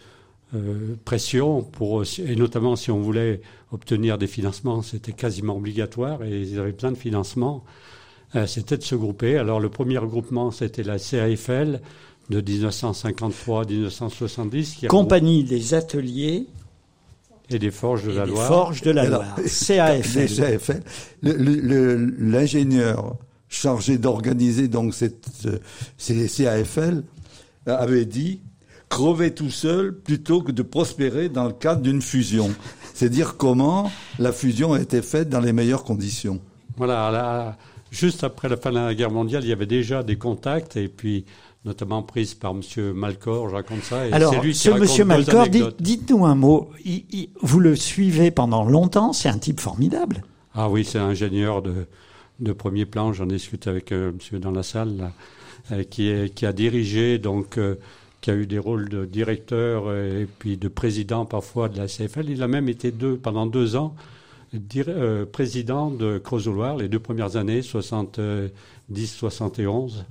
euh, 0.55 0.95
pression 1.05 1.61
pour, 1.61 2.03
et 2.03 2.35
notamment 2.35 2.75
si 2.75 2.91
on 2.91 2.99
voulait 3.01 3.41
obtenir 3.71 4.17
des 4.17 4.27
financements, 4.27 4.81
c'était 4.81 5.11
quasiment 5.13 5.55
obligatoire 5.55 6.23
et 6.23 6.41
ils 6.41 6.59
avaient 6.59 6.71
plein 6.73 6.91
de 6.91 6.97
financements. 6.97 7.63
Euh, 8.35 8.45
c'était 8.47 8.77
de 8.77 8.83
se 8.83 8.95
grouper. 8.95 9.37
Alors 9.37 9.59
le 9.59 9.69
premier 9.69 9.97
regroupement, 9.97 10.51
c'était 10.51 10.83
la 10.83 10.97
CAFL 10.99 11.79
de 12.29 12.41
1953 12.41 13.61
à 13.61 13.65
1970 13.65 14.75
qui 14.75 14.85
a 14.85 14.89
Compagnie 14.89 15.43
des 15.43 15.73
ateliers 15.73 16.45
et 17.51 17.57
des 17.57 17.71
forges 17.71 18.03
de 18.05 18.11
et 18.11 18.15
la 18.15 18.25
des 18.25 18.31
Loire. 18.31 18.47
forges 18.47 18.81
de 18.81 18.91
la 18.91 19.01
Alors, 19.03 19.23
Loire. 19.23 19.35
CAFL. 19.67 20.27
Des 20.27 20.35
CAFL. 20.37 20.83
Le- 21.23 21.33
le- 21.33 21.55
le- 21.55 22.15
L'ingénieur 22.19 23.15
chargé 23.49 23.97
d'organiser 23.97 24.67
donc 24.67 24.93
cette, 24.93 25.27
euh, 25.45 25.57
ces 25.97 26.27
CAFL 26.27 27.03
euh, 27.67 27.77
avait 27.77 28.05
dit 28.05 28.39
crever 28.87 29.33
tout 29.33 29.49
seul 29.49 29.93
plutôt 29.95 30.41
que 30.41 30.51
de 30.51 30.61
prospérer 30.63 31.29
dans 31.29 31.45
le 31.45 31.53
cadre 31.53 31.81
d'une 31.81 32.01
fusion. 32.01 32.49
C'est 32.93 33.09
dire 33.09 33.37
comment 33.37 33.91
la 34.17 34.31
fusion 34.31 34.73
a 34.73 34.79
été 34.81 35.01
faite 35.01 35.29
dans 35.29 35.39
les 35.39 35.53
meilleures 35.53 35.83
conditions. 35.83 36.39
Voilà, 36.77 37.11
là, 37.11 37.57
juste 37.91 38.23
après 38.23 38.49
la 38.49 38.57
fin 38.57 38.71
de 38.71 38.75
la 38.75 38.95
guerre 38.95 39.11
mondiale, 39.11 39.43
il 39.43 39.49
y 39.49 39.53
avait 39.53 39.65
déjà 39.67 40.01
des 40.03 40.17
contacts 40.17 40.75
et 40.77 40.87
puis 40.87 41.25
notamment 41.65 42.01
prise 42.03 42.33
par 42.35 42.53
Monsieur 42.53 42.93
Malcor, 42.93 43.49
je 43.49 43.55
raconte 43.55 43.83
ça. 43.83 44.07
Et 44.07 44.13
Alors, 44.13 44.41
lui 44.41 44.55
ce 44.55 44.69
deux 44.69 45.03
Malcor, 45.03 45.47
dites-nous 45.79 46.25
un 46.25 46.35
mot. 46.35 46.69
Il- 46.85 47.05
il- 47.11 47.29
vous 47.41 47.59
le 47.59 47.75
suivez 47.75 48.31
pendant 48.31 48.63
longtemps, 48.63 49.11
c'est 49.13 49.29
un 49.29 49.37
type 49.37 49.59
formidable. 49.59 50.23
Ah 50.55 50.69
oui, 50.69 50.85
c'est 50.85 50.97
un 50.99 51.07
ingénieur 51.09 51.61
de, 51.61 51.85
de 52.39 52.53
premier 52.53 52.85
plan. 52.85 53.13
J'en 53.13 53.25
discute 53.25 53.67
avec 53.67 53.91
un 53.91 54.11
monsieur 54.11 54.39
dans 54.39 54.51
la 54.51 54.63
salle 54.63 55.11
euh, 55.71 55.83
qui, 55.83 56.45
a 56.45 56.53
dirigé, 56.53 57.19
donc, 57.19 57.57
euh, 57.57 57.75
qui 58.21 58.31
a 58.31 58.35
eu 58.35 58.47
des 58.47 58.59
rôles 58.59 58.89
de 58.89 59.05
directeur 59.05 59.83
euh, 59.87 60.23
et 60.23 60.25
puis 60.25 60.57
de 60.57 60.67
président 60.67 61.25
parfois 61.25 61.69
de 61.69 61.77
la 61.77 61.87
CFL. 61.87 62.29
Il 62.29 62.43
a 62.43 62.47
même 62.47 62.69
été 62.69 62.91
pendant 62.91 63.45
deux 63.45 63.75
ans 63.75 63.95
euh, 64.87 65.25
président 65.25 65.91
de 65.91 66.17
Creusot-Loire 66.17 66.77
les 66.77 66.87
deux 66.89 66.99
premières 66.99 67.35
années, 67.35 67.61
70-71. 67.61 70.05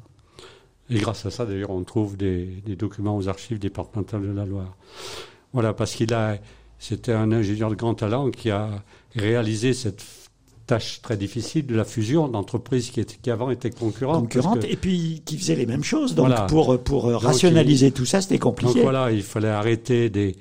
Et 0.90 0.98
grâce 0.98 1.26
à 1.26 1.30
ça, 1.30 1.44
d'ailleurs, 1.44 1.70
on 1.70 1.82
trouve 1.82 2.16
des, 2.16 2.46
des 2.64 2.76
documents 2.76 3.16
aux 3.16 3.28
archives 3.28 3.58
départementales 3.58 4.22
de 4.22 4.30
la 4.32 4.46
Loire. 4.46 4.76
Voilà, 5.52 5.74
parce 5.74 5.94
qu'il 5.94 6.14
a, 6.14 6.38
c'était 6.78 7.12
un 7.12 7.32
ingénieur 7.32 7.68
de 7.70 7.74
grand 7.74 7.94
talent 7.94 8.30
qui 8.30 8.50
a 8.50 8.70
réalisé 9.16 9.74
cette 9.74 10.00
tâche 10.68 11.00
très 11.02 11.16
difficile 11.16 11.66
de 11.66 11.74
la 11.74 11.85
fusion 11.85 12.28
d'entreprises 12.28 12.90
qui, 12.90 13.04
qui 13.04 13.31
avant 13.31 13.50
étaient 13.50 13.70
concurrentes. 13.70 14.20
concurrente, 14.20 14.54
parce 14.61 14.66
que- 14.66 14.72
et 14.72 14.76
puis 14.76 15.22
qui 15.24 15.37
faisait 15.37 15.57
les 15.57 15.66
mêmes 15.66 15.83
choses. 15.83 16.14
Donc 16.14 16.28
Voilà. 16.28 16.42
pour, 16.46 16.78
pour 16.78 17.07
rationaliser 17.07 17.90
tout 17.90 18.04
ça, 18.07 18.20
c'était 18.20 18.35
donc 18.38 18.42
compliqué. 18.57 18.81
voilà, 18.83 19.11
il 19.11 19.22
fallait 19.22 19.48
arrêter 19.48 20.11
des, 20.11 20.37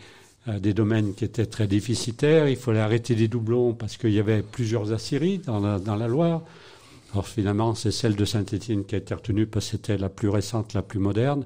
euh, 0.48 0.60
des 0.60 0.74
domaines 0.74 1.14
qui 1.16 1.26
étaient 1.26 1.46
très 1.48 1.66
déficitaires, 1.68 2.48
il 2.48 2.58
fallait 2.58 2.80
arrêter 2.80 3.16
des 3.16 3.28
doublons 3.28 3.74
parce 3.74 3.98
qu'il 3.98 4.12
y 4.14 4.20
avait 4.20 4.44
plusieurs 4.44 4.94
aciéries 4.94 5.40
dans 5.40 5.60
la, 5.60 5.80
dans 5.80 5.96
la 5.96 6.08
Loire. 6.08 6.42
Alors 7.14 7.28
finalement, 7.28 7.74
c'est 7.74 7.92
celle 7.92 8.16
de 8.16 8.26
Saint-Étienne 8.26 8.84
qui 8.86 8.96
a 8.96 8.98
été 8.98 9.14
retenue 9.14 9.48
parce 9.48 9.66
que 9.66 9.72
c'était 9.72 9.98
la 9.98 10.10
plus 10.10 10.30
récente, 10.30 10.74
la 10.74 10.82
plus 10.82 11.00
moderne. 11.00 11.46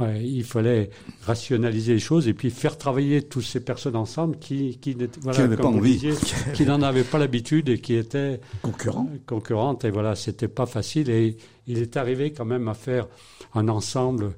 Ouais, 0.00 0.24
il 0.24 0.42
fallait 0.42 0.88
rationaliser 1.26 1.92
les 1.94 1.98
choses 2.00 2.26
et 2.26 2.32
puis 2.34 2.48
faire 2.50 2.78
travailler 2.78 3.22
toutes 3.22 3.44
ces 3.44 3.60
personnes 3.60 3.94
ensemble 3.94 4.38
qui, 4.38 4.78
qui, 4.78 4.96
voilà, 5.20 5.42
Qui 5.42 5.48
comme 5.48 5.56
pas 5.56 5.70
vous 5.70 5.78
envie. 5.78 5.92
disiez, 5.92 6.14
qui 6.54 6.64
n'en 6.64 6.80
avaient 6.80 7.04
pas 7.04 7.18
l'habitude 7.18 7.68
et 7.68 7.78
qui 7.78 7.94
étaient 7.94 8.40
Concurrent. 8.62 9.06
concurrentes. 9.26 9.84
Et 9.84 9.90
voilà, 9.90 10.16
c'était 10.16 10.48
pas 10.48 10.64
facile. 10.66 11.10
Et 11.10 11.36
il 11.66 11.78
est 11.78 11.96
arrivé 11.98 12.32
quand 12.32 12.46
même 12.46 12.68
à 12.68 12.74
faire 12.74 13.06
un 13.54 13.68
ensemble 13.68 14.32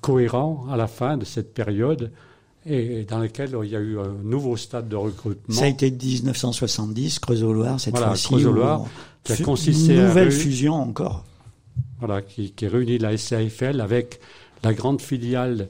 cohérent 0.00 0.66
à 0.70 0.76
la 0.76 0.86
fin 0.86 1.16
de 1.16 1.24
cette 1.24 1.52
période 1.52 2.12
et 2.64 3.04
dans 3.04 3.18
lequel 3.18 3.56
il 3.64 3.70
y 3.70 3.76
a 3.76 3.80
eu 3.80 3.98
un 3.98 4.14
nouveau 4.22 4.56
stade 4.56 4.88
de 4.88 4.94
recrutement 4.96 5.54
Ça 5.54 5.64
a 5.64 5.68
été 5.68 5.90
1970, 5.90 7.18
Creusot-Loire, 7.18 7.80
cette 7.80 7.92
Voilà, 7.92 8.08
fois-ci. 8.08 8.26
Creusot-Loire, 8.28 8.84
qui 9.24 9.32
a 9.32 9.36
consisté 9.38 9.98
à 9.98 10.06
Nouvelle 10.08 10.30
fusion 10.30 10.74
encore. 10.74 11.24
voilà, 11.98 12.22
qui, 12.22 12.52
qui 12.52 12.66
réunit 12.68 12.98
la 12.98 13.16
SAFL 13.16 13.80
avec 13.80 14.20
la 14.62 14.74
grande 14.74 15.00
filiale 15.00 15.68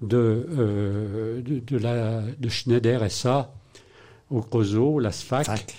de, 0.00 0.46
euh, 0.58 1.42
de, 1.42 1.60
de 1.60 1.78
la, 1.78 2.22
de 2.38 2.48
Schneider 2.48 3.10
SA 3.10 3.54
au 4.30 4.40
Creusot, 4.40 4.98
la 4.98 5.12
SFAC. 5.12 5.46
Fac. 5.46 5.74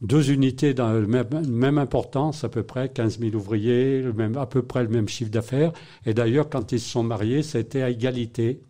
Deux 0.00 0.30
unités 0.30 0.74
la 0.74 0.92
même, 0.92 1.26
même 1.48 1.78
importance, 1.78 2.44
à 2.44 2.48
peu 2.48 2.62
près 2.62 2.88
15 2.88 3.18
000 3.18 3.34
ouvriers, 3.34 4.00
le 4.00 4.12
même, 4.12 4.36
à 4.36 4.46
peu 4.46 4.62
près 4.62 4.84
le 4.84 4.88
même 4.88 5.08
chiffre 5.08 5.30
d'affaires. 5.30 5.72
Et 6.06 6.14
d'ailleurs, 6.14 6.48
quand 6.48 6.70
ils 6.70 6.78
se 6.78 6.88
sont 6.88 7.02
mariés, 7.02 7.42
c'était 7.42 7.82
à 7.82 7.90
égalité. 7.90 8.60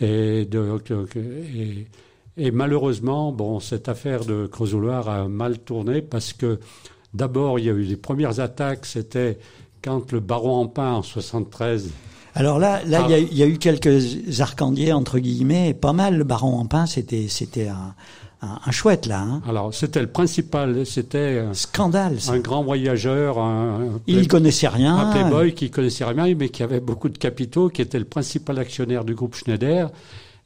Et, 0.00 0.48
malheureusement, 2.50 3.30
bon, 3.30 3.60
cette 3.60 3.90
affaire 3.90 4.24
de 4.24 4.46
Creusot-Loire 4.46 5.08
a 5.08 5.28
mal 5.28 5.58
tourné 5.58 6.00
parce 6.00 6.32
que 6.32 6.58
d'abord, 7.12 7.58
il 7.58 7.66
y 7.66 7.68
a 7.68 7.74
eu 7.74 7.82
les 7.82 7.96
premières 7.96 8.40
attaques, 8.40 8.86
c'était 8.86 9.38
quand 9.82 10.12
le 10.12 10.20
baron 10.20 10.62
Empin 10.62 10.94
en 10.94 11.02
73 11.02 11.90
Alors 12.34 12.58
là, 12.58 12.80
là, 12.86 13.00
Ah. 13.02 13.06
il 13.08 13.10
y, 13.10 13.14
a, 13.14 13.18
il 13.18 13.36
y 13.38 13.42
a 13.42 13.46
eu 13.46 13.58
quelques 13.58 14.40
arcandiers 14.40 14.92
entre 14.92 15.18
guillemets, 15.18 15.70
et 15.70 15.74
pas 15.74 15.92
mal. 15.92 16.16
Le 16.16 16.24
baron 16.24 16.58
Empin, 16.58 16.86
c'était, 16.86 17.26
c'était 17.28 17.68
un, 17.68 17.94
un, 18.40 18.58
un 18.64 18.70
chouette 18.70 19.06
là, 19.06 19.20
hein. 19.20 19.42
Alors, 19.48 19.74
c'était 19.74 20.00
le 20.00 20.06
principal, 20.06 20.86
c'était 20.86 21.42
un, 21.46 21.52
Scandale. 21.54 22.20
ça. 22.20 22.32
un 22.32 22.38
grand 22.38 22.64
voyageur, 22.64 23.38
un, 23.38 24.00
Il 24.06 24.28
connaissait 24.28 24.68
rien. 24.68 24.96
un 24.96 25.12
playboy 25.12 25.52
qui 25.54 25.70
connaissait 25.70 26.04
rien, 26.04 26.34
mais 26.34 26.48
qui 26.48 26.62
avait 26.62 26.80
beaucoup 26.80 27.08
de 27.10 27.18
capitaux, 27.18 27.68
qui 27.68 27.82
était 27.82 27.98
le 27.98 28.06
principal 28.06 28.58
actionnaire 28.58 29.04
du 29.04 29.14
groupe 29.14 29.34
Schneider. 29.34 29.90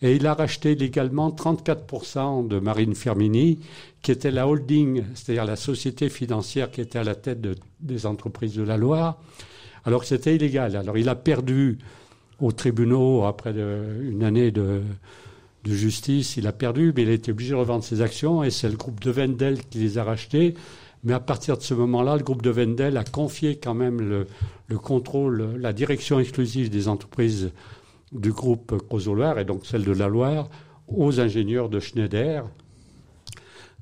Et 0.03 0.14
il 0.16 0.26
a 0.26 0.34
racheté 0.34 0.74
légalement 0.74 1.30
34% 1.30 2.47
de 2.47 2.59
Marine 2.59 2.95
Firmini, 2.95 3.59
qui 4.03 4.11
était 4.12 4.30
la 4.30 4.47
holding, 4.47 5.03
c'est-à-dire 5.14 5.45
la 5.47 5.57
société 5.57 6.11
financière 6.11 6.70
qui 6.70 6.80
était 6.82 6.99
à 6.99 7.05
la 7.05 7.14
tête 7.14 7.41
de- 7.41 7.55
des 7.80 8.05
entreprises 8.07 8.55
de 8.55 8.62
la 8.62 8.76
Loire. 8.76 9.16
Alors 9.87 10.01
que 10.03 10.07
c'était 10.07 10.37
illégal. 10.37 10.76
Alors 10.76 10.99
il 10.99 11.09
a 11.09 11.14
perdu 11.14 11.78
aux 12.41 12.53
tribunaux 12.53 13.24
après 13.24 13.53
une 13.53 14.22
année 14.22 14.51
de, 14.51 14.82
de 15.64 15.72
justice, 15.72 16.37
il 16.37 16.47
a 16.47 16.53
perdu, 16.53 16.93
mais 16.95 17.03
il 17.03 17.09
a 17.09 17.12
été 17.12 17.30
obligé 17.30 17.53
de 17.53 17.57
revendre 17.57 17.82
ses 17.84 18.03
actions 18.03 18.45
et 18.45 18.51
c'est 18.51 18.68
le 18.68 18.76
groupe 18.76 19.01
de 19.01 19.11
Wendel 19.11 19.61
qui 19.70 19.78
les 19.78 19.97
a 19.97 20.05
rachetés. 20.05 20.55
Mais 21.05 21.12
à 21.12 21.20
partir 21.20 21.57
de 21.57 21.62
ce 21.62 21.72
moment-là, 21.72 22.16
le 22.16 22.24
groupe 22.24 22.43
de 22.43 22.51
Wendel 22.51 22.97
a 22.97 23.05
confié 23.05 23.57
quand 23.57 23.74
même 23.74 24.01
le, 24.01 24.26
le 24.66 24.78
contrôle, 24.78 25.57
la 25.59 25.72
direction 25.72 26.18
exclusive 26.18 26.68
des 26.68 26.89
entreprises 26.89 27.53
du 28.12 28.32
groupe 28.32 28.82
Crozoloire 28.89 29.39
et 29.39 29.45
donc 29.45 29.66
celle 29.66 29.84
de 29.84 29.93
la 29.93 30.09
Loire 30.09 30.49
aux 30.89 31.20
ingénieurs 31.20 31.68
de 31.68 31.80
Schneider. 31.80 32.45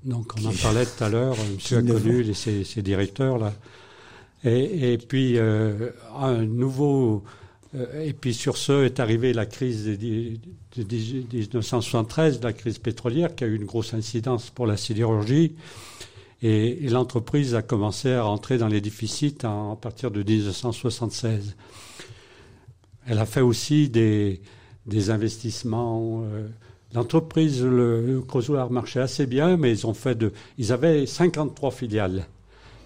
Donc 0.05 0.33
on 0.39 0.47
en 0.47 0.53
parlait 0.53 0.85
tout 0.85 1.03
à 1.03 1.09
l'heure, 1.09 1.37
monsieur 1.55 1.79
a 1.79 1.83
connu 1.83 2.35
ces, 2.35 2.63
ces 2.63 2.83
directeurs-là. 2.83 3.55
Et, 4.45 4.99
puis 4.99 5.39
euh, 5.39 5.91
un 6.17 6.45
nouveau... 6.45 7.25
Euh, 7.75 8.05
et 8.05 8.13
puis 8.13 8.35
sur 8.35 8.57
ce 8.57 8.85
est 8.85 9.01
arrivée 9.01 9.33
la 9.33 9.47
crise 9.47 9.87
de, 9.87 10.39
1973, 10.77 12.41
la 12.43 12.53
crise 12.53 12.79
pétrolière, 12.79 13.35
qui 13.35 13.45
a 13.45 13.47
eu 13.47 13.57
une 13.57 13.65
grosse 13.65 13.95
incidence 13.95 14.51
pour 14.51 14.67
la 14.67 14.77
sidérurgie. 14.77 15.55
Et, 16.43 16.89
l'entreprise 16.91 17.55
a 17.55 17.63
commencé 17.63 18.13
à 18.13 18.23
rentrer 18.23 18.59
dans 18.59 18.69
les 18.69 18.83
déficits 18.83 19.39
à 19.45 19.77
partir 19.81 20.11
de 20.11 20.23
1976. 20.23 21.57
Elle 23.07 23.19
a 23.19 23.27
fait 23.27 23.41
aussi 23.41 23.89
des, 23.89 24.43
des 24.87 25.11
investissements. 25.11 26.23
Euh, 26.25 26.49
l'entreprise, 26.95 27.65
le, 27.65 28.23
Creusoir 28.27 28.71
marchait 28.71 29.01
assez 29.01 29.27
bien, 29.27 29.57
mais 29.57 29.73
ils 29.73 29.87
ont 29.87 29.95
fait 29.95 30.17
de, 30.17 30.33
ils 30.59 30.73
avaient 30.73 31.07
53 31.07 31.71
filiales, 31.71 32.27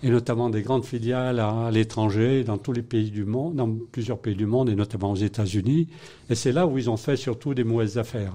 et 0.02 0.10
notamment 0.10 0.48
des 0.48 0.62
grandes 0.62 0.84
filiales 0.84 1.40
à, 1.40 1.70
l'étranger, 1.72 2.44
dans 2.44 2.58
tous 2.58 2.72
les 2.72 2.82
pays 2.82 3.10
du 3.10 3.24
monde, 3.24 3.56
dans 3.56 3.68
plusieurs 3.90 4.18
pays 4.18 4.36
du 4.36 4.46
monde, 4.46 4.68
et 4.68 4.74
notamment 4.74 5.10
aux 5.10 5.16
États-Unis. 5.16 5.88
Et 6.30 6.34
c'est 6.34 6.52
là 6.52 6.66
où 6.66 6.78
ils 6.78 6.88
ont 6.88 6.96
fait 6.96 7.16
surtout 7.16 7.54
des 7.54 7.64
mauvaises 7.64 7.98
affaires. 7.98 8.34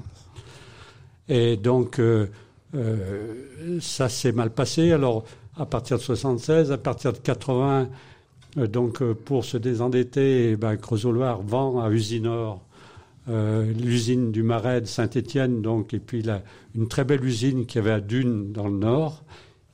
Et 1.29 1.55
donc, 1.55 1.99
euh, 1.99 2.27
euh, 2.75 3.79
ça 3.79 4.09
s'est 4.09 4.33
mal 4.33 4.49
passé. 4.49 4.91
Alors, 4.91 5.23
à 5.55 5.65
partir 5.65 5.97
de 5.97 6.01
76, 6.01 6.71
à 6.71 6.77
partir 6.77 7.13
de 7.13 7.19
80, 7.19 7.87
euh, 8.57 8.67
donc 8.67 9.01
pour 9.13 9.45
se 9.45 9.55
désendetter, 9.55 10.51
eh 10.51 10.55
ben, 10.57 10.75
Creusot-Loire 10.75 11.41
vend 11.41 11.79
à 11.79 11.89
Usinor 11.89 12.61
l'usine 13.25 14.33
du 14.33 14.43
Marais 14.43 14.81
de 14.81 14.85
Saint-Étienne, 14.85 15.61
donc, 15.61 15.93
et 15.93 15.99
puis 15.99 16.25
une 16.75 16.89
très 16.89 17.05
belle 17.05 17.23
usine 17.23 17.65
qui 17.65 17.77
avait 17.79 17.91
à 17.91 18.01
Dune 18.01 18.51
dans 18.51 18.67
le 18.67 18.75
nord, 18.75 19.23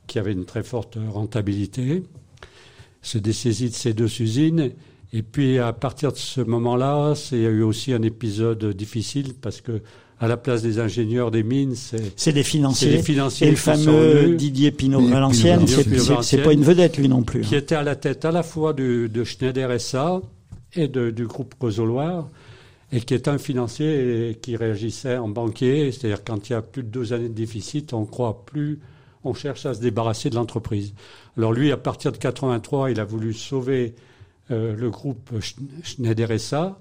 qui 0.10 0.20
avait 0.20 0.34
une 0.34 0.46
très 0.46 0.64
forte 0.64 0.98
rentabilité. 1.10 2.04
Se 3.02 3.18
dessaisit 3.18 3.70
de 3.70 3.76
ces 3.76 3.94
deux 3.94 4.22
usines. 4.22 4.72
Et 5.14 5.22
puis 5.22 5.60
à 5.60 5.72
partir 5.72 6.12
de 6.12 6.18
ce 6.18 6.42
moment-là, 6.42 7.14
il 7.32 7.42
y 7.42 7.46
a 7.46 7.50
eu 7.50 7.62
aussi 7.62 7.94
un 7.94 8.02
épisode 8.02 8.74
difficile 8.76 9.34
parce 9.40 9.62
que 9.62 9.82
à 10.20 10.28
la 10.28 10.36
place 10.36 10.62
des 10.62 10.80
ingénieurs 10.80 11.32
des 11.32 11.44
mines, 11.44 11.76
c'est 11.76 12.32
les 12.34 12.44
financiers. 12.44 12.92
Les 12.92 13.04
financiers 13.04 13.48
et 13.48 13.52
le 13.52 13.56
fameux 13.56 14.36
Didier 14.36 14.72
Pinot-Valenciennes, 14.72 15.66
c'est 16.22 16.44
pas 16.44 16.52
une 16.52 16.64
vedette 16.64 16.98
lui 16.98 17.08
non 17.08 17.24
plus. 17.24 17.42
Qui 17.42 17.56
hein. 17.56 17.60
était 17.60 17.76
à 17.76 17.84
la 17.84 17.96
tête 17.96 18.26
à 18.26 18.32
la 18.32 18.44
fois 18.44 18.74
de, 18.74 19.08
de 19.08 19.24
Schneider 19.24 19.80
SA 19.80 20.22
et 20.76 20.90
de, 20.90 21.10
du 21.10 21.26
groupe 21.26 21.56
Cosoloir 21.58 22.28
et 22.92 23.02
qui 23.02 23.14
est 23.14 23.28
un 23.28 23.38
financier 23.38 24.38
qui 24.42 24.56
réagissait 24.56 25.18
en 25.18 25.30
banquier, 25.30 25.92
c'est-à-dire 25.92 26.24
quand 26.24 26.50
il 26.50 26.54
y 26.54 26.56
a 26.56 26.62
plus 26.62 26.84
de 26.84 26.88
deux 26.88 27.14
années 27.14 27.30
de 27.30 27.34
déficit, 27.34 27.94
on 27.94 28.06
croit 28.06 28.46
plus, 28.46 28.80
on 29.24 29.34
cherche 29.34 29.66
à 29.66 29.74
se 29.74 29.82
débarrasser 29.82 30.30
de 30.30 30.36
l'entreprise. 30.36 30.94
Alors 31.38 31.54
lui, 31.54 31.72
à 31.72 31.78
partir 31.78 32.12
de 32.12 32.18
83, 32.18 32.92
il 32.92 33.00
a 33.00 33.06
voulu 33.06 33.34
sauver 33.34 33.96
euh, 34.52 34.76
le 34.76 34.90
groupe 34.90 35.32
Schneider 35.84 36.40
SA, 36.40 36.80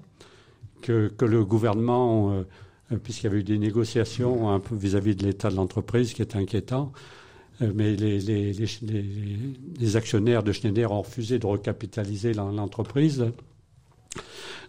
que, 0.81 1.09
que 1.09 1.25
le 1.25 1.43
gouvernement 1.43 2.31
euh, 2.31 2.43
euh, 2.91 2.97
puisqu'il 2.97 3.25
y 3.25 3.27
avait 3.27 3.39
eu 3.39 3.43
des 3.43 3.57
négociations 3.57 4.49
un 4.49 4.59
peu 4.59 4.75
vis-à-vis 4.75 5.15
de 5.15 5.25
l'état 5.25 5.49
de 5.49 5.55
l'entreprise 5.55 6.13
qui 6.13 6.21
est 6.21 6.35
inquiétant. 6.35 6.91
Euh, 7.61 7.71
mais 7.75 7.95
les, 7.95 8.19
les, 8.19 8.53
les, 8.53 8.69
les, 9.79 9.95
actionnaires 9.95 10.43
de 10.43 10.51
Schneider 10.51 10.91
ont 10.91 11.01
refusé 11.01 11.39
de 11.39 11.45
recapitaliser 11.45 12.33
l'entreprise. 12.33 13.25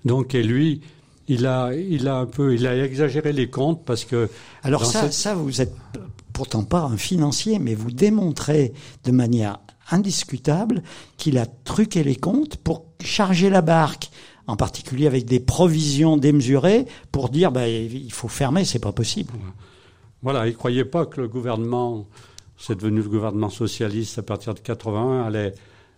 Donc, 0.05 0.35
et 0.35 0.43
lui, 0.43 0.81
il 1.29 1.47
a, 1.47 1.73
il 1.75 2.09
a 2.09 2.17
un 2.17 2.27
peu, 2.27 2.55
il 2.55 2.67
a 2.67 2.85
exagéré 2.85 3.33
les 3.33 3.49
comptes 3.49 3.85
parce 3.85 4.05
que. 4.05 4.29
Alors 4.63 4.85
ça, 4.85 5.11
ça, 5.11 5.35
vous 5.35 5.61
êtes 5.61 5.73
pourtant 6.33 6.65
pas 6.65 6.83
un 6.83 6.97
financier, 6.97 7.59
mais 7.59 7.75
vous 7.75 7.91
démontrez 7.91 8.73
de 9.05 9.13
manière 9.13 9.59
indiscutable 9.91 10.83
qu'il 11.17 11.39
a 11.39 11.47
truqué 11.47 12.03
les 12.05 12.17
comptes 12.17 12.57
pour 12.57 12.85
charger 13.01 13.51
la 13.51 13.63
barque 13.63 14.11
en 14.47 14.57
particulier 14.57 15.07
avec 15.07 15.27
des 15.27 15.41
provisions 15.41 16.17
démesurées 16.17 16.87
pour 17.13 17.29
dire 17.29 17.53
bah, 17.53 17.69
il 17.69 18.13
faut 18.13 18.29
fermer, 18.29 18.65
c'est 18.65 18.79
pas 18.81 18.93
possible. 18.93 19.33
Voilà, 20.23 20.47
il 20.47 20.57
croyait 20.57 20.85
pas 20.85 21.07
que 21.07 21.21
le 21.21 21.29
gouvernement, 21.29 22.07
c'est 22.59 22.77
devenu 22.77 23.01
le 23.01 23.09
gouvernement 23.09 23.49
socialiste 23.49 24.19
à 24.19 24.23
partir 24.23 24.55
de 24.55 24.61
81, 24.61 25.23
allait 25.23 25.55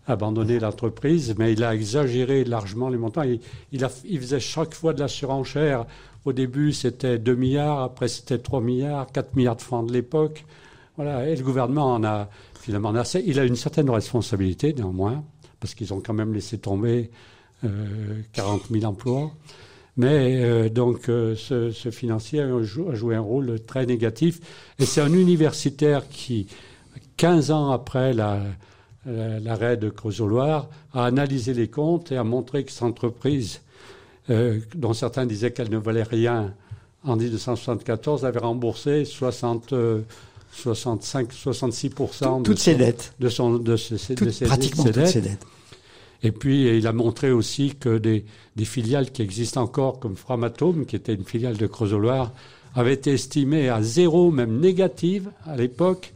abandonner 0.06 0.58
l'entreprise, 0.58 1.34
mais 1.38 1.52
il 1.52 1.62
a 1.64 1.74
exagéré 1.74 2.44
largement 2.44 2.88
les 2.88 2.98
montants. 2.98 3.22
Il, 3.22 3.40
il, 3.72 3.84
a, 3.84 3.90
il 4.04 4.20
faisait 4.20 4.40
chaque 4.40 4.74
fois 4.74 4.92
de 4.92 5.00
la 5.00 5.08
surenchère. 5.08 5.86
Au 6.24 6.32
début, 6.32 6.72
c'était 6.72 7.18
2 7.18 7.34
milliards, 7.34 7.80
après 7.80 8.08
c'était 8.08 8.38
3 8.38 8.60
milliards, 8.60 9.10
4 9.10 9.34
milliards 9.34 9.56
de 9.56 9.62
francs 9.62 9.86
de 9.86 9.92
l'époque. 9.92 10.44
Voilà, 10.96 11.28
et 11.28 11.34
le 11.34 11.42
gouvernement 11.42 11.94
en 11.94 12.04
a 12.04 12.28
finalement 12.60 12.94
assez. 12.94 13.22
Il 13.26 13.40
a 13.40 13.44
une 13.44 13.56
certaine 13.56 13.90
responsabilité 13.90 14.72
néanmoins, 14.72 15.24
parce 15.58 15.74
qu'ils 15.74 15.92
ont 15.92 16.00
quand 16.00 16.14
même 16.14 16.32
laissé 16.32 16.58
tomber 16.58 17.10
40 18.32 18.62
euh, 18.70 18.80
000 18.80 18.84
emplois. 18.84 19.32
Mais 19.96 20.42
euh, 20.42 20.68
donc 20.68 21.08
euh, 21.08 21.36
ce, 21.36 21.70
ce, 21.70 21.90
financier 21.90 22.40
a, 22.40 22.62
joué 22.62 23.14
un 23.14 23.20
rôle 23.20 23.60
très 23.60 23.84
négatif. 23.86 24.40
Et 24.78 24.86
c'est 24.86 25.00
un 25.00 25.12
universitaire 25.12 26.08
qui, 26.08 26.46
15 27.16 27.50
ans 27.50 27.70
après 27.70 28.14
l'arrêt 28.14 29.76
de 29.76 29.90
Creusot-Loire, 29.90 30.68
a 30.94 31.04
analysé 31.04 31.52
les 31.52 31.68
comptes 31.68 32.12
et 32.12 32.16
a 32.16 32.24
montré 32.24 32.64
que 32.64 32.72
cette 32.72 32.82
entreprise, 32.82 33.60
dont 34.28 34.92
certains 34.92 35.26
disaient 35.26 35.52
qu'elle 35.52 35.70
ne 35.70 35.78
valait 35.78 36.02
rien 36.02 36.54
en 37.04 37.16
1974, 37.16 38.24
avait 38.24 38.38
remboursé 38.38 39.04
60, 39.04 39.74
65, 40.52 41.32
66 41.32 41.90
toutes 42.44 42.58
ses 42.58 42.74
dettes. 42.74 43.14
De, 43.18 43.28
son, 43.28 43.54
de, 43.54 43.76
ses, 43.76 44.14
de 44.14 44.30
ses, 44.30 44.44
pratiquement 44.44 44.84
toutes 44.84 45.06
ses 45.06 45.20
dettes. 45.20 45.46
Et 46.22 46.30
puis, 46.30 46.76
il 46.78 46.86
a 46.86 46.92
montré 46.92 47.32
aussi 47.32 47.74
que 47.74 47.98
des, 47.98 48.24
des 48.54 48.64
filiales 48.64 49.10
qui 49.10 49.22
existent 49.22 49.60
encore, 49.62 49.98
comme 49.98 50.14
Framatome, 50.14 50.86
qui 50.86 50.94
était 50.94 51.14
une 51.14 51.24
filiale 51.24 51.56
de 51.56 51.66
Creusot-Loire, 51.66 52.30
avaient 52.74 52.94
été 52.94 53.12
estimées 53.12 53.68
à 53.68 53.82
zéro, 53.82 54.30
même 54.30 54.60
négative 54.60 55.30
à 55.46 55.56
l'époque, 55.56 56.12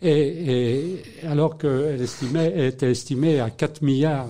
et, 0.00 0.10
et, 0.10 1.02
alors 1.26 1.58
qu'elle 1.58 2.00
estimait, 2.00 2.68
était 2.68 2.92
estimée 2.92 3.40
à 3.40 3.50
4 3.50 3.82
milliards 3.82 4.28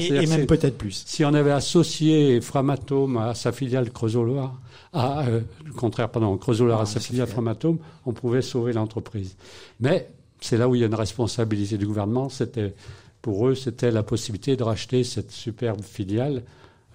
Et, 0.00 0.26
même 0.26 0.46
peut-être 0.46 0.76
plus. 0.76 1.02
Si 1.06 1.24
on 1.24 1.34
avait 1.34 1.50
associé 1.50 2.40
Framatome 2.40 3.16
à 3.16 3.34
sa 3.34 3.52
filiale 3.52 3.90
Creusot-Loire, 3.90 4.60
à, 4.92 5.26
euh, 5.26 5.40
le 5.64 5.72
contraire, 5.72 6.08
pardon, 6.08 6.36
Creusot-Loire 6.36 6.80
à 6.80 6.86
sa 6.86 7.00
filiale 7.00 7.26
Framatome, 7.26 7.78
on 8.06 8.12
pouvait 8.12 8.42
sauver 8.42 8.72
l'entreprise. 8.72 9.36
Mais 9.80 10.08
c'est 10.40 10.56
là 10.56 10.68
où 10.68 10.74
il 10.74 10.80
y 10.80 10.84
a 10.84 10.86
une 10.86 10.94
responsabilité 10.94 11.78
du 11.78 11.86
gouvernement, 11.86 12.28
c'était 12.28 12.74
pour 13.22 13.48
eux, 13.48 13.54
c'était 13.54 13.90
la 13.90 14.02
possibilité 14.02 14.56
de 14.56 14.62
racheter 14.62 15.04
cette 15.04 15.30
superbe 15.30 15.82
filiale 15.82 16.42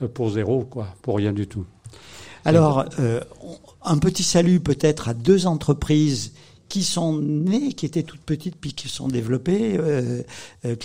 euh, 0.02 0.08
pour 0.08 0.32
zéro, 0.32 0.64
quoi, 0.66 0.88
pour 1.02 1.18
rien 1.18 1.34
du 1.34 1.48
tout. 1.48 1.66
Alors, 2.44 2.86
euh, 3.00 3.22
un 3.84 3.98
petit 3.98 4.24
salut 4.24 4.60
peut-être 4.60 5.10
à 5.10 5.14
deux 5.14 5.48
entreprises 5.48 6.34
qui 6.70 6.84
sont 6.84 7.20
nées, 7.20 7.74
qui 7.74 7.86
étaient 7.86 8.04
toutes 8.04 8.22
petites 8.22 8.56
puis 8.56 8.74
qui 8.74 8.90
sont 8.90 9.08
développées, 9.08 9.78
euh, 9.78 10.22
euh 10.66 10.76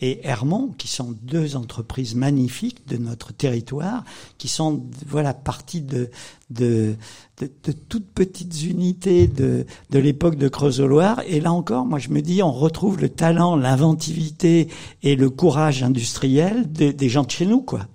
et 0.00 0.20
Hermont, 0.26 0.74
qui 0.76 0.88
sont 0.88 1.14
deux 1.22 1.56
entreprises 1.56 2.14
magnifiques 2.14 2.86
de 2.86 2.96
notre 2.96 3.32
territoire, 3.32 4.04
qui 4.38 4.48
sont 4.48 4.84
voilà 5.06 5.32
partie 5.32 5.80
de 5.80 6.10
de, 6.50 6.94
de, 7.40 7.50
de 7.64 7.72
toutes 7.72 8.06
petites 8.06 8.64
unités 8.64 9.26
de, 9.26 9.66
de 9.90 9.98
l'époque 9.98 10.36
de 10.36 10.48
Creusot-Loire. 10.48 11.22
Et 11.26 11.40
là 11.40 11.52
encore, 11.52 11.86
moi 11.86 11.98
je 11.98 12.10
me 12.10 12.20
dis, 12.20 12.42
on 12.42 12.52
retrouve 12.52 13.00
le 13.00 13.08
talent, 13.08 13.56
l'inventivité 13.56 14.68
et 15.02 15.16
le 15.16 15.30
courage 15.30 15.82
industriel 15.82 16.70
des, 16.70 16.92
des 16.92 17.08
gens 17.08 17.24
de 17.24 17.30
chez 17.30 17.46
nous, 17.46 17.62
quoi. 17.62 17.86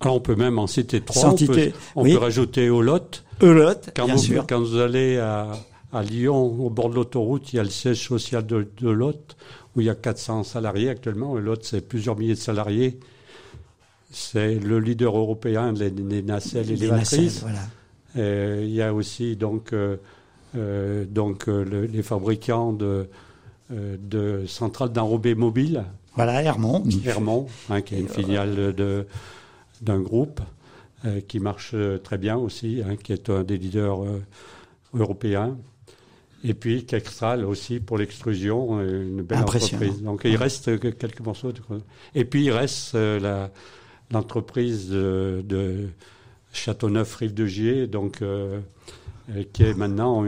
Alors 0.00 0.16
on 0.16 0.20
peut 0.20 0.36
même 0.36 0.58
en 0.58 0.66
citer 0.66 1.00
trois. 1.02 1.30
On, 1.30 1.36
peut, 1.36 1.72
on 1.94 2.04
peut, 2.04 2.16
rajouter 2.16 2.70
Olotte. 2.70 3.24
Olotte, 3.40 3.90
quand 3.94 4.06
bien 4.06 4.14
vous, 4.14 4.22
sûr. 4.22 4.46
Quand 4.48 4.60
vous 4.60 4.78
allez 4.78 5.18
à 5.18 5.50
à 5.92 6.02
Lyon, 6.02 6.60
au 6.64 6.70
bord 6.70 6.90
de 6.90 6.94
l'autoroute, 6.94 7.52
il 7.52 7.56
y 7.56 7.58
a 7.58 7.62
le 7.62 7.70
siège 7.70 8.06
social 8.06 8.46
de, 8.46 8.68
de 8.80 8.90
Lot, 8.90 9.36
où 9.74 9.80
il 9.80 9.86
y 9.86 9.90
a 9.90 9.94
400 9.94 10.44
salariés 10.44 10.88
actuellement. 10.88 11.38
Et 11.38 11.40
Lot, 11.40 11.64
c'est 11.64 11.86
plusieurs 11.86 12.16
milliers 12.16 12.34
de 12.34 12.38
salariés. 12.38 12.98
C'est 14.10 14.54
le 14.54 14.80
leader 14.80 15.16
européen 15.16 15.72
des, 15.72 15.90
nacelles 16.22 16.70
et 16.70 16.76
des 16.76 16.90
matrices. 16.90 17.42
Voilà. 17.42 18.62
il 18.64 18.70
y 18.70 18.82
a 18.82 18.92
aussi 18.92 19.36
donc, 19.36 19.72
euh, 19.72 19.96
euh, 20.56 21.04
donc 21.04 21.48
euh, 21.48 21.86
les 21.86 22.02
fabricants 22.02 22.72
de, 22.72 23.08
de 23.70 24.44
centrales 24.46 24.90
d'enrobés 24.90 25.36
mobiles, 25.36 25.84
Voilà, 26.16 26.42
Hermont. 26.42 26.82
Hermont, 27.04 27.46
hein, 27.68 27.82
qui 27.82 27.94
est 27.94 28.00
une 28.00 28.08
filiale 28.08 28.74
de 28.74 29.06
d'un 29.80 30.00
groupe 30.00 30.40
euh, 31.04 31.20
qui 31.26 31.40
marche 31.40 31.70
euh, 31.74 31.98
très 31.98 32.18
bien 32.18 32.36
aussi, 32.36 32.82
hein, 32.86 32.96
qui 32.96 33.12
est 33.12 33.30
un 33.30 33.42
des 33.42 33.56
leaders 33.56 34.04
euh, 34.04 34.22
européens. 34.94 35.56
Et 36.42 36.54
puis 36.54 36.86
Kextral 36.86 37.44
aussi 37.44 37.80
pour 37.80 37.98
l'extrusion, 37.98 38.80
une 38.80 39.22
belle 39.22 39.40
entreprise. 39.40 40.02
Donc 40.02 40.22
il 40.24 40.36
reste 40.36 40.78
quelques 40.98 41.20
morceaux. 41.20 41.52
De... 41.52 41.60
Et 42.14 42.24
puis 42.24 42.44
il 42.44 42.50
reste 42.50 42.94
la, 42.94 43.50
l'entreprise 44.10 44.88
de, 44.88 45.44
de 45.44 45.88
Châteauneuf-Rive 46.52 47.34
de 47.34 47.46
Gier, 47.46 47.86
donc 47.86 48.22
qui 49.52 49.62
est 49.62 49.74
maintenant 49.74 50.24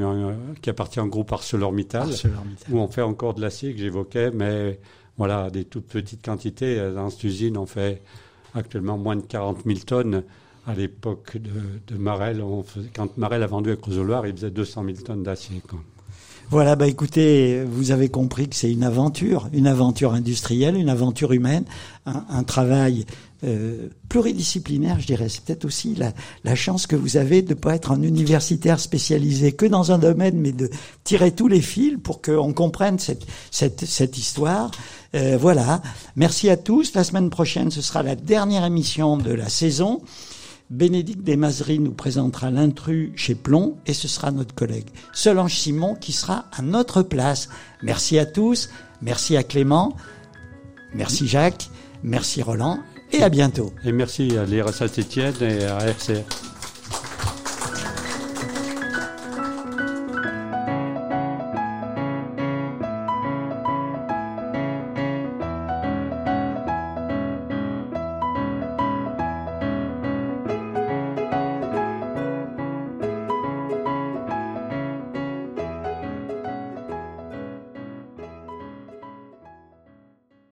qui 0.61 0.71
appartient 0.71 1.01
au 1.01 1.07
groupe 1.07 1.33
ArcelorMittal, 1.33 2.11
ArcelorMittal, 2.11 2.75
où 2.75 2.79
on 2.79 2.89
fait 2.89 3.03
encore 3.03 3.35
de 3.35 3.41
l'acier 3.41 3.73
que 3.73 3.79
j'évoquais, 3.79 4.31
mais 4.31 4.79
voilà 5.17 5.51
des 5.51 5.65
toutes 5.65 5.87
petites 5.87 6.25
quantités. 6.25 6.77
Dans 6.95 7.11
cette 7.11 7.25
usine, 7.25 7.57
on 7.57 7.67
fait 7.67 8.03
actuellement 8.55 8.99
moins 8.99 9.17
de 9.17 9.23
40 9.23 9.65
000 9.65 9.79
tonnes. 9.81 10.23
À 10.65 10.75
l'époque 10.75 11.39
de, 11.39 11.97
Marel, 11.97 12.41
on 12.41 12.65
quand 12.95 13.17
Marel 13.19 13.43
a 13.43 13.49
vendu 13.49 13.73
à 13.73 13.77
Crozoloir, 13.77 14.27
il 14.29 14.35
faisait 14.35 14.51
200 14.53 14.85
000 14.85 14.97
tonnes 14.99 15.23
d'acier. 15.25 15.61
Voilà, 16.53 16.77
bah 16.77 16.87
écoutez, 16.87 17.65
vous 17.65 17.93
avez 17.93 18.11
compris 18.11 18.47
que 18.47 18.55
c'est 18.55 18.71
une 18.71 18.85
aventure, 18.85 19.49
une 19.55 19.67
aventure 19.67 20.13
industrielle, 20.13 20.77
une 20.77 20.91
aventure 20.91 21.33
humaine, 21.33 21.65
un, 22.05 22.43
travail 22.43 23.07
euh, 23.43 23.89
pluridisciplinaire, 24.11 25.01
je 25.01 25.07
dirais. 25.07 25.31
C'est 25.31 25.43
peut-être 25.45 25.65
aussi 25.65 25.95
la, 25.95 26.13
la, 26.45 26.55
chance 26.55 26.87
que 26.87 26.95
vous 26.95 27.17
avez 27.17 27.41
de 27.41 27.55
ne 27.55 27.55
pas 27.55 27.75
être 27.75 27.91
un 27.91 28.03
universitaire 28.03 28.81
spécialisé 28.81 29.53
que 29.53 29.65
dans 29.65 29.93
un 29.93 29.99
domaine, 29.99 30.39
mais 30.39 30.53
de 30.53 30.69
tirer 31.05 31.31
tous 31.31 31.49
les 31.49 31.63
fils 31.63 31.97
pour 31.97 32.21
qu'on 32.21 32.53
comprenne 32.53 32.99
cette, 32.99 33.25
cette, 33.51 33.87
cette 33.87 34.19
histoire. 34.19 34.73
Euh, 35.15 35.39
voilà. 35.41 35.81
Merci 36.17 36.51
à 36.51 36.59
tous. 36.59 36.93
La 36.93 37.03
semaine 37.03 37.31
prochaine, 37.31 37.71
ce 37.71 37.81
sera 37.81 38.03
la 38.03 38.15
dernière 38.15 38.67
émission 38.67 39.17
de 39.17 39.33
la 39.33 39.49
saison. 39.49 40.03
Bénédicte 40.73 41.23
Desmazeries 41.23 41.81
nous 41.81 41.93
présentera 41.93 42.51
l'intrus 42.51 43.13
chez 43.15 43.35
Plomb 43.35 43.77
et 43.85 43.93
ce 43.93 44.09
sera 44.09 44.31
notre 44.31 44.55
collègue 44.55 44.89
Solange 45.13 45.55
Simon 45.55 45.95
qui 45.95 46.13
sera 46.13 46.47
à 46.51 46.63
notre 46.63 47.03
place. 47.03 47.51
Merci 47.83 48.19
à 48.19 48.25
tous. 48.25 48.71
Merci 49.03 49.37
à 49.37 49.43
Clément. 49.43 49.95
Merci 50.95 51.29
Jacques. 51.29 51.69
Merci 52.03 52.41
Roland. 52.41 52.79
Et 53.13 53.23
à 53.23 53.29
bientôt. 53.29 53.75
Et 53.85 53.93
merci 53.93 54.39
à 54.39 54.47
l'IRS 54.47 54.73
Saint-Etienne 54.73 55.35
et 55.43 55.65
à 55.65 55.79
RCR. 55.81 56.52